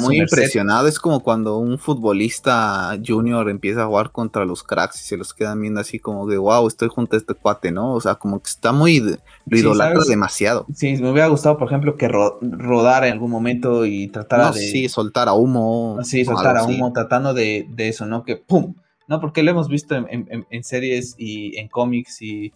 muy 0.00 0.18
impresionado. 0.18 0.86
Es 0.86 1.00
como 1.00 1.20
cuando 1.20 1.58
un 1.58 1.78
futbolista 1.78 2.96
junior 3.04 3.50
empieza 3.50 3.82
a 3.82 3.86
jugar 3.86 4.12
contra 4.12 4.44
los 4.44 4.62
cracks 4.62 5.02
y 5.02 5.04
se 5.04 5.16
los 5.16 5.34
quedan 5.34 5.60
viendo 5.60 5.80
así 5.80 5.98
como 5.98 6.26
de 6.28 6.38
wow, 6.38 6.66
estoy 6.68 6.88
junto 6.88 7.16
a 7.16 7.18
este 7.18 7.34
cuate, 7.34 7.72
¿no? 7.72 7.94
O 7.94 8.00
sea, 8.00 8.14
como 8.14 8.40
que 8.40 8.50
está 8.50 8.70
muy 8.72 9.00
lo 9.00 9.58
idolatra 9.58 10.04
demasiado. 10.04 10.66
Sí, 10.72 10.96
me 10.96 11.10
hubiera 11.10 11.26
gustado, 11.26 11.58
por 11.58 11.66
ejemplo, 11.66 11.96
que 11.96 12.08
rodara 12.08 13.08
en 13.08 13.14
algún 13.14 13.32
momento 13.32 13.84
y 13.84 14.08
tratara 14.08 14.52
de. 14.52 14.60
Sí, 14.60 14.88
soltar 14.88 15.28
a 15.28 15.32
humo. 15.32 15.98
Sí, 16.04 16.24
soltar 16.24 16.56
a 16.56 16.64
humo, 16.64 16.92
tratando 16.92 17.34
de, 17.34 17.66
eso, 17.78 18.06
¿no? 18.06 18.22
Que 18.22 18.36
¡pum! 18.36 18.74
¿No? 19.08 19.20
Porque 19.20 19.42
lo 19.42 19.50
hemos 19.50 19.68
visto 19.68 19.96
en 19.96 20.64
series 20.64 21.14
y 21.18 21.58
en 21.58 21.68
cómics 21.68 22.20
y 22.20 22.52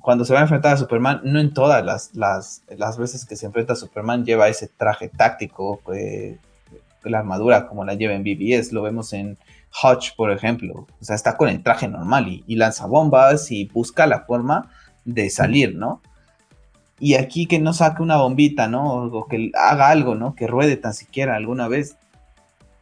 cuando 0.00 0.24
se 0.24 0.32
va 0.32 0.40
a 0.40 0.42
enfrentar 0.42 0.74
a 0.74 0.76
Superman, 0.76 1.20
no 1.24 1.40
en 1.40 1.54
todas 1.54 1.84
las, 1.84 2.14
las, 2.14 2.98
veces 2.98 3.24
que 3.24 3.36
se 3.36 3.46
enfrenta 3.46 3.74
a 3.74 3.76
Superman 3.76 4.24
lleva 4.24 4.48
ese 4.48 4.68
traje 4.68 5.08
táctico, 5.08 5.80
eh, 5.94 6.38
la 7.04 7.20
armadura 7.20 7.68
como 7.68 7.84
la 7.84 7.94
lleva 7.94 8.14
en 8.14 8.22
BBS, 8.22 8.72
lo 8.72 8.82
vemos 8.82 9.12
en 9.12 9.38
Hodge, 9.82 10.14
por 10.16 10.30
ejemplo, 10.30 10.86
o 11.00 11.04
sea, 11.04 11.16
está 11.16 11.36
con 11.36 11.48
el 11.48 11.62
traje 11.62 11.88
normal 11.88 12.28
y, 12.46 12.56
lanza 12.56 12.86
bombas 12.86 13.50
y 13.50 13.66
busca 13.66 14.06
la 14.06 14.20
forma 14.20 14.70
de 15.04 15.30
salir, 15.30 15.76
¿no? 15.76 16.02
Y 16.98 17.14
aquí 17.14 17.46
que 17.46 17.58
no 17.58 17.72
saque 17.72 18.02
una 18.02 18.18
bombita, 18.18 18.68
¿no? 18.68 18.94
O 19.04 19.26
que 19.26 19.50
haga 19.54 19.88
algo, 19.88 20.14
¿no? 20.14 20.34
Que 20.34 20.46
ruede 20.46 20.76
tan 20.76 20.94
siquiera 20.94 21.34
alguna 21.34 21.66
vez. 21.66 21.96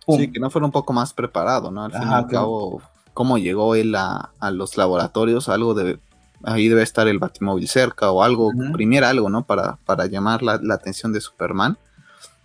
Sí, 0.06 0.30
que 0.30 0.40
no 0.40 0.50
fuera 0.50 0.66
un 0.66 0.72
poco 0.72 0.92
más 0.92 1.14
preparado, 1.14 1.70
¿no? 1.70 1.84
Al 1.84 1.92
fin 1.92 2.02
y 2.02 2.12
al 2.12 2.26
cabo, 2.26 2.82
cómo 3.14 3.38
llegó 3.38 3.74
él 3.76 3.94
a, 3.94 4.32
a 4.40 4.50
los 4.50 4.76
laboratorios, 4.76 5.48
algo 5.48 5.72
de 5.72 6.00
ahí 6.44 6.68
debe 6.68 6.82
estar 6.82 7.08
el 7.08 7.18
Batimóvil 7.18 7.68
cerca 7.68 8.10
o 8.10 8.22
algo, 8.22 8.48
uh 8.48 9.04
algo, 9.04 9.30
¿no? 9.30 9.44
Para, 9.44 9.78
para 9.84 10.06
llamar 10.06 10.42
la, 10.42 10.60
atención 10.74 11.12
de 11.12 11.20
Superman. 11.20 11.78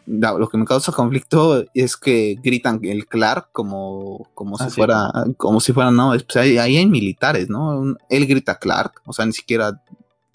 Lo 0.05 0.47
que 0.49 0.57
me 0.57 0.65
causa 0.65 0.91
conflicto 0.91 1.65
es 1.73 1.97
que 1.97 2.37
gritan 2.43 2.79
el 2.83 3.07
Clark 3.07 3.49
como, 3.51 4.29
como 4.35 4.57
si 4.57 4.65
ah, 4.65 4.69
fuera, 4.69 5.11
como 5.37 5.59
si 5.59 5.73
fuera, 5.73 5.89
no, 5.89 6.09
pues 6.09 6.35
ahí, 6.37 6.59
hay 6.59 6.85
militares, 6.85 7.49
¿no? 7.49 7.95
Él 8.09 8.27
grita 8.27 8.59
Clark, 8.59 9.01
o 9.05 9.13
sea, 9.13 9.25
ni 9.25 9.33
siquiera 9.33 9.81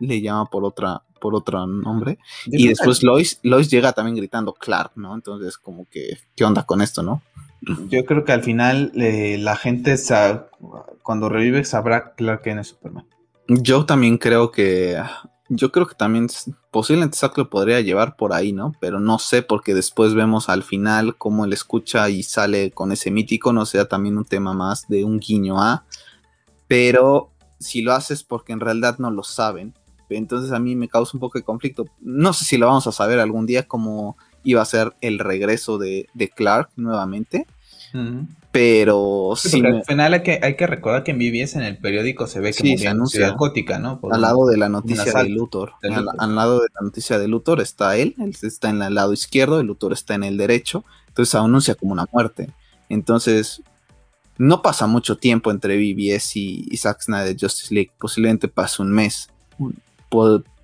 le 0.00 0.20
llama 0.20 0.46
por 0.46 0.64
otra, 0.64 1.02
por 1.20 1.36
otro 1.36 1.66
nombre. 1.66 2.18
y 2.46 2.66
después 2.66 3.04
Lois, 3.04 3.38
Lois 3.44 3.70
llega 3.70 3.92
también 3.92 4.16
gritando 4.16 4.54
Clark, 4.54 4.92
¿no? 4.96 5.14
Entonces, 5.14 5.56
como 5.56 5.86
que, 5.88 6.18
¿qué 6.34 6.44
onda 6.44 6.64
con 6.64 6.82
esto, 6.82 7.04
no? 7.04 7.22
Yo 7.88 8.04
creo 8.06 8.24
que 8.24 8.32
al 8.32 8.42
final 8.42 8.90
eh, 8.96 9.36
la 9.38 9.54
gente 9.54 9.96
cuando 11.02 11.28
revive 11.28 11.64
sabrá 11.64 12.14
Clark 12.14 12.42
quién 12.42 12.58
es 12.58 12.68
Superman. 12.68 13.04
Yo 13.52 13.84
también 13.84 14.16
creo 14.16 14.52
que. 14.52 15.02
Yo 15.48 15.72
creo 15.72 15.88
que 15.88 15.96
también 15.96 16.28
posiblemente 16.70 17.18
Zack 17.18 17.36
lo 17.36 17.50
podría 17.50 17.80
llevar 17.80 18.14
por 18.14 18.32
ahí, 18.32 18.52
¿no? 18.52 18.72
Pero 18.80 19.00
no 19.00 19.18
sé, 19.18 19.42
porque 19.42 19.74
después 19.74 20.14
vemos 20.14 20.48
al 20.48 20.62
final 20.62 21.16
cómo 21.16 21.44
él 21.44 21.52
escucha 21.52 22.08
y 22.08 22.22
sale 22.22 22.70
con 22.70 22.92
ese 22.92 23.10
mítico, 23.10 23.52
no 23.52 23.66
sea 23.66 23.88
también 23.88 24.16
un 24.16 24.24
tema 24.24 24.54
más 24.54 24.86
de 24.86 25.04
un 25.04 25.18
guiño 25.18 25.60
a. 25.60 25.84
Pero 26.68 27.32
si 27.58 27.82
lo 27.82 27.92
haces 27.92 28.22
porque 28.22 28.52
en 28.52 28.60
realidad 28.60 28.98
no 29.00 29.10
lo 29.10 29.24
saben. 29.24 29.74
Entonces 30.08 30.52
a 30.52 30.60
mí 30.60 30.76
me 30.76 30.88
causa 30.88 31.12
un 31.14 31.20
poco 31.20 31.36
de 31.36 31.44
conflicto. 31.44 31.86
No 32.00 32.32
sé 32.32 32.44
si 32.44 32.56
lo 32.56 32.68
vamos 32.68 32.86
a 32.86 32.92
saber 32.92 33.18
algún 33.18 33.46
día 33.46 33.66
como 33.66 34.16
iba 34.44 34.62
a 34.62 34.66
ser 34.66 34.94
el 35.00 35.18
regreso 35.18 35.76
de, 35.76 36.06
Clark 36.36 36.70
nuevamente. 36.76 37.48
Pero 38.52 39.34
sí, 39.36 39.62
al 39.64 39.84
final 39.84 40.14
hay 40.14 40.22
que, 40.22 40.40
hay 40.42 40.56
que 40.56 40.66
recordar 40.66 41.04
que 41.04 41.12
en 41.12 41.18
BBS 41.18 41.56
en 41.56 41.62
el 41.62 41.78
periódico 41.78 42.26
se 42.26 42.40
ve 42.40 42.52
que 42.52 42.76
se 42.76 42.88
anuncia 42.88 43.30
gótica, 43.30 43.78
¿no? 43.78 44.00
al 44.10 44.20
lado 44.20 44.46
de 44.46 44.56
la 44.56 44.68
noticia 44.68 45.22
de 45.22 45.28
Luthor. 45.28 45.74
Al, 46.18 46.34
lado 46.34 46.60
de 46.60 46.66
la 46.74 46.80
noticia 46.82 47.18
de 47.18 47.28
Luthor 47.28 47.60
está 47.60 47.96
él, 47.96 48.16
él 48.18 48.34
está 48.42 48.70
en 48.70 48.82
el 48.82 48.94
lado 48.94 49.12
izquierdo, 49.12 49.60
el 49.60 49.66
Luthor 49.66 49.92
está 49.92 50.14
en 50.14 50.24
el 50.24 50.36
derecho, 50.36 50.84
entonces 51.08 51.34
anuncia 51.36 51.76
como 51.76 51.92
una 51.92 52.06
muerte. 52.12 52.50
Entonces, 52.88 53.62
no 54.36 54.62
pasa 54.62 54.88
mucho 54.88 55.16
tiempo 55.16 55.52
entre 55.52 55.76
BBS 55.76 56.36
y, 56.36 56.66
y 56.70 56.76
Zack 56.76 57.02
Snyder 57.02 57.36
Justice 57.40 57.72
League, 57.72 57.92
posiblemente 57.98 58.48
pase 58.48 58.82
un 58.82 58.90
mes. 58.90 59.28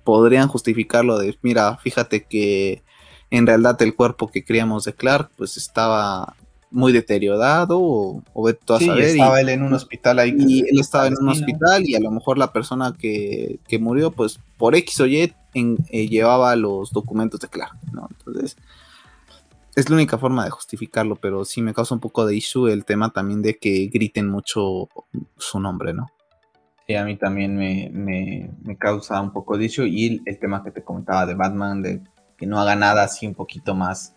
podrían 0.03 0.49
justificarlo 0.49 1.17
de, 1.17 1.37
mira, 1.41 1.77
fíjate 1.77 2.25
que 2.25 2.83
en 3.29 3.47
realidad 3.47 3.81
el 3.81 3.95
cuerpo 3.95 4.29
que 4.29 4.43
creíamos 4.43 4.83
de 4.85 4.93
Clark 4.93 5.29
pues 5.37 5.57
estaba 5.57 6.35
muy 6.69 6.91
deteriorado 6.91 7.79
o, 7.79 8.23
o 8.33 8.47
a 8.47 8.79
saber. 8.79 9.03
estaba 9.03 9.41
él 9.41 9.49
en 9.49 9.63
un 9.63 9.73
hospital 9.73 10.19
ahí. 10.19 10.35
Y 10.37 10.61
él 10.61 10.79
estaba 10.79 11.07
en 11.07 11.15
un 11.19 11.29
hospital 11.29 11.83
y 11.85 11.95
a 11.95 11.99
lo 11.99 12.11
mejor 12.11 12.37
la 12.37 12.51
persona 12.51 12.93
que, 12.97 13.59
murió 13.79 14.11
pues 14.11 14.39
por 14.57 14.75
X 14.75 14.99
o 15.01 15.07
Y 15.07 15.33
eh, 15.53 16.07
llevaba 16.07 16.55
los 16.55 16.91
documentos 16.91 17.39
de 17.39 17.47
Clark, 17.47 17.77
¿no? 17.91 18.07
Entonces 18.11 18.57
es 19.77 19.91
la 19.91 19.95
única 19.95 20.17
forma 20.17 20.43
de 20.43 20.49
justificarlo, 20.49 21.17
pero 21.17 21.45
sí 21.45 21.61
me 21.61 21.71
causa 21.71 21.93
un 21.93 22.01
poco 22.01 22.25
de 22.25 22.35
issue 22.35 22.67
el 22.67 22.83
tema 22.83 23.11
también 23.11 23.43
de 23.43 23.59
que 23.59 23.87
griten 23.93 24.27
mucho 24.27 24.89
su 25.37 25.59
nombre, 25.59 25.93
¿no? 25.93 26.07
Sí, 26.87 26.95
a 26.95 27.05
mí 27.05 27.15
también 27.15 27.55
me, 27.55 28.49
causa 28.79 29.21
un 29.21 29.31
poco 29.31 29.55
de 29.55 29.65
issue 29.65 29.85
y 29.85 30.23
el, 30.25 30.39
tema 30.39 30.63
que 30.63 30.71
te 30.71 30.83
comentaba 30.83 31.27
de 31.27 31.35
Batman, 31.35 31.83
de 31.83 32.01
que 32.37 32.47
no 32.47 32.59
haga 32.59 32.75
nada 32.75 33.03
así 33.03 33.27
un 33.27 33.35
poquito 33.35 33.75
más. 33.75 34.15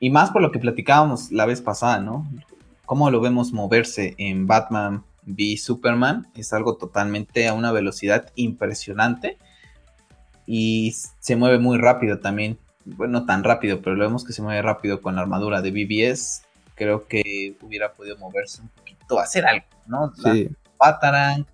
Y 0.00 0.10
más 0.10 0.30
por 0.30 0.42
lo 0.42 0.52
que 0.52 0.58
platicábamos 0.58 1.32
la 1.32 1.46
vez 1.46 1.60
pasada, 1.60 2.00
¿no? 2.00 2.28
Cómo 2.86 3.10
lo 3.10 3.20
vemos 3.20 3.52
moverse 3.52 4.14
en 4.18 4.46
Batman 4.46 5.04
v 5.26 5.56
Superman 5.58 6.26
es 6.34 6.52
algo 6.52 6.76
totalmente 6.76 7.48
a 7.48 7.54
una 7.54 7.70
velocidad 7.70 8.32
impresionante 8.34 9.36
y 10.46 10.94
se 11.20 11.36
mueve 11.36 11.58
muy 11.58 11.76
rápido 11.76 12.18
también 12.18 12.58
bueno, 12.96 13.20
no 13.20 13.26
tan 13.26 13.44
rápido, 13.44 13.80
pero 13.82 13.96
lo 13.96 14.04
vemos 14.04 14.24
que 14.24 14.32
se 14.32 14.42
mueve 14.42 14.62
rápido 14.62 15.02
con 15.02 15.16
la 15.16 15.22
armadura 15.22 15.60
de 15.60 15.70
BBS. 15.70 16.42
Creo 16.74 17.06
que 17.06 17.56
hubiera 17.60 17.92
podido 17.92 18.16
moverse 18.16 18.62
un 18.62 18.68
poquito, 18.68 19.18
hacer 19.18 19.46
algo, 19.46 19.66
¿no? 19.86 20.12
Sí. 20.14 20.48
Patarang, 20.78 21.44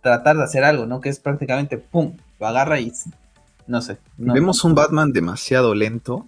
tratar 0.00 0.36
de 0.36 0.44
hacer 0.44 0.64
algo, 0.64 0.86
¿no? 0.86 1.00
Que 1.00 1.10
es 1.10 1.20
prácticamente, 1.20 1.78
¡pum! 1.78 2.16
Lo 2.38 2.46
agarra 2.46 2.80
y 2.80 2.92
no 3.66 3.82
sé. 3.82 3.98
Vemos 4.16 4.64
un 4.64 4.74
Batman 4.74 5.12
demasiado 5.12 5.74
lento 5.74 6.26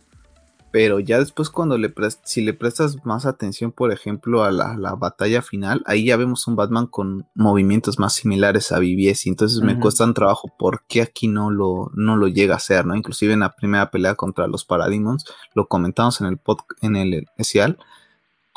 pero 0.73 1.01
ya 1.01 1.19
después 1.19 1.51
cuando 1.51 1.77
le 1.77 1.93
si 2.25 2.41
le 2.41 2.55
prestas 2.55 3.05
más 3.05 3.27
atención, 3.27 3.73
por 3.73 3.93
ejemplo, 3.93 4.43
a 4.43 4.51
la, 4.51 4.95
batalla 4.95 5.43
final, 5.43 5.83
ahí 5.85 6.07
ya 6.07 6.17
vemos 6.17 6.49
un 6.49 6.57
Batman 6.57 6.87
con 6.87 7.27
movimientos 7.35 7.99
más 7.99 8.15
similares 8.15 8.73
a 8.73 8.83
y 8.83 9.13
entonces 9.27 9.61
me 9.61 9.79
cuesta 9.79 10.05
un 10.05 10.15
trabajo 10.15 10.51
por 10.59 10.85
qué 10.89 11.03
aquí 11.03 11.29
no 11.29 11.51
lo, 11.51 11.91
no 11.95 12.17
lo 12.17 12.27
llega 12.27 12.55
a 12.55 12.57
hacer, 12.57 12.87
¿no? 12.87 12.97
Inclusive 12.97 13.35
en 13.35 13.41
la 13.41 13.53
primera 13.53 13.91
pelea 13.91 14.15
contra 14.15 14.47
los 14.47 14.65
Parademons, 14.65 15.27
lo 15.55 15.69
comentamos 15.69 16.23
en 16.23 16.29
el 16.29 16.39
pod, 16.39 16.61
en 16.81 16.97
el 16.97 17.13
especial, 17.15 17.77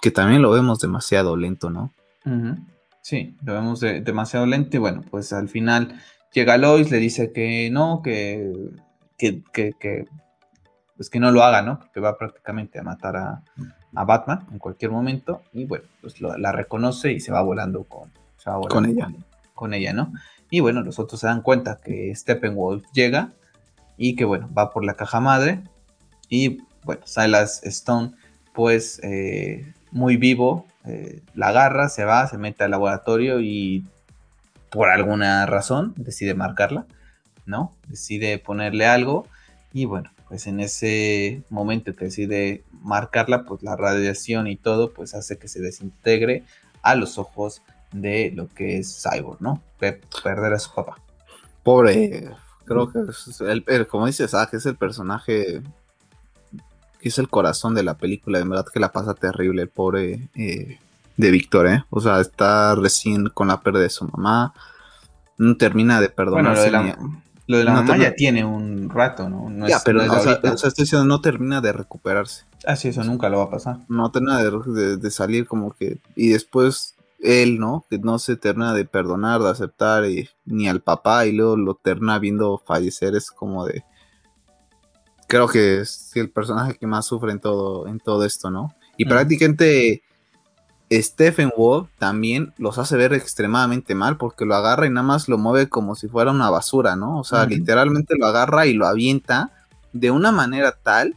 que 0.01 0.09
también 0.09 0.41
lo 0.41 0.51
vemos 0.51 0.80
demasiado 0.80 1.36
lento, 1.36 1.70
¿no? 1.70 1.91
Sí, 3.01 3.36
lo 3.43 3.53
vemos 3.53 3.82
demasiado 3.82 4.45
lento 4.45 4.78
y 4.78 4.80
bueno, 4.80 5.03
pues 5.11 5.34
al 5.34 5.49
final 5.49 6.01
llega 6.34 6.57
Lois, 6.57 6.89
le 6.91 6.97
dice 6.97 7.34
que 7.34 7.70
no, 7.72 8.01
que, 8.01 8.53
que, 9.18 9.43
que 9.51 10.05
pues 10.95 11.09
que 11.09 11.19
no 11.19 11.31
lo 11.31 11.43
haga, 11.43 11.61
¿no? 11.61 11.79
Porque 11.79 11.99
va 11.99 12.17
prácticamente 12.17 12.79
a 12.79 12.83
matar 12.83 13.17
a, 13.17 13.41
Batman 13.91 14.45
en 14.51 14.59
cualquier 14.59 14.91
momento 14.91 15.41
y 15.53 15.63
bueno, 15.63 15.85
pues 16.01 16.19
la 16.19 16.51
reconoce 16.51 17.13
y 17.13 17.21
se 17.21 17.31
va 17.31 17.41
volando 17.41 17.85
con, 17.85 18.11
con 18.69 18.85
ella. 18.85 19.09
Con, 19.53 19.73
ella, 19.73 19.93
¿no? 19.93 20.13
Y 20.49 20.59
bueno, 20.59 20.81
los 20.81 20.99
otros 20.99 21.21
se 21.21 21.27
dan 21.27 21.41
cuenta 21.41 21.79
que 21.81 22.13
Steppenwolf 22.13 22.83
llega 22.93 23.31
y 23.97 24.15
que 24.15 24.25
bueno, 24.25 24.49
va 24.55 24.71
por 24.71 24.83
la 24.83 24.95
caja 24.95 25.19
madre 25.19 25.61
y 26.29 26.59
bueno, 26.83 27.01
Silas 27.05 27.63
Stone 27.63 28.11
pues 28.53 28.99
eh, 29.03 29.73
muy 29.91 30.17
vivo 30.17 30.67
eh, 30.85 31.21
la 31.33 31.47
agarra, 31.47 31.89
se 31.89 32.05
va, 32.05 32.27
se 32.27 32.37
mete 32.37 32.63
al 32.63 32.71
laboratorio 32.71 33.39
y 33.41 33.85
por 34.69 34.89
alguna 34.89 35.45
razón 35.45 35.93
decide 35.95 36.35
marcarla, 36.35 36.85
¿no? 37.45 37.73
Decide 37.87 38.37
ponerle 38.39 38.85
algo 38.85 39.27
y 39.73 39.85
bueno, 39.85 40.11
pues 40.28 40.47
en 40.47 40.59
ese 40.59 41.43
momento 41.49 41.95
que 41.95 42.05
decide 42.05 42.63
marcarla, 42.82 43.45
pues 43.45 43.63
la 43.63 43.76
radiación 43.76 44.47
y 44.47 44.55
todo, 44.55 44.91
pues 44.91 45.13
hace 45.13 45.38
que 45.38 45.47
se 45.47 45.61
desintegre 45.61 46.43
a 46.82 46.95
los 46.95 47.17
ojos 47.17 47.61
de 47.91 48.32
lo 48.36 48.47
que 48.49 48.78
es 48.78 49.01
Cyborg, 49.01 49.41
¿no? 49.41 49.61
perder 49.80 50.53
a 50.53 50.59
su 50.59 50.73
papá. 50.73 50.97
Pobre, 51.63 52.32
creo 52.65 52.91
que 52.91 52.99
es 53.09 53.41
el, 53.41 53.88
como 53.88 54.07
dices, 54.07 54.34
ah, 54.34 54.47
que 54.49 54.57
es 54.57 54.65
el 54.65 54.76
personaje 54.76 55.61
que 57.05 57.09
es 57.09 57.19
el 57.19 57.30
corazón 57.30 57.76
de 57.76 57.84
la 57.84 57.93
película, 57.95 58.39
de 58.39 58.45
verdad 58.45 58.65
que 58.73 58.80
la 58.80 58.91
pasa 58.91 59.13
terrible 59.13 59.61
el 59.61 59.69
pobre 59.69 60.28
eh, 60.36 60.80
de 61.17 61.32
Víctor, 61.32 61.67
¿eh? 61.67 61.84
O 61.91 62.01
sea, 62.01 62.19
está 62.19 62.73
recién 62.73 63.30
con 63.30 63.47
la 63.47 63.61
pérdida 63.61 63.84
de 63.84 63.91
su 63.91 64.05
mamá, 64.05 64.53
no 65.38 65.55
termina 65.55 66.01
de 66.01 66.09
perdonarse. 66.09 66.71
Lo 67.47 67.57
de 67.57 67.63
la 67.63 67.73
mamá 67.73 67.97
ya 67.97 68.15
tiene 68.15 68.43
un 68.43 68.89
rato, 68.89 69.29
¿no? 69.29 69.67
ya, 69.67 69.79
pero 69.85 70.01
o, 70.01 70.19
sea, 70.19 70.39
estoy 70.53 70.71
diciendo, 70.83 71.05
no 71.05 71.21
termina 71.21 71.61
de 71.61 71.73
recuperarse. 71.73 72.45
Ah, 72.65 72.75
sí, 72.75 72.87
eso 72.87 73.03
nunca 73.03 73.29
lo 73.29 73.37
va 73.37 73.43
a 73.45 73.49
pasar. 73.49 73.79
No 73.87 74.09
termina 74.11 74.41
de, 74.41 75.11
salir 75.11 75.47
como 75.47 75.71
que... 75.73 75.99
Y 76.15 76.29
después 76.29 76.95
él, 77.19 77.59
¿no? 77.59 77.85
Que 77.89 77.99
no 77.99 78.17
se 78.17 78.35
termina 78.35 78.73
de 78.73 78.85
perdonar, 78.85 79.41
de 79.41 79.49
aceptar, 79.49 80.05
y, 80.05 80.27
ni 80.45 80.67
al 80.67 80.81
papá, 80.81 81.27
y 81.27 81.33
luego 81.33 81.55
lo 81.55 81.75
termina 81.75 82.17
viendo 82.17 82.57
fallecer, 82.57 83.15
es 83.15 83.29
como 83.29 83.65
de... 83.65 83.83
Creo 85.27 85.47
que 85.47 85.81
es 85.81 86.11
el 86.15 86.31
personaje 86.31 86.77
que 86.77 86.87
más 86.87 87.05
sufre 87.05 87.31
en 87.31 87.39
todo, 87.39 87.87
en 87.87 87.99
todo 87.99 88.25
esto, 88.25 88.49
¿no? 88.49 88.75
Y 88.97 89.05
prácticamente 89.05 90.03
Stephen 90.91 91.51
Wall 91.57 91.88
también 91.97 92.53
los 92.57 92.77
hace 92.77 92.95
ver 92.95 93.13
extremadamente 93.13 93.95
mal 93.95 94.17
porque 94.17 94.45
lo 94.45 94.55
agarra 94.55 94.86
y 94.86 94.89
nada 94.89 95.05
más 95.05 95.27
lo 95.27 95.38
mueve 95.38 95.67
como 95.67 95.95
si 95.95 96.07
fuera 96.07 96.31
una 96.31 96.49
basura, 96.49 96.95
¿no? 96.95 97.19
O 97.19 97.23
sea, 97.23 97.45
literalmente 97.45 98.15
lo 98.17 98.27
agarra 98.27 98.67
y 98.67 98.73
lo 98.73 98.86
avienta 98.86 99.51
de 99.93 100.11
una 100.11 100.31
manera 100.31 100.73
tal 100.73 101.15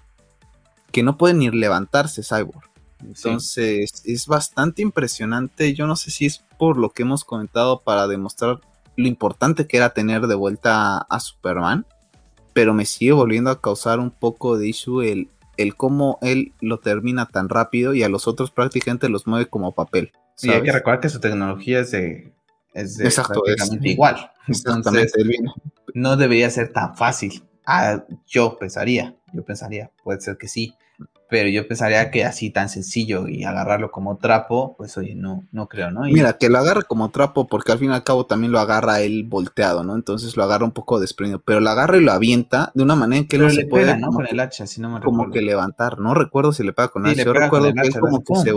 que 0.90 1.02
no 1.02 1.18
puede 1.18 1.34
ni 1.34 1.50
levantarse 1.50 2.22
Cyborg. 2.22 2.68
Entonces 3.04 4.02
es 4.04 4.26
bastante 4.26 4.82
impresionante. 4.82 5.74
Yo 5.74 5.86
no 5.86 5.96
sé 5.96 6.10
si 6.10 6.26
es 6.26 6.42
por 6.58 6.78
lo 6.78 6.90
que 6.90 7.02
hemos 7.02 7.24
comentado 7.24 7.80
para 7.80 8.08
demostrar 8.08 8.60
lo 8.96 9.06
importante 9.06 9.66
que 9.66 9.76
era 9.76 9.90
tener 9.90 10.26
de 10.26 10.34
vuelta 10.34 10.98
a 10.98 11.20
Superman, 11.20 11.86
pero 12.52 12.74
me 12.74 12.84
sigue 12.84 13.12
volviendo 13.12 13.50
a 13.50 13.60
causar 13.60 14.00
un 14.00 14.10
poco 14.10 14.58
de 14.58 14.68
issue 14.68 15.02
el 15.02 15.28
el 15.58 15.76
cómo 15.76 16.18
él 16.22 16.54
lo 16.60 16.78
termina 16.78 17.26
tan 17.26 17.50
rápido 17.50 17.92
y 17.92 18.02
a 18.02 18.08
los 18.08 18.26
otros 18.26 18.50
prácticamente 18.50 19.08
los 19.10 19.26
mueve 19.26 19.46
como 19.46 19.74
papel. 19.74 20.12
Y 20.40 20.50
hay 20.50 20.62
que 20.62 20.72
recordar 20.72 21.00
que 21.00 21.08
su 21.08 21.20
tecnología 21.20 21.80
es 21.80 21.90
de, 21.90 22.32
es 22.72 22.98
Exacto, 23.00 23.42
prácticamente 23.44 23.88
igual. 23.88 24.30
Entonces, 24.46 25.12
no 25.94 26.16
debería 26.16 26.48
ser 26.48 26.72
tan 26.72 26.96
fácil. 26.96 27.42
Ah, 27.66 28.04
yo 28.26 28.56
pensaría, 28.56 29.16
yo 29.32 29.44
pensaría, 29.44 29.90
puede 30.02 30.20
ser 30.20 30.38
que 30.38 30.48
sí, 30.48 30.74
pero 31.28 31.48
yo 31.50 31.68
pensaría 31.68 32.10
que 32.10 32.24
así 32.24 32.50
tan 32.50 32.70
sencillo 32.70 33.28
y 33.28 33.44
agarrarlo 33.44 33.90
como 33.90 34.16
trapo, 34.16 34.74
pues 34.78 34.96
oye, 34.96 35.14
no, 35.14 35.44
no 35.52 35.68
creo, 35.68 35.90
¿no? 35.90 36.02
Mira, 36.02 36.38
que 36.38 36.48
lo 36.48 36.58
agarre 36.58 36.84
como 36.84 37.10
trapo, 37.10 37.46
porque 37.46 37.72
al 37.72 37.78
fin 37.78 37.90
y 37.90 37.94
al 37.94 38.02
cabo 38.02 38.24
también 38.24 38.50
lo 38.50 38.58
agarra 38.58 39.00
él 39.00 39.24
volteado, 39.24 39.84
¿no? 39.84 39.94
Entonces 39.94 40.36
lo 40.38 40.44
agarra 40.44 40.64
un 40.64 40.72
poco 40.72 40.98
desprendido, 40.98 41.42
pero 41.44 41.60
lo 41.60 41.68
agarra 41.68 41.98
y 41.98 42.00
lo 42.00 42.12
avienta 42.12 42.72
de 42.74 42.82
una 42.82 42.96
manera 42.96 43.20
en 43.20 43.28
que 43.28 43.36
no 43.36 43.50
se 43.50 43.66
puede. 43.66 43.98
¿no? 43.98 44.08
Con 44.08 44.26
el 44.26 44.40
hacha, 44.40 44.66
si 44.66 44.80
no 44.80 44.88
me 44.88 45.00
Como 45.00 45.30
que 45.30 45.42
levantar, 45.42 45.98
no 45.98 46.14
recuerdo 46.14 46.52
si 46.52 46.64
le 46.64 46.72
pega 46.72 46.88
con 46.88 47.06
el 47.06 47.12
hacha, 47.12 47.24
yo 47.24 47.32
recuerdo 47.34 47.72
que 47.74 47.88
es 47.88 47.98
como 47.98 48.24
que 48.24 48.34
se, 48.36 48.52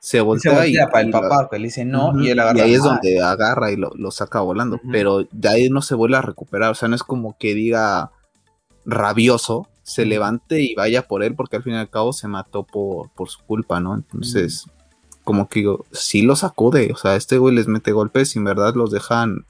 se 0.00 0.20
voltea, 0.20 0.66
y, 0.66 0.76
para 0.76 1.00
el 1.00 1.10
papá, 1.10 1.48
que 1.50 1.58
le 1.58 1.68
dice 1.68 1.86
no, 1.86 2.12
y 2.20 2.28
él 2.28 2.38
agarra. 2.40 2.58
Y 2.58 2.60
ahí 2.60 2.74
es 2.74 2.82
donde 2.82 3.22
agarra 3.22 3.72
y 3.72 3.76
lo, 3.76 3.90
lo 3.94 4.10
saca 4.10 4.40
volando, 4.40 4.82
pero 4.92 5.26
de 5.32 5.48
ahí 5.48 5.70
no 5.70 5.80
se 5.80 5.94
vuelve 5.94 6.18
a 6.18 6.22
recuperar, 6.22 6.72
o 6.72 6.74
sea, 6.74 6.88
no 6.88 6.94
es 6.94 7.02
como 7.02 7.38
que 7.38 7.54
diga 7.54 8.10
rabioso, 8.84 9.66
se 9.84 10.04
levante 10.06 10.60
y 10.60 10.74
vaya 10.74 11.02
por 11.02 11.22
él, 11.22 11.36
porque 11.36 11.56
al 11.56 11.62
fin 11.62 11.74
y 11.74 11.76
al 11.76 11.90
cabo 11.90 12.12
se 12.12 12.26
mató 12.26 12.64
por, 12.64 13.10
por 13.10 13.28
su 13.28 13.38
culpa, 13.44 13.80
¿no? 13.80 13.94
Entonces, 13.94 14.66
como 15.24 15.48
que 15.48 15.60
digo, 15.60 15.84
sí 15.92 16.22
los 16.22 16.42
acude, 16.42 16.90
o 16.92 16.96
sea, 16.96 17.16
este 17.16 17.38
güey 17.38 17.54
les 17.54 17.68
mete 17.68 17.92
golpes 17.92 18.34
y 18.34 18.38
en 18.38 18.44
verdad 18.44 18.74
los 18.74 18.90
dejan 18.90 19.44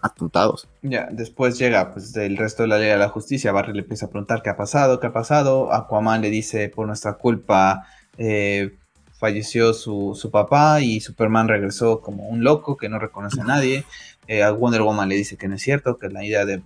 atuntados. 0.00 0.68
Ya, 0.82 1.08
después 1.10 1.58
llega 1.58 1.92
pues 1.92 2.16
el 2.16 2.36
resto 2.36 2.62
de 2.62 2.68
la 2.68 2.78
ley 2.78 2.88
de 2.88 2.96
la 2.96 3.08
justicia, 3.08 3.52
Barry 3.52 3.72
le 3.72 3.80
empieza 3.80 4.06
a 4.06 4.10
preguntar 4.10 4.42
qué 4.42 4.50
ha 4.50 4.56
pasado, 4.56 5.00
qué 5.00 5.08
ha 5.08 5.12
pasado, 5.12 5.72
Aquaman 5.72 6.22
le 6.22 6.30
dice 6.30 6.68
por 6.68 6.86
nuestra 6.86 7.14
culpa, 7.14 7.86
eh, 8.18 8.76
falleció 9.12 9.74
su, 9.74 10.18
su, 10.20 10.32
papá 10.32 10.80
y 10.80 11.00
Superman 11.00 11.46
regresó 11.46 12.00
como 12.00 12.28
un 12.28 12.42
loco 12.42 12.76
que 12.76 12.88
no 12.88 12.98
reconoce 12.98 13.40
a 13.40 13.44
nadie. 13.44 13.84
Eh, 14.28 14.42
a 14.42 14.52
Wonder 14.52 14.82
Woman 14.82 15.08
le 15.08 15.16
dice 15.16 15.36
que 15.36 15.48
no 15.48 15.56
es 15.56 15.62
cierto, 15.62 15.98
que 15.98 16.08
la 16.08 16.24
idea 16.24 16.44
de, 16.44 16.62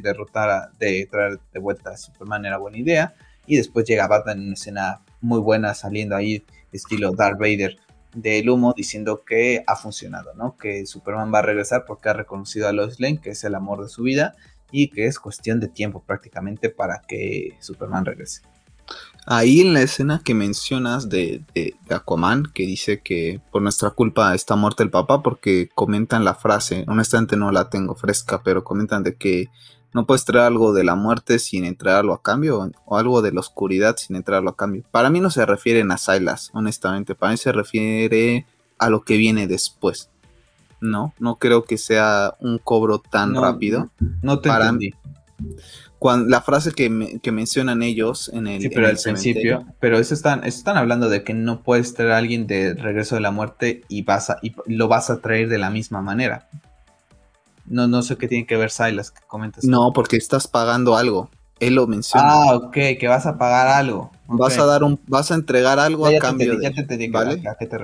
derrotar, 0.00 0.50
a, 0.50 0.70
de 0.78 1.06
traer 1.10 1.40
de 1.52 1.60
vuelta 1.60 1.90
a 1.90 1.96
Superman 1.96 2.46
era 2.46 2.58
buena 2.58 2.78
idea. 2.78 3.14
Y 3.46 3.56
después 3.56 3.86
llega 3.86 4.06
Batman 4.06 4.38
en 4.38 4.44
una 4.44 4.54
escena 4.54 5.00
muy 5.20 5.40
buena 5.40 5.74
saliendo 5.74 6.16
ahí 6.16 6.44
estilo 6.72 7.12
Darth 7.12 7.38
Vader 7.38 7.78
del 8.14 8.50
humo 8.50 8.74
diciendo 8.76 9.24
que 9.24 9.62
ha 9.66 9.76
funcionado, 9.76 10.34
¿no? 10.34 10.56
Que 10.56 10.86
Superman 10.86 11.32
va 11.32 11.40
a 11.40 11.42
regresar 11.42 11.84
porque 11.86 12.08
ha 12.08 12.12
reconocido 12.12 12.68
a 12.68 12.72
Lois 12.72 12.98
Lane, 13.00 13.20
que 13.20 13.30
es 13.30 13.44
el 13.44 13.54
amor 13.54 13.82
de 13.82 13.88
su 13.88 14.02
vida 14.02 14.34
y 14.72 14.88
que 14.88 15.06
es 15.06 15.18
cuestión 15.18 15.60
de 15.60 15.68
tiempo 15.68 16.02
prácticamente 16.04 16.70
para 16.70 17.02
que 17.06 17.56
Superman 17.60 18.04
regrese. 18.04 18.42
Ahí 19.26 19.60
en 19.60 19.74
la 19.74 19.82
escena 19.82 20.22
que 20.24 20.34
mencionas 20.34 21.08
de, 21.08 21.44
Aquaman, 21.88 22.44
que 22.54 22.66
dice 22.66 23.00
que 23.00 23.40
por 23.52 23.62
nuestra 23.62 23.90
culpa 23.90 24.34
está 24.34 24.56
muerto 24.56 24.82
el 24.82 24.90
papá, 24.90 25.22
porque 25.22 25.68
comentan 25.74 26.24
la 26.24 26.34
frase, 26.34 26.84
honestamente 26.88 27.36
no 27.36 27.52
la 27.52 27.68
tengo 27.68 27.94
fresca, 27.94 28.42
pero 28.42 28.64
comentan 28.64 29.02
de 29.02 29.16
que 29.16 29.48
no 29.92 30.06
puedes 30.06 30.24
traer 30.24 30.46
algo 30.46 30.72
de 30.72 30.84
la 30.84 30.94
muerte 30.94 31.38
sin 31.38 31.64
entrarlo 31.64 32.14
a 32.14 32.22
cambio, 32.22 32.70
o 32.86 32.96
algo 32.96 33.22
de 33.22 33.32
la 33.32 33.40
oscuridad 33.40 33.96
sin 33.96 34.16
entrarlo 34.16 34.50
a 34.50 34.56
cambio. 34.56 34.84
Para 34.90 35.10
mí 35.10 35.20
no 35.20 35.30
se 35.30 35.44
refieren 35.44 35.90
a 35.92 35.98
Silas, 35.98 36.50
honestamente, 36.54 37.14
para 37.14 37.32
mí 37.32 37.36
se 37.36 37.52
refiere 37.52 38.46
a 38.78 38.88
lo 38.88 39.02
que 39.02 39.16
viene 39.16 39.46
después. 39.46 40.08
No, 40.80 41.12
no 41.18 41.36
creo 41.36 41.64
que 41.64 41.76
sea 41.76 42.34
un 42.40 42.58
cobro 42.58 43.00
tan 43.00 43.34
rápido. 43.34 43.90
No, 44.22 44.38
te 44.40 44.48
para 44.48 44.68
entendí 44.68 44.94
la 46.02 46.40
frase 46.40 46.72
que, 46.72 46.88
mencionan 47.30 47.82
ellos 47.82 48.30
en 48.32 48.46
el, 48.46 48.62
sí, 48.62 48.68
pero 48.70 48.88
al 48.88 48.96
principio, 48.96 49.66
pero 49.80 49.98
eso 49.98 50.14
están, 50.14 50.44
están 50.44 50.76
hablando 50.76 51.08
de 51.08 51.22
que 51.22 51.34
no 51.34 51.62
puedes 51.62 51.94
traer 51.94 52.12
a 52.12 52.18
alguien 52.18 52.46
de 52.46 52.74
regreso 52.74 53.16
de 53.16 53.20
la 53.20 53.30
muerte 53.30 53.82
y 53.88 54.02
vas 54.02 54.30
a, 54.30 54.38
y 54.42 54.54
lo 54.66 54.88
vas 54.88 55.10
a 55.10 55.20
traer 55.20 55.48
de 55.48 55.58
la 55.58 55.70
misma 55.70 56.00
manera. 56.00 56.48
No, 57.66 57.86
no 57.86 58.02
sé 58.02 58.16
qué 58.16 58.28
tiene 58.28 58.46
que 58.46 58.56
ver 58.56 58.70
Silas 58.70 59.10
que 59.10 59.20
comentas. 59.26 59.64
No, 59.64 59.92
porque 59.92 60.16
estás 60.16 60.48
pagando 60.48 60.96
algo. 60.96 61.30
Él 61.60 61.74
lo 61.74 61.86
menciona. 61.86 62.26
Ah, 62.26 62.56
ok, 62.56 62.72
que 62.72 63.06
vas 63.06 63.26
a 63.26 63.36
pagar 63.36 63.68
algo. 63.68 64.10
Vas 64.26 64.58
a 64.58 64.64
dar 64.64 64.82
un, 64.82 64.98
vas 65.06 65.30
a 65.30 65.34
entregar 65.34 65.78
algo 65.78 66.06
a 66.06 66.18
cambio 66.18 66.58
de, 66.58 67.08
¿vale? 67.10 67.42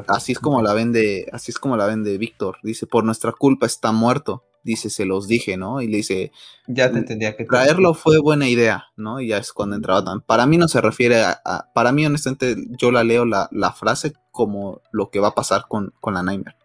así 0.08 0.32
es 0.32 0.38
como 0.38 0.62
la 0.62 0.72
vende, 0.72 1.26
así 1.32 1.50
es 1.50 1.58
como 1.58 1.76
la 1.76 1.86
vende 1.86 2.16
Víctor. 2.16 2.56
Dice, 2.62 2.86
por 2.86 3.04
nuestra 3.04 3.32
culpa 3.32 3.66
está 3.66 3.92
muerto 3.92 4.42
dice, 4.66 4.90
se 4.90 5.06
los 5.06 5.28
dije, 5.28 5.56
¿no? 5.56 5.80
Y 5.80 5.86
le 5.86 5.98
dice, 5.98 6.32
ya 6.66 6.90
te 6.90 6.98
entendía 6.98 7.36
que... 7.36 7.44
Traerlo 7.44 7.94
fue 7.94 8.18
buena 8.18 8.48
idea, 8.48 8.86
¿no? 8.96 9.20
Y 9.20 9.28
ya 9.28 9.38
es 9.38 9.52
cuando 9.52 9.76
entraba 9.76 10.04
Para 10.26 10.44
mí 10.46 10.58
no 10.58 10.68
se 10.68 10.80
refiere 10.80 11.22
a, 11.22 11.70
para 11.72 11.92
mí 11.92 12.04
honestamente 12.04 12.56
yo 12.78 12.90
la 12.90 13.04
leo 13.04 13.24
la, 13.24 13.72
frase 13.72 14.12
como 14.32 14.82
lo 14.90 15.10
que 15.10 15.20
va 15.20 15.28
a 15.28 15.34
pasar 15.34 15.66
con, 15.68 15.94
con 16.00 16.14
la 16.14 16.22
Nightmare. 16.22 16.56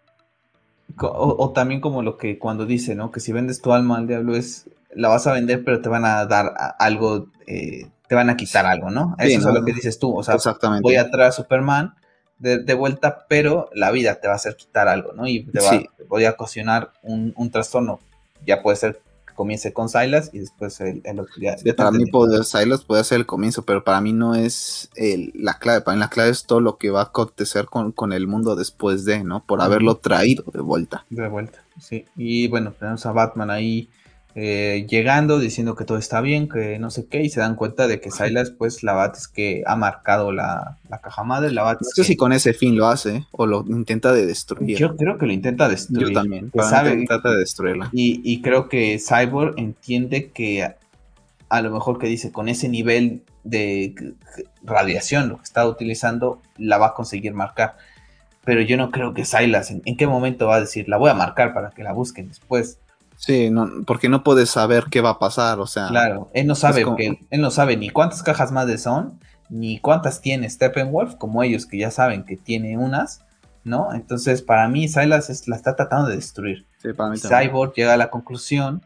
O, 0.97 1.51
también 1.51 1.79
como 1.79 2.01
lo 2.01 2.17
que 2.17 2.37
cuando 2.37 2.65
dice, 2.65 2.95
¿no? 2.95 3.11
Que 3.11 3.21
si 3.21 3.31
vendes 3.31 3.61
tu 3.61 3.71
alma 3.71 3.97
al 3.97 4.07
diablo 4.07 4.35
es, 4.35 4.69
la 4.93 5.07
vas 5.07 5.25
a 5.27 5.33
vender, 5.33 5.63
pero 5.63 5.79
te 5.79 5.87
van 5.87 6.03
a 6.03 6.25
dar 6.25 6.53
algo, 6.79 7.27
eh, 7.47 7.89
te 8.09 8.15
van 8.15 8.29
a 8.29 8.35
quitar 8.35 8.65
algo, 8.65 8.89
¿no? 8.89 9.15
Eso 9.19 9.47
es 9.47 9.53
lo 9.53 9.63
que 9.63 9.73
dices 9.73 9.99
tú, 9.99 10.13
o 10.13 10.23
sea, 10.23 10.35
voy 10.81 10.95
a 10.95 11.09
traer 11.09 11.29
a 11.29 11.31
Superman 11.31 11.93
de, 12.41 12.73
vuelta, 12.73 13.25
pero 13.29 13.69
la 13.73 13.91
vida 13.91 14.19
te 14.19 14.27
va 14.27 14.33
a 14.33 14.37
hacer 14.37 14.55
quitar 14.55 14.87
algo, 14.87 15.13
¿no? 15.13 15.27
Y 15.27 15.43
te 15.43 15.59
va, 15.59 15.83
voy 16.07 16.25
a 16.25 16.31
ocasionar 16.31 16.91
un, 17.03 17.51
trastorno. 17.51 17.99
Ya 18.45 18.63
puede 18.63 18.77
ser 18.77 18.99
que 19.27 19.35
comience 19.35 19.71
con 19.71 19.89
Silas 19.89 20.31
y 20.33 20.39
después 20.39 20.81
el, 20.81 21.01
el 21.05 21.19
otro 21.19 21.35
día. 21.37 21.55
para 21.77 21.91
mí 21.91 22.07
poder, 22.07 22.43
Silas 22.43 22.83
puede 22.83 23.03
ser 23.03 23.19
el 23.19 23.25
comienzo, 23.27 23.63
pero 23.63 23.83
para 23.83 24.01
mí 24.01 24.11
no 24.11 24.33
es 24.33 24.89
la 25.35 25.59
clave. 25.59 25.81
Para 25.81 25.95
mí 25.95 25.99
la 25.99 26.09
clave 26.09 26.31
es 26.31 26.45
todo 26.45 26.61
lo 26.61 26.77
que 26.77 26.89
va 26.89 27.01
a 27.01 27.05
acontecer 27.05 27.65
con, 27.65 27.91
con 27.91 28.11
el 28.11 28.27
mundo 28.27 28.55
después 28.55 29.05
de, 29.05 29.23
¿no? 29.23 29.45
Por 29.45 29.61
haberlo 29.61 29.97
traído 29.97 30.43
de 30.51 30.61
vuelta. 30.61 31.05
De 31.09 31.27
vuelta, 31.27 31.63
sí. 31.79 32.05
Y 32.15 32.47
bueno, 32.47 32.73
tenemos 32.77 33.05
a 33.05 33.11
Batman 33.11 33.51
ahí 33.51 33.89
eh, 34.33 34.85
llegando, 34.89 35.39
diciendo 35.39 35.75
que 35.75 35.83
todo 35.83 35.97
está 35.97 36.21
bien, 36.21 36.47
que 36.47 36.79
no 36.79 36.89
sé 36.89 37.05
qué, 37.07 37.21
y 37.21 37.29
se 37.29 37.41
dan 37.41 37.55
cuenta 37.55 37.87
de 37.87 37.99
que 37.99 38.11
Silas, 38.11 38.51
pues 38.51 38.81
la 38.81 38.93
Bat 38.93 39.17
es 39.17 39.27
que 39.27 39.63
ha 39.65 39.75
marcado 39.75 40.31
la, 40.31 40.77
caja 41.03 41.23
madre. 41.23 41.51
La 41.51 41.63
Bat 41.63 41.81
no 41.81 41.89
sé 41.89 42.03
si 42.05 42.15
con 42.15 42.31
ese 42.31 42.53
fin 42.53 42.77
lo 42.77 42.87
hace 42.87 43.25
o 43.31 43.45
lo 43.45 43.65
intenta 43.67 44.13
de 44.13 44.25
destruir. 44.25 44.77
Yo 44.77 44.95
creo 44.95 45.17
que 45.17 45.25
lo 45.25 45.33
intenta 45.33 45.67
destruir. 45.67 46.07
Yo 46.07 46.13
también. 46.13 46.51
Sabe, 46.61 47.05
trata 47.05 47.31
de 47.31 47.37
destruirla. 47.39 47.89
Y, 47.91 48.41
creo 48.41 48.69
que 48.69 48.99
Cyborg 48.99 49.55
entiende 49.57 50.31
que 50.31 50.75
a, 51.49 51.61
lo 51.61 51.71
mejor 51.71 51.99
que 51.99 52.07
dice 52.07 52.31
con 52.31 52.47
ese 52.47 52.69
nivel 52.69 53.23
de 53.43 54.15
radiación, 54.63 55.27
lo 55.27 55.37
que 55.37 55.43
está 55.43 55.67
utilizando, 55.67 56.41
la 56.57 56.77
va 56.77 56.87
a 56.87 56.93
conseguir 56.93 57.33
marcar. 57.33 57.75
Pero 58.45 58.61
yo 58.61 58.77
no 58.77 58.91
creo 58.91 59.13
que 59.13 59.25
Silas, 59.25 59.71
en 59.71 59.97
qué 59.97 60.07
momento 60.07 60.47
va 60.47 60.55
a 60.55 60.61
decir, 60.61 60.87
la 60.87 60.97
voy 60.97 61.09
a 61.09 61.15
marcar 61.15 61.53
para 61.53 61.71
que 61.71 61.83
la 61.83 61.91
busquen 61.91 62.29
después? 62.29 62.79
Sí, 63.21 63.51
no, 63.51 63.69
porque 63.85 64.09
no 64.09 64.23
puedes 64.23 64.49
saber 64.49 64.85
qué 64.89 64.99
va 64.99 65.11
a 65.11 65.19
pasar, 65.19 65.59
o 65.59 65.67
sea. 65.67 65.89
Claro, 65.89 66.31
él 66.33 66.47
no 66.47 66.55
sabe, 66.55 66.83
que, 66.97 67.19
él 67.29 67.41
no 67.41 67.51
sabe 67.51 67.77
ni 67.77 67.91
cuántas 67.91 68.23
cajas 68.23 68.51
más 68.51 68.65
de 68.65 68.79
son, 68.79 69.19
ni 69.47 69.77
cuántas 69.77 70.21
tiene 70.21 70.49
Steppenwolf, 70.49 71.15
como 71.15 71.43
ellos 71.43 71.67
que 71.67 71.77
ya 71.77 71.91
saben 71.91 72.23
que 72.23 72.35
tiene 72.35 72.79
unas, 72.79 73.23
¿no? 73.63 73.93
Entonces, 73.93 74.41
para 74.41 74.67
mí, 74.67 74.87
Silas 74.87 75.47
la 75.47 75.55
está 75.55 75.75
tratando 75.75 76.09
de 76.09 76.15
destruir. 76.15 76.65
Sí, 76.81 76.93
para 76.93 77.11
mí 77.11 77.17
Cyborg 77.19 77.75
llega 77.75 77.93
a 77.93 77.97
la 77.97 78.09
conclusión 78.09 78.81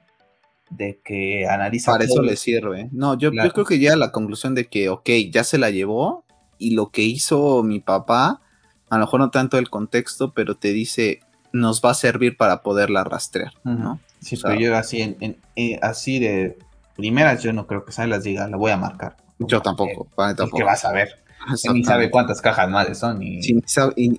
de 0.70 1.00
que 1.02 1.48
analiza. 1.48 1.94
Para 1.94 2.04
eso 2.04 2.22
le 2.22 2.36
sirve. 2.36 2.90
No, 2.92 3.18
yo, 3.18 3.32
yo, 3.32 3.54
creo 3.54 3.66
que 3.66 3.80
llega 3.80 3.94
a 3.94 3.98
la 3.98 4.12
conclusión 4.12 4.54
de 4.54 4.66
que, 4.66 4.90
ok, 4.90 5.10
ya 5.32 5.46
se 5.46 5.58
la 5.58 5.70
llevó 5.70 6.26
y 6.58 6.72
lo 6.72 6.90
que 6.90 7.04
hizo 7.04 7.64
mi 7.64 7.80
papá, 7.80 8.42
a 8.90 8.98
lo 8.98 9.06
mejor 9.06 9.22
no 9.22 9.30
tanto 9.30 9.58
el 9.58 9.70
contexto, 9.70 10.34
pero 10.34 10.56
te 10.56 10.74
dice, 10.74 11.22
nos 11.54 11.82
va 11.82 11.92
a 11.92 11.94
servir 11.94 12.36
para 12.36 12.62
poderla 12.64 13.06
rastrear, 13.06 13.54
¿no? 13.64 14.02
Sí, 14.26 14.38
pero 14.42 14.56
yo 14.56 14.76
así, 14.76 15.02
en, 15.02 15.38
eh, 15.56 15.78
así 15.84 16.18
de 16.18 16.58
primeras, 16.96 17.44
yo 17.44 17.54
no 17.54 17.68
creo 17.68 17.86
que 17.86 18.08
las 18.08 18.24
diga, 18.24 18.48
la 18.48 18.58
voy 18.58 18.72
a 18.72 18.78
marcar. 18.78 19.18
Yo 19.38 19.62
tampoco, 19.62 20.08
tampoco. 20.16 20.58
¿Qué 20.58 20.64
vas 20.64 20.84
a 20.84 20.92
ver? 20.92 21.24
Ni 21.72 21.84
sabe 21.84 22.10
cuántas 22.10 22.42
cajas 22.42 22.68
madres 22.68 22.98
son. 22.98 23.22
Y... 23.22 23.40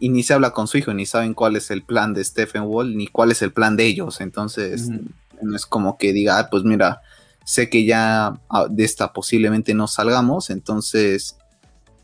ni 0.09 0.23
se 0.23 0.33
habla 0.33 0.53
con 0.53 0.69
su 0.69 0.79
hijo, 0.79 0.95
ni 0.95 1.07
saben 1.07 1.35
cuál 1.35 1.57
es 1.57 1.73
el 1.73 1.83
plan 1.83 2.15
de 2.15 2.23
Stephen 2.23 2.63
Wall, 2.63 2.97
ni 2.97 3.09
cuál 3.09 3.33
es 3.33 3.43
el 3.43 3.53
plan 3.53 3.77
de 3.77 3.87
ellos. 3.87 4.21
Entonces, 4.21 4.91
no 5.43 5.57
es 5.57 5.67
como 5.67 5.99
que 5.99 6.13
diga, 6.13 6.39
ah, 6.39 6.49
pues 6.51 6.63
mira, 6.63 7.01
sé 7.45 7.69
que 7.69 7.85
ya 7.85 8.39
ah, 8.49 8.67
de 8.71 8.85
esta 8.85 9.13
posiblemente 9.13 9.75
no 9.75 9.89
salgamos, 9.89 10.51
entonces 10.51 11.37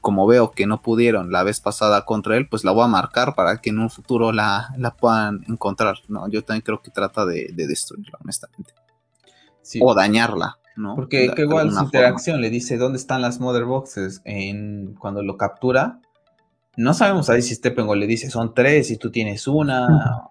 como 0.03 0.27
veo 0.27 0.51
que 0.51 0.67
no 0.67 0.83
pudieron 0.83 1.31
la 1.31 1.45
vez 1.45 1.61
pasada 1.61 2.05
contra 2.05 2.37
él, 2.37 2.49
pues 2.49 2.65
la 2.65 2.73
voy 2.73 2.85
a 2.85 2.89
marcar 2.89 3.35
para 3.37 3.59
que 3.59 3.71
en 3.71 3.79
un 3.79 3.89
futuro 3.89 4.33
la, 4.33 4.75
puedan 4.99 5.45
encontrar. 5.49 5.99
No, 6.09 6.29
yo 6.29 6.45
también 6.45 6.63
creo 6.63 6.83
que 6.83 6.91
trata 6.91 7.25
de, 7.25 7.53
destruirla, 7.55 8.19
honestamente. 8.21 8.75
O 9.81 9.95
dañarla, 9.95 10.59
¿no? 10.77 10.97
Porque 10.97 11.33
igual 11.39 11.73
su 11.73 11.81
interacción 11.81 12.41
le 12.41 12.51
dice 12.51 12.77
dónde 12.77 12.99
están 12.99 13.23
las 13.23 13.39
mother 13.39 13.65
boxes 13.65 14.21
en, 14.25 14.97
cuando 14.99 15.23
lo 15.23 15.37
captura. 15.37 16.01
No 16.77 16.95
sabemos 16.95 17.31
ahí 17.31 17.41
si 17.41 17.55
Steppenwolf 17.55 18.01
le 18.01 18.09
dice 18.09 18.29
son 18.29 18.55
tres 18.55 18.91
y 18.91 18.99
tú 18.99 19.11
tienes 19.11 19.47
una. 19.49 19.87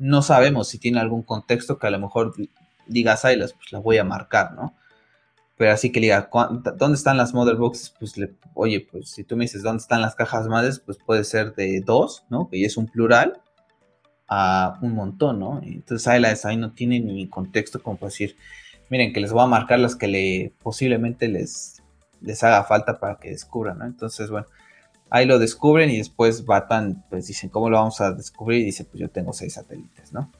No 0.00 0.22
sabemos 0.22 0.68
si 0.68 0.78
tiene 0.78 1.00
algún 1.00 1.22
contexto 1.22 1.76
que 1.76 1.88
a 1.88 1.90
lo 1.90 1.98
mejor 1.98 2.32
diga 2.86 3.16
Silas, 3.16 3.52
pues 3.52 3.72
la 3.72 3.80
voy 3.80 3.98
a 3.98 4.04
marcar, 4.04 4.54
¿no? 4.54 4.72
Pero 5.58 5.72
así 5.72 5.90
que 5.90 6.00
le 6.00 6.06
diga, 6.06 6.30
¿dónde 6.76 6.96
están 6.96 7.16
las 7.16 7.34
mother 7.34 7.56
boxes? 7.56 7.92
Pues 7.98 8.16
le, 8.16 8.32
oye, 8.54 8.86
pues 8.90 9.10
si 9.10 9.24
tú 9.24 9.36
me 9.36 9.44
dices 9.44 9.62
dónde 9.62 9.82
están 9.82 10.00
las 10.00 10.14
cajas 10.14 10.46
madres, 10.46 10.78
pues 10.78 10.98
puede 11.04 11.24
ser 11.24 11.54
de 11.56 11.82
dos, 11.84 12.24
¿no? 12.30 12.48
Que 12.48 12.64
es 12.64 12.76
un 12.76 12.86
plural, 12.86 13.42
a 14.28 14.78
un 14.82 14.94
montón, 14.94 15.40
¿no? 15.40 15.60
Entonces 15.62 16.06
ahí, 16.06 16.20
la, 16.20 16.34
no 16.56 16.72
tiene 16.72 17.00
ni 17.00 17.28
contexto 17.28 17.82
como 17.82 17.98
decir, 18.02 18.36
miren, 18.90 19.12
que 19.12 19.20
les 19.20 19.32
voy 19.32 19.42
a 19.42 19.46
marcar 19.46 19.80
las 19.80 19.96
que 19.96 20.06
le 20.06 20.52
posiblemente 20.62 21.28
les, 21.28 21.82
les 22.20 22.44
haga 22.44 22.62
falta 22.64 23.00
para 23.00 23.16
que 23.18 23.30
descubran, 23.30 23.78
¿no? 23.78 23.86
Entonces, 23.86 24.30
bueno, 24.30 24.46
ahí 25.10 25.26
lo 25.26 25.38
descubren 25.38 25.90
y 25.90 25.98
después 25.98 26.44
Batman, 26.44 27.04
pues 27.08 27.26
dicen, 27.26 27.48
¿cómo 27.48 27.70
lo 27.70 27.78
vamos 27.78 28.00
a 28.00 28.12
descubrir? 28.12 28.60
Y 28.60 28.66
dice, 28.66 28.84
pues 28.84 29.00
yo 29.00 29.08
tengo 29.08 29.32
seis 29.32 29.54
satélites, 29.54 30.12
¿no? 30.12 30.30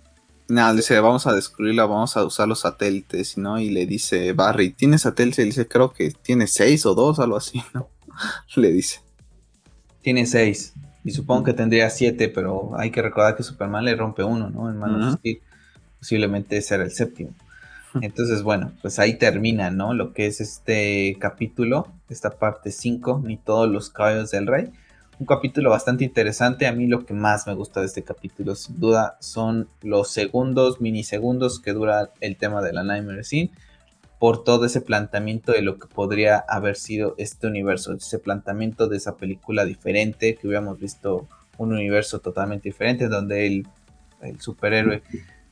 Nada, 0.48 0.72
dice, 0.72 0.98
vamos 1.00 1.26
a 1.26 1.34
descubrirla, 1.34 1.84
vamos 1.84 2.16
a 2.16 2.24
usar 2.24 2.48
los 2.48 2.60
satélites, 2.60 3.36
¿no? 3.36 3.60
Y 3.60 3.68
le 3.68 3.84
dice, 3.84 4.32
Barry, 4.32 4.70
¿tiene 4.70 4.96
satélites? 4.96 5.38
Y 5.40 5.42
le 5.42 5.46
dice, 5.48 5.68
creo 5.68 5.92
que 5.92 6.10
tiene 6.10 6.46
seis 6.46 6.86
o 6.86 6.94
dos, 6.94 7.18
algo 7.18 7.36
así, 7.36 7.62
¿no? 7.74 7.90
le 8.56 8.72
dice. 8.72 9.00
Tiene 10.00 10.24
seis. 10.24 10.72
Y 11.04 11.10
supongo 11.10 11.44
que 11.44 11.52
tendría 11.52 11.90
siete, 11.90 12.30
pero 12.30 12.70
hay 12.78 12.90
que 12.90 13.02
recordar 13.02 13.36
que 13.36 13.42
Superman 13.42 13.84
le 13.84 13.94
rompe 13.94 14.22
uno, 14.24 14.48
¿no? 14.48 14.70
En 14.70 14.78
manos 14.78 15.20
de 15.22 15.42
Posiblemente 15.98 16.62
será 16.62 16.84
el 16.84 16.92
séptimo. 16.92 17.34
Entonces, 18.00 18.42
bueno, 18.42 18.72
pues 18.80 18.98
ahí 18.98 19.18
termina, 19.18 19.70
¿no? 19.70 19.92
Lo 19.92 20.12
que 20.12 20.26
es 20.26 20.40
este 20.40 21.16
capítulo, 21.18 21.88
esta 22.08 22.30
parte 22.30 22.70
5, 22.70 23.22
ni 23.24 23.36
todos 23.36 23.68
los 23.68 23.90
caballos 23.90 24.30
del 24.30 24.46
rey 24.46 24.70
un 25.18 25.26
capítulo 25.26 25.70
bastante 25.70 26.04
interesante. 26.04 26.66
A 26.66 26.72
mí 26.72 26.86
lo 26.86 27.04
que 27.04 27.14
más 27.14 27.46
me 27.46 27.54
gusta 27.54 27.80
de 27.80 27.86
este 27.86 28.04
capítulo, 28.04 28.54
sin 28.54 28.78
duda, 28.78 29.16
son 29.20 29.68
los 29.82 30.10
segundos, 30.10 30.80
minisegundos 30.80 31.60
que 31.60 31.72
dura 31.72 32.12
el 32.20 32.36
tema 32.36 32.62
de 32.62 32.72
la 32.72 32.82
Nightmare 32.84 33.24
Scene. 33.24 33.50
por 34.18 34.42
todo 34.42 34.64
ese 34.64 34.80
planteamiento 34.80 35.52
de 35.52 35.62
lo 35.62 35.78
que 35.78 35.86
podría 35.86 36.38
haber 36.48 36.74
sido 36.74 37.14
este 37.18 37.46
universo, 37.46 37.92
ese 37.92 38.18
planteamiento 38.18 38.88
de 38.88 38.96
esa 38.96 39.16
película 39.16 39.64
diferente, 39.64 40.34
que 40.34 40.48
hubiéramos 40.48 40.80
visto 40.80 41.28
un 41.56 41.72
universo 41.72 42.18
totalmente 42.18 42.68
diferente, 42.68 43.06
donde 43.06 43.46
el, 43.46 43.68
el 44.22 44.40
superhéroe 44.40 45.02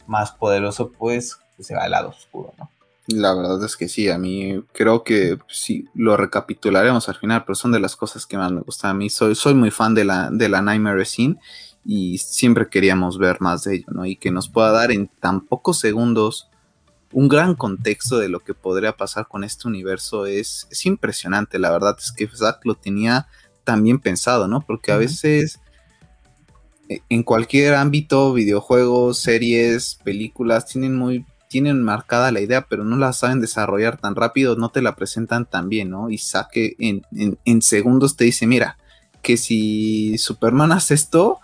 más 0.09 0.33
poderoso 0.33 0.91
pues 0.91 1.39
se 1.61 1.77
va 1.77 1.85
al 1.85 1.93
lado 1.93 2.09
oscuro, 2.09 2.55
¿no? 2.59 2.69
La 3.09 3.35
verdad 3.35 3.63
es 3.65 3.77
que 3.77 3.89
sí, 3.89 4.09
a 4.09 4.19
mí 4.19 4.65
creo 4.73 5.05
que 5.05 5.39
sí, 5.49 5.87
lo 5.95 6.17
recapitularemos 6.17 7.09
al 7.09 7.15
final, 7.15 7.45
pero 7.45 7.55
son 7.55 7.71
de 7.71 7.79
las 7.79 7.95
cosas 7.95 8.27
que 8.27 8.37
más 8.37 8.51
me 8.51 8.63
gustan 8.63 8.91
a 8.91 8.95
mí. 8.95 9.11
Soy, 9.11 9.37
soy 9.37 9.55
muy 9.55 9.71
fan 9.71 9.95
de 9.95 10.05
la, 10.05 10.29
de 10.31 10.49
la 10.49 10.61
Nightmare 10.61 11.05
Scene 11.05 11.37
y 11.85 12.19
siempre 12.19 12.69
queríamos 12.69 13.19
ver 13.19 13.41
más 13.41 13.63
de 13.63 13.77
ello, 13.77 13.87
¿no? 13.93 14.07
Y 14.07 14.17
que 14.17 14.33
nos 14.33 14.49
pueda 14.49 14.73
dar 14.73 14.91
en 14.91 15.07
tan 15.21 15.41
pocos 15.41 15.79
segundos 15.79 16.49
un 17.13 17.29
gran 17.29 17.55
contexto 17.55 18.19
de 18.19 18.29
lo 18.29 18.41
que 18.41 18.55
podría 18.55 18.97
pasar 18.97 19.29
con 19.29 19.45
este 19.45 19.69
universo 19.69 20.27
es, 20.27 20.67
es 20.71 20.85
impresionante. 20.87 21.61
La 21.61 21.71
verdad 21.71 21.97
es 21.99 22.11
que 22.11 22.27
Zack 22.27 22.65
lo 22.65 22.75
tenía 22.75 23.29
tan 23.63 23.85
bien 23.85 24.01
pensado, 24.01 24.49
¿no? 24.49 24.63
Porque 24.63 24.91
a 24.91 24.97
veces 24.97 25.61
e, 26.89 27.03
en 27.09 27.23
cualquier 27.23 27.75
ámbito, 27.75 28.33
videojuegos, 28.33 29.21
series, 29.21 29.95
películas, 30.03 30.67
tienen 30.67 30.97
muy 30.97 31.25
tienen 31.49 31.83
marcada 31.83 32.33
la 32.33 32.41
idea, 32.41 32.67
pero 32.69 32.85
no 32.85 32.97
la 32.97 33.13
saben 33.13 33.41
desarrollar 33.41 33.99
tan 33.99 34.15
rápido, 34.15 34.57
no 34.57 34.71
te 34.71 34.83
la 34.83 34.97
presentan 34.97 35.47
tan 35.47 35.69
bien, 35.69 35.91
¿no? 35.91 36.11
Y 36.11 36.19
saque 36.19 36.77
en, 36.79 37.07
en 37.45 37.63
segundos 37.63 38.17
te 38.17 38.25
dice, 38.25 38.47
mira, 38.47 38.79
que 39.23 39.37
si 39.37 40.19
Superman 40.19 40.73
hace 40.73 40.95
esto, 40.95 41.41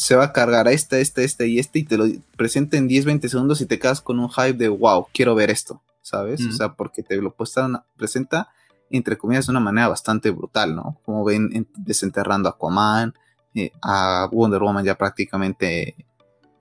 se 0.00 0.16
va 0.16 0.24
a 0.24 0.32
cargar 0.32 0.66
a 0.66 0.72
esta, 0.72 0.98
esta, 0.98 1.20
esta 1.20 1.44
y 1.44 1.58
este 1.58 1.80
y 1.80 1.84
te 1.84 1.98
lo 1.98 2.06
presenta 2.34 2.78
en 2.78 2.88
10, 2.88 3.04
20 3.04 3.28
segundos 3.28 3.60
y 3.60 3.66
te 3.66 3.78
quedas 3.78 4.00
con 4.00 4.18
un 4.18 4.30
hype 4.30 4.54
de 4.54 4.68
wow, 4.70 5.06
quiero 5.12 5.34
ver 5.34 5.50
esto, 5.50 5.82
¿sabes? 6.00 6.42
O 6.46 6.52
sea, 6.52 6.72
porque 6.72 7.02
te 7.02 7.18
lo 7.18 7.34
presenta, 7.34 8.48
entre 8.88 9.18
comillas, 9.18 9.46
de 9.46 9.50
una 9.50 9.60
manera 9.60 9.88
bastante 9.88 10.30
brutal, 10.30 10.74
¿no? 10.74 10.98
Como 11.04 11.22
ven 11.22 11.68
desenterrando 11.76 12.48
a 12.48 12.52
Aquaman, 12.52 13.12
eh, 13.54 13.72
a 13.82 14.26
Wonder 14.32 14.62
Woman 14.62 14.86
ya 14.86 14.96
prácticamente 14.96 15.94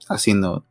haciendo 0.10 0.66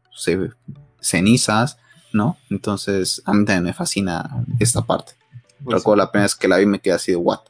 cenizas, 1.00 1.78
¿no? 2.12 2.36
Entonces, 2.50 3.22
a 3.24 3.32
mí 3.32 3.44
también 3.44 3.64
me 3.64 3.72
fascina 3.72 4.44
esta 4.58 4.82
parte. 4.82 5.12
Pues 5.62 5.78
Recuerdo 5.78 5.96
la 5.96 6.10
primera 6.10 6.24
vez 6.24 6.34
que 6.34 6.48
la 6.48 6.56
vi 6.56 6.66
me 6.66 6.80
quedé 6.80 6.94
así 6.94 7.12
de 7.12 7.16
what. 7.16 7.40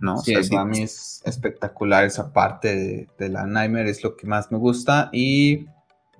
¿no? 0.00 0.18
Sí, 0.18 0.34
para 0.50 0.64
mí 0.64 0.82
es 0.82 1.22
espectacular 1.24 2.04
esa 2.04 2.32
parte 2.32 3.06
de, 3.18 3.28
la 3.28 3.46
Nightmare, 3.46 3.90
es 3.90 4.02
lo 4.02 4.16
que 4.16 4.26
más 4.26 4.50
me 4.50 4.58
gusta. 4.58 5.10
Y, 5.12 5.66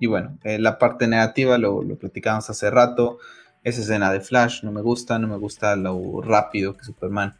bueno, 0.01 0.37
eh, 0.43 0.59
la 0.59 0.77
parte 0.77 1.07
negativa 1.07 1.57
lo, 1.57 1.81
lo 1.81 1.97
platicamos 1.97 2.49
hace 2.49 2.69
rato. 2.69 3.17
Esa 3.63 3.81
escena 3.81 4.11
de 4.11 4.21
Flash 4.21 4.63
no 4.63 4.71
me 4.71 4.81
gusta, 4.81 5.19
no 5.19 5.27
me 5.27 5.37
gusta 5.37 5.75
lo 5.75 6.21
rápido 6.21 6.75
que 6.75 6.83
Superman 6.83 7.37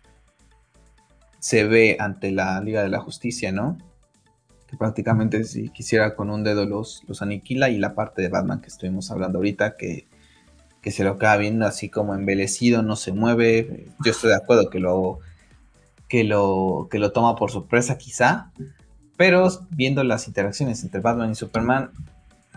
se 1.39 1.63
ve 1.63 1.97
ante 1.99 2.31
la 2.31 2.61
Liga 2.61 2.83
de 2.83 2.89
la 2.89 2.99
Justicia, 2.99 3.51
¿no? 3.51 3.77
Que 4.67 4.77
prácticamente 4.77 5.43
si 5.43 5.69
quisiera 5.69 6.15
con 6.15 6.29
un 6.29 6.43
dedo 6.43 6.65
los, 6.65 7.03
los 7.07 7.21
aniquila. 7.21 7.69
Y 7.69 7.77
la 7.77 7.95
parte 7.95 8.21
de 8.21 8.29
Batman 8.29 8.61
que 8.61 8.67
estuvimos 8.67 9.09
hablando 9.09 9.39
ahorita, 9.39 9.75
que, 9.75 10.07
que 10.81 10.91
se 10.91 11.03
lo 11.03 11.11
acaba 11.11 11.37
viendo 11.37 11.65
así 11.65 11.89
como 11.89 12.15
embelecido, 12.15 12.81
no 12.81 12.95
se 12.95 13.11
mueve. 13.11 13.87
Yo 14.03 14.11
estoy 14.11 14.31
de 14.31 14.37
acuerdo 14.37 14.69
que 14.69 14.79
lo 14.79 15.19
que 16.11 16.25
lo, 16.25 16.89
que 16.91 16.99
lo 16.99 17.13
toma 17.13 17.37
por 17.37 17.51
sorpresa 17.51 17.97
quizá, 17.97 18.51
pero 19.15 19.47
viendo 19.69 20.03
las 20.03 20.27
interacciones 20.27 20.83
entre 20.83 20.99
Batman 20.99 21.31
y 21.31 21.35
Superman, 21.35 21.91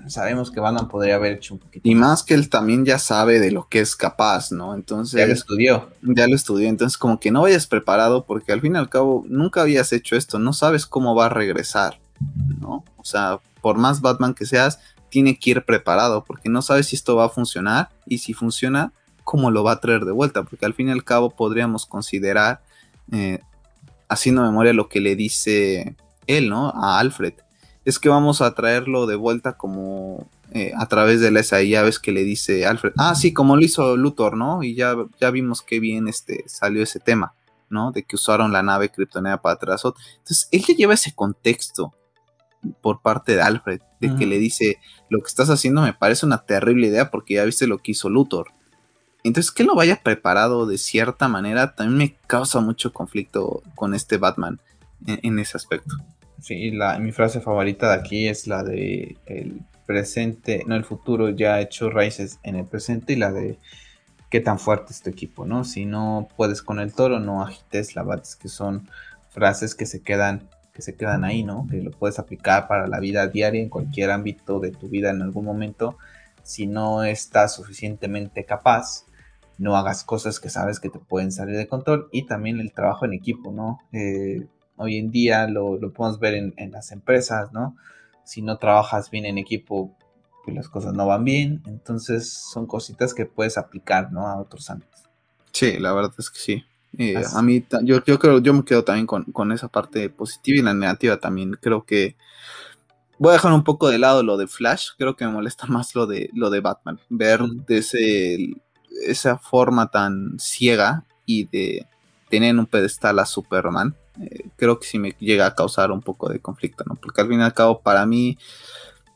sabemos 0.08 0.50
que 0.50 0.58
Batman 0.58 0.88
podría 0.88 1.14
haber 1.14 1.34
hecho 1.34 1.54
un 1.54 1.60
poquito. 1.60 1.88
Y 1.88 1.94
más 1.94 2.24
que 2.24 2.34
él 2.34 2.48
también 2.48 2.84
ya 2.84 2.98
sabe 2.98 3.38
de 3.38 3.52
lo 3.52 3.68
que 3.68 3.78
es 3.78 3.94
capaz, 3.94 4.50
¿no? 4.50 4.74
Entonces... 4.74 5.20
Ya 5.20 5.26
lo 5.26 5.32
estudió. 5.32 5.88
Ya 6.02 6.26
lo 6.26 6.34
estudió, 6.34 6.68
entonces 6.68 6.98
como 6.98 7.20
que 7.20 7.30
no 7.30 7.42
vayas 7.42 7.68
preparado 7.68 8.24
porque 8.24 8.52
al 8.52 8.60
fin 8.60 8.74
y 8.74 8.78
al 8.78 8.88
cabo 8.88 9.24
nunca 9.28 9.60
habías 9.60 9.92
hecho 9.92 10.16
esto, 10.16 10.40
no 10.40 10.52
sabes 10.52 10.84
cómo 10.86 11.14
va 11.14 11.26
a 11.26 11.28
regresar, 11.30 12.00
¿no? 12.60 12.84
O 12.96 13.04
sea, 13.04 13.38
por 13.60 13.78
más 13.78 14.00
Batman 14.00 14.34
que 14.34 14.46
seas, 14.46 14.80
tiene 15.14 15.38
que 15.38 15.50
ir 15.50 15.64
preparado 15.64 16.24
porque 16.24 16.48
no 16.48 16.60
sabes 16.60 16.88
si 16.88 16.96
esto 16.96 17.14
va 17.14 17.26
a 17.26 17.28
funcionar 17.28 17.88
y 18.04 18.18
si 18.18 18.32
funciona, 18.32 18.92
cómo 19.22 19.52
lo 19.52 19.62
va 19.62 19.70
a 19.70 19.80
traer 19.80 20.04
de 20.04 20.10
vuelta, 20.10 20.42
porque 20.42 20.66
al 20.66 20.74
fin 20.74 20.88
y 20.88 20.90
al 20.90 21.04
cabo 21.04 21.30
podríamos 21.30 21.86
considerar 21.86 22.62
eh, 23.12 23.38
haciendo 24.08 24.42
memoria 24.42 24.72
lo 24.72 24.88
que 24.88 24.98
le 24.98 25.14
dice 25.14 25.94
él, 26.26 26.48
¿no? 26.48 26.70
A 26.70 26.98
Alfred. 26.98 27.34
Es 27.84 28.00
que 28.00 28.08
vamos 28.08 28.42
a 28.42 28.56
traerlo 28.56 29.06
de 29.06 29.14
vuelta 29.14 29.52
como 29.52 30.28
eh, 30.50 30.72
a 30.76 30.86
través 30.86 31.20
de 31.20 31.30
la 31.30 31.44
SAI, 31.44 31.70
ves 31.84 32.00
que 32.00 32.10
le 32.10 32.24
dice 32.24 32.66
Alfred. 32.66 32.94
Ah, 32.98 33.14
sí, 33.14 33.32
como 33.32 33.54
lo 33.54 33.62
hizo 33.62 33.96
Luthor, 33.96 34.36
¿no? 34.36 34.64
Y 34.64 34.74
ya, 34.74 34.96
ya 35.20 35.30
vimos 35.30 35.62
qué 35.62 35.78
bien 35.78 36.08
este, 36.08 36.42
salió 36.48 36.82
ese 36.82 36.98
tema, 36.98 37.34
¿no? 37.70 37.92
De 37.92 38.02
que 38.02 38.16
usaron 38.16 38.52
la 38.52 38.64
nave 38.64 38.88
kryptonea 38.88 39.40
para 39.40 39.54
atrás. 39.54 39.82
Entonces, 39.84 40.48
él 40.50 40.64
ya 40.66 40.74
lleva 40.74 40.94
ese 40.94 41.14
contexto 41.14 41.94
por 42.80 43.00
parte 43.00 43.36
de 43.36 43.42
Alfred, 43.42 43.80
de 44.08 44.16
que 44.16 44.26
le 44.26 44.38
dice, 44.38 44.78
lo 45.08 45.20
que 45.20 45.28
estás 45.28 45.50
haciendo 45.50 45.82
me 45.82 45.92
parece 45.92 46.26
una 46.26 46.38
terrible 46.38 46.88
idea 46.88 47.10
porque 47.10 47.34
ya 47.34 47.44
viste 47.44 47.66
lo 47.66 47.78
que 47.78 47.92
hizo 47.92 48.08
Luthor. 48.08 48.52
Entonces, 49.22 49.50
que 49.52 49.64
lo 49.64 49.74
vaya 49.74 50.00
preparado 50.02 50.66
de 50.66 50.76
cierta 50.76 51.28
manera 51.28 51.74
también 51.74 51.96
me 51.96 52.14
causa 52.26 52.60
mucho 52.60 52.92
conflicto 52.92 53.62
con 53.74 53.94
este 53.94 54.18
Batman 54.18 54.60
en, 55.06 55.38
ese 55.38 55.56
aspecto. 55.56 55.96
Sí, 56.40 56.70
la, 56.70 56.98
mi 56.98 57.10
frase 57.10 57.40
favorita 57.40 57.88
de 57.88 57.94
aquí 57.94 58.28
es 58.28 58.46
la 58.46 58.62
de 58.62 59.16
el 59.24 59.62
presente, 59.86 60.62
no 60.66 60.76
el 60.76 60.84
futuro 60.84 61.30
ya 61.30 61.54
ha 61.54 61.60
hecho 61.60 61.90
raíces 61.90 62.38
en 62.42 62.56
el 62.56 62.66
presente 62.66 63.14
y 63.14 63.16
la 63.16 63.32
de 63.32 63.58
qué 64.30 64.40
tan 64.40 64.58
fuerte 64.58 64.92
es 64.92 65.00
tu 65.00 65.10
equipo, 65.10 65.46
¿no? 65.46 65.64
Si 65.64 65.86
no 65.86 66.28
puedes 66.36 66.60
con 66.60 66.78
el 66.78 66.92
toro, 66.92 67.18
no 67.18 67.42
agites 67.42 67.94
la 67.96 68.02
bates, 68.02 68.36
que 68.36 68.48
son 68.48 68.88
frases 69.30 69.74
que 69.74 69.86
se 69.86 70.02
quedan 70.02 70.48
que 70.74 70.82
se 70.82 70.96
quedan 70.96 71.24
ahí, 71.24 71.44
¿no? 71.44 71.66
Que 71.70 71.80
lo 71.80 71.92
puedes 71.92 72.18
aplicar 72.18 72.66
para 72.66 72.88
la 72.88 72.98
vida 72.98 73.28
diaria 73.28 73.62
en 73.62 73.68
cualquier 73.68 74.10
ámbito 74.10 74.58
de 74.58 74.72
tu 74.72 74.88
vida 74.88 75.10
en 75.10 75.22
algún 75.22 75.44
momento. 75.44 75.96
Si 76.42 76.66
no 76.66 77.04
estás 77.04 77.54
suficientemente 77.54 78.44
capaz, 78.44 79.06
no 79.56 79.76
hagas 79.76 80.02
cosas 80.02 80.40
que 80.40 80.50
sabes 80.50 80.80
que 80.80 80.90
te 80.90 80.98
pueden 80.98 81.30
salir 81.30 81.56
de 81.56 81.68
control 81.68 82.08
y 82.10 82.26
también 82.26 82.58
el 82.58 82.72
trabajo 82.72 83.04
en 83.04 83.12
equipo, 83.12 83.52
¿no? 83.52 83.78
Eh, 83.92 84.46
hoy 84.76 84.98
en 84.98 85.12
día 85.12 85.46
lo, 85.46 85.78
podemos 85.92 86.18
ver 86.18 86.34
en, 86.34 86.72
las 86.72 86.90
empresas, 86.90 87.52
¿no? 87.52 87.76
Si 88.24 88.42
no 88.42 88.58
trabajas 88.58 89.10
bien 89.12 89.26
en 89.26 89.38
equipo, 89.38 89.96
pues 90.44 90.56
las 90.56 90.68
cosas 90.68 90.92
no 90.92 91.06
van 91.06 91.22
bien, 91.22 91.62
entonces 91.66 92.32
son 92.32 92.66
cositas 92.66 93.14
que 93.14 93.26
puedes 93.26 93.58
aplicar, 93.58 94.10
¿no? 94.10 94.26
A 94.26 94.40
otros 94.40 94.68
ámbitos. 94.70 95.04
Sí, 95.52 95.78
la 95.78 95.92
verdad 95.92 96.12
es 96.18 96.30
que 96.30 96.38
sí. 96.40 96.64
Eh, 96.98 97.22
a 97.34 97.42
mí, 97.42 97.64
yo, 97.82 98.04
yo 98.04 98.18
creo, 98.18 98.38
yo 98.38 98.54
me 98.54 98.64
quedo 98.64 98.84
también 98.84 99.06
con, 99.06 99.52
esa 99.52 99.68
parte 99.68 100.08
positiva 100.10 100.60
y 100.60 100.62
la 100.62 100.74
negativa 100.74 101.18
también. 101.18 101.56
Creo 101.60 101.84
que 101.84 102.16
voy 103.18 103.30
a 103.30 103.34
dejar 103.34 103.52
un 103.52 103.64
poco 103.64 103.88
de 103.88 103.98
lado 103.98 104.22
lo 104.22 104.36
de 104.36 104.46
Flash. 104.46 104.90
Creo 104.98 105.16
que 105.16 105.24
me 105.24 105.32
molesta 105.32 105.66
más 105.66 105.94
lo 105.94 106.06
de 106.06 106.30
lo 106.34 106.50
de 106.50 106.60
Batman. 106.60 107.00
Ver 107.08 107.40
desde 107.66 108.54
esa 109.06 109.38
forma 109.38 109.90
tan 109.90 110.38
ciega 110.38 111.04
y 111.26 111.44
de 111.44 111.86
tener 112.28 112.50
en 112.50 112.58
un 112.58 112.66
pedestal 112.66 113.18
a 113.18 113.26
Superman, 113.26 113.96
eh, 114.20 114.48
creo 114.56 114.78
que 114.78 114.86
sí 114.86 114.98
me 114.98 115.14
llega 115.18 115.46
a 115.46 115.54
causar 115.54 115.90
un 115.90 116.00
poco 116.00 116.28
de 116.28 116.40
conflicto, 116.40 116.84
¿no? 116.86 116.94
Porque 116.94 117.20
al 117.20 117.28
fin 117.28 117.40
y 117.40 117.42
al 117.42 117.54
cabo, 117.54 117.80
para 117.80 118.06
mí, 118.06 118.38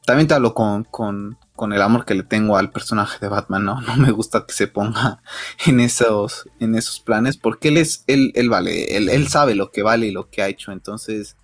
también 0.04 0.26
te 0.26 0.34
hablo 0.34 0.54
con, 0.54 0.84
con, 0.84 1.38
con, 1.58 1.72
el 1.72 1.82
amor 1.82 2.04
que 2.04 2.14
le 2.14 2.22
tengo 2.22 2.56
al 2.56 2.70
personaje 2.70 3.18
de 3.20 3.28
Batman, 3.28 3.64
¿no? 3.64 3.80
No 3.86 3.96
me 3.96 4.10
gusta 4.10 4.46
que 4.46 4.54
se 4.54 4.68
ponga 4.68 5.20
en 5.66 5.80
esos, 5.80 6.48
en 6.60 6.74
esos 6.74 7.00
planes, 7.00 7.36
porque 7.36 7.68
él 7.68 7.76
es, 7.76 8.04
él, 8.06 8.32
él 8.34 8.48
vale, 8.48 8.96
él, 8.96 9.08
él 9.08 9.28
sabe 9.28 9.54
lo 9.54 9.70
que 9.70 9.82
vale 9.82 10.06
y 10.06 10.12
lo 10.12 10.30
que 10.30 10.42
ha 10.42 10.48
hecho, 10.48 10.72
entonces, 10.72 11.36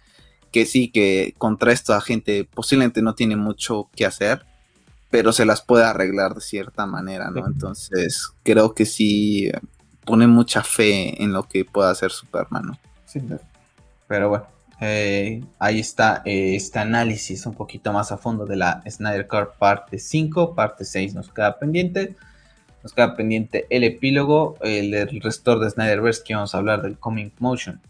que 0.53 0.67
sí, 0.67 0.89
que 0.89 1.35
contra 1.37 1.73
esta 1.73 2.01
gente 2.01 2.45
posiblemente 2.45 3.03
no 3.03 3.15
tiene 3.15 3.37
mucho 3.37 3.91
que 3.97 4.07
hacer, 4.07 4.47
pero 5.11 5.33
se 5.33 5.45
las 5.45 5.63
puede 5.63 5.85
arreglar 5.85 6.35
de 6.35 6.41
cierta 6.41 6.87
manera, 6.87 7.31
¿no? 7.31 7.47
Entonces, 7.47 8.31
creo 8.43 8.75
que 8.75 8.87
sí 8.87 9.51
pone 10.05 10.27
mucha 10.27 10.63
fe 10.63 11.23
en 11.23 11.33
lo 11.33 11.45
que 11.45 11.65
pueda 11.65 11.91
hacer 11.91 12.11
Superman, 12.11 12.67
¿no? 12.67 12.79
Sí, 13.07 13.21
pero 14.07 14.29
bueno, 14.29 14.47
eh, 14.81 15.43
ahí 15.59 15.81
está 15.81 16.23
eh, 16.25 16.57
este 16.57 16.79
análisis 16.79 17.47
un 17.47 17.55
poquito 17.55 17.93
más 17.93 18.13
a 18.13 18.19
fondo 18.19 18.47
de 18.47 18.57
la 18.57 18.83
Snyder 18.89 19.27
Cut 19.27 19.57
parte 19.59 19.99
5, 19.99 20.55
parte 20.55 20.85
6 20.85 21.15
nos 21.15 21.31
queda 21.31 21.59
pendiente. 21.59 22.17
Nos 22.83 22.93
queda 22.93 23.17
pendiente 23.17 23.67
el 23.71 23.83
epílogo, 23.83 24.59
el, 24.61 24.93
el 24.93 25.21
restor 25.23 25.59
de 25.59 25.71
Snyderverse 25.71 26.23
que 26.23 26.35
vamos 26.35 26.55
a 26.55 26.59
hablar 26.59 26.83
del 26.83 26.99
Comic 26.99 27.33
Motion. 27.39 27.81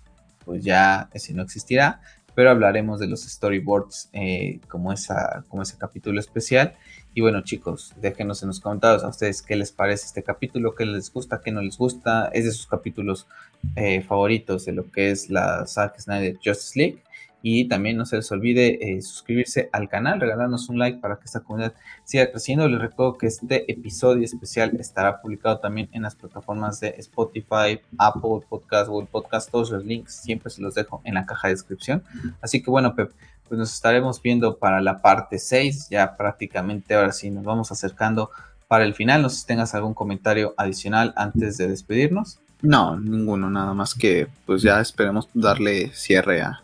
Pues 0.44 0.62
ya 0.62 1.08
ese 1.12 1.34
no 1.34 1.42
existirá, 1.42 2.00
pero 2.34 2.50
hablaremos 2.50 3.00
de 3.00 3.08
los 3.08 3.22
storyboards 3.22 4.10
eh, 4.12 4.60
como, 4.68 4.92
esa, 4.92 5.44
como 5.48 5.62
ese 5.62 5.76
capítulo 5.78 6.20
especial 6.20 6.74
y 7.16 7.20
bueno, 7.20 7.42
chicos, 7.42 7.94
déjenos 8.00 8.42
en 8.42 8.48
los 8.48 8.58
comentarios 8.58 9.04
a 9.04 9.08
ustedes 9.08 9.40
qué 9.40 9.54
les 9.54 9.70
parece 9.70 10.06
este 10.06 10.24
capítulo, 10.24 10.74
qué 10.74 10.84
les 10.84 11.12
gusta, 11.12 11.40
qué 11.40 11.52
no 11.52 11.62
les 11.62 11.78
gusta. 11.78 12.28
Es 12.32 12.44
de 12.44 12.50
sus 12.50 12.66
capítulos 12.66 13.28
eh, 13.76 14.02
favoritos 14.02 14.64
de 14.64 14.72
lo 14.72 14.90
que 14.90 15.10
es 15.10 15.30
la 15.30 15.66
Zack 15.66 15.98
Snyder 16.00 16.36
Justice 16.36 16.78
League. 16.78 17.02
Y 17.46 17.68
también 17.68 17.98
no 17.98 18.06
se 18.06 18.16
les 18.16 18.32
olvide 18.32 18.78
eh, 18.80 19.02
suscribirse 19.02 19.68
al 19.70 19.86
canal, 19.90 20.18
regalarnos 20.18 20.70
un 20.70 20.78
like 20.78 21.00
para 21.00 21.16
que 21.16 21.26
esta 21.26 21.40
comunidad 21.40 21.74
siga 22.02 22.30
creciendo. 22.30 22.66
Les 22.66 22.80
recuerdo 22.80 23.18
que 23.18 23.26
este 23.26 23.70
episodio 23.70 24.24
especial 24.24 24.74
estará 24.80 25.20
publicado 25.20 25.58
también 25.58 25.90
en 25.92 26.02
las 26.02 26.14
plataformas 26.14 26.80
de 26.80 26.94
Spotify, 26.96 27.80
Apple 27.98 28.46
Podcast, 28.48 28.88
Google 28.88 29.08
Podcast. 29.12 29.50
Todos 29.50 29.70
los 29.72 29.84
links 29.84 30.14
siempre 30.22 30.48
se 30.48 30.62
los 30.62 30.74
dejo 30.74 31.02
en 31.04 31.14
la 31.14 31.26
caja 31.26 31.48
de 31.48 31.54
descripción. 31.54 32.02
Así 32.40 32.62
que 32.62 32.70
bueno, 32.70 32.94
Pep, 32.94 33.12
pues 33.46 33.58
nos 33.58 33.74
estaremos 33.74 34.22
viendo 34.22 34.56
para 34.56 34.80
la 34.80 35.02
parte 35.02 35.38
6. 35.38 35.88
Ya 35.90 36.16
prácticamente 36.16 36.94
ahora 36.94 37.12
sí 37.12 37.30
nos 37.30 37.44
vamos 37.44 37.70
acercando 37.70 38.30
para 38.68 38.84
el 38.84 38.94
final. 38.94 39.22
No 39.22 39.28
sé 39.28 39.40
si 39.40 39.46
tengas 39.46 39.74
algún 39.74 39.94
comentario 39.94 40.54
adicional 40.56 41.12
antes 41.16 41.58
de 41.58 41.68
despedirnos. 41.68 42.40
No, 42.64 42.98
ninguno, 42.98 43.50
nada 43.50 43.74
más 43.74 43.94
que 43.94 44.26
pues 44.46 44.62
ya 44.62 44.80
esperemos 44.80 45.28
darle 45.34 45.90
cierre 45.92 46.40
a, 46.40 46.60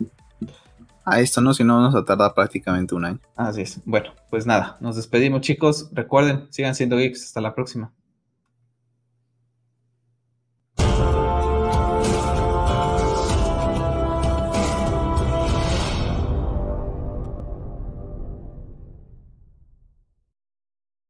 a 1.05 1.19
esto, 1.19 1.41
¿no? 1.41 1.53
Si 1.53 1.63
no, 1.63 1.75
vamos 1.75 1.93
a 1.93 2.03
tardar 2.03 2.33
prácticamente 2.33 2.95
un 2.95 3.05
año. 3.05 3.19
Así 3.35 3.61
es. 3.61 3.79
Bueno, 3.85 4.09
pues 4.31 4.47
nada, 4.47 4.77
nos 4.79 4.95
despedimos 4.95 5.41
chicos. 5.41 5.89
Recuerden, 5.93 6.47
sigan 6.49 6.73
siendo 6.73 6.97
geeks. 6.97 7.25
Hasta 7.25 7.41
la 7.41 7.53
próxima. 7.53 7.91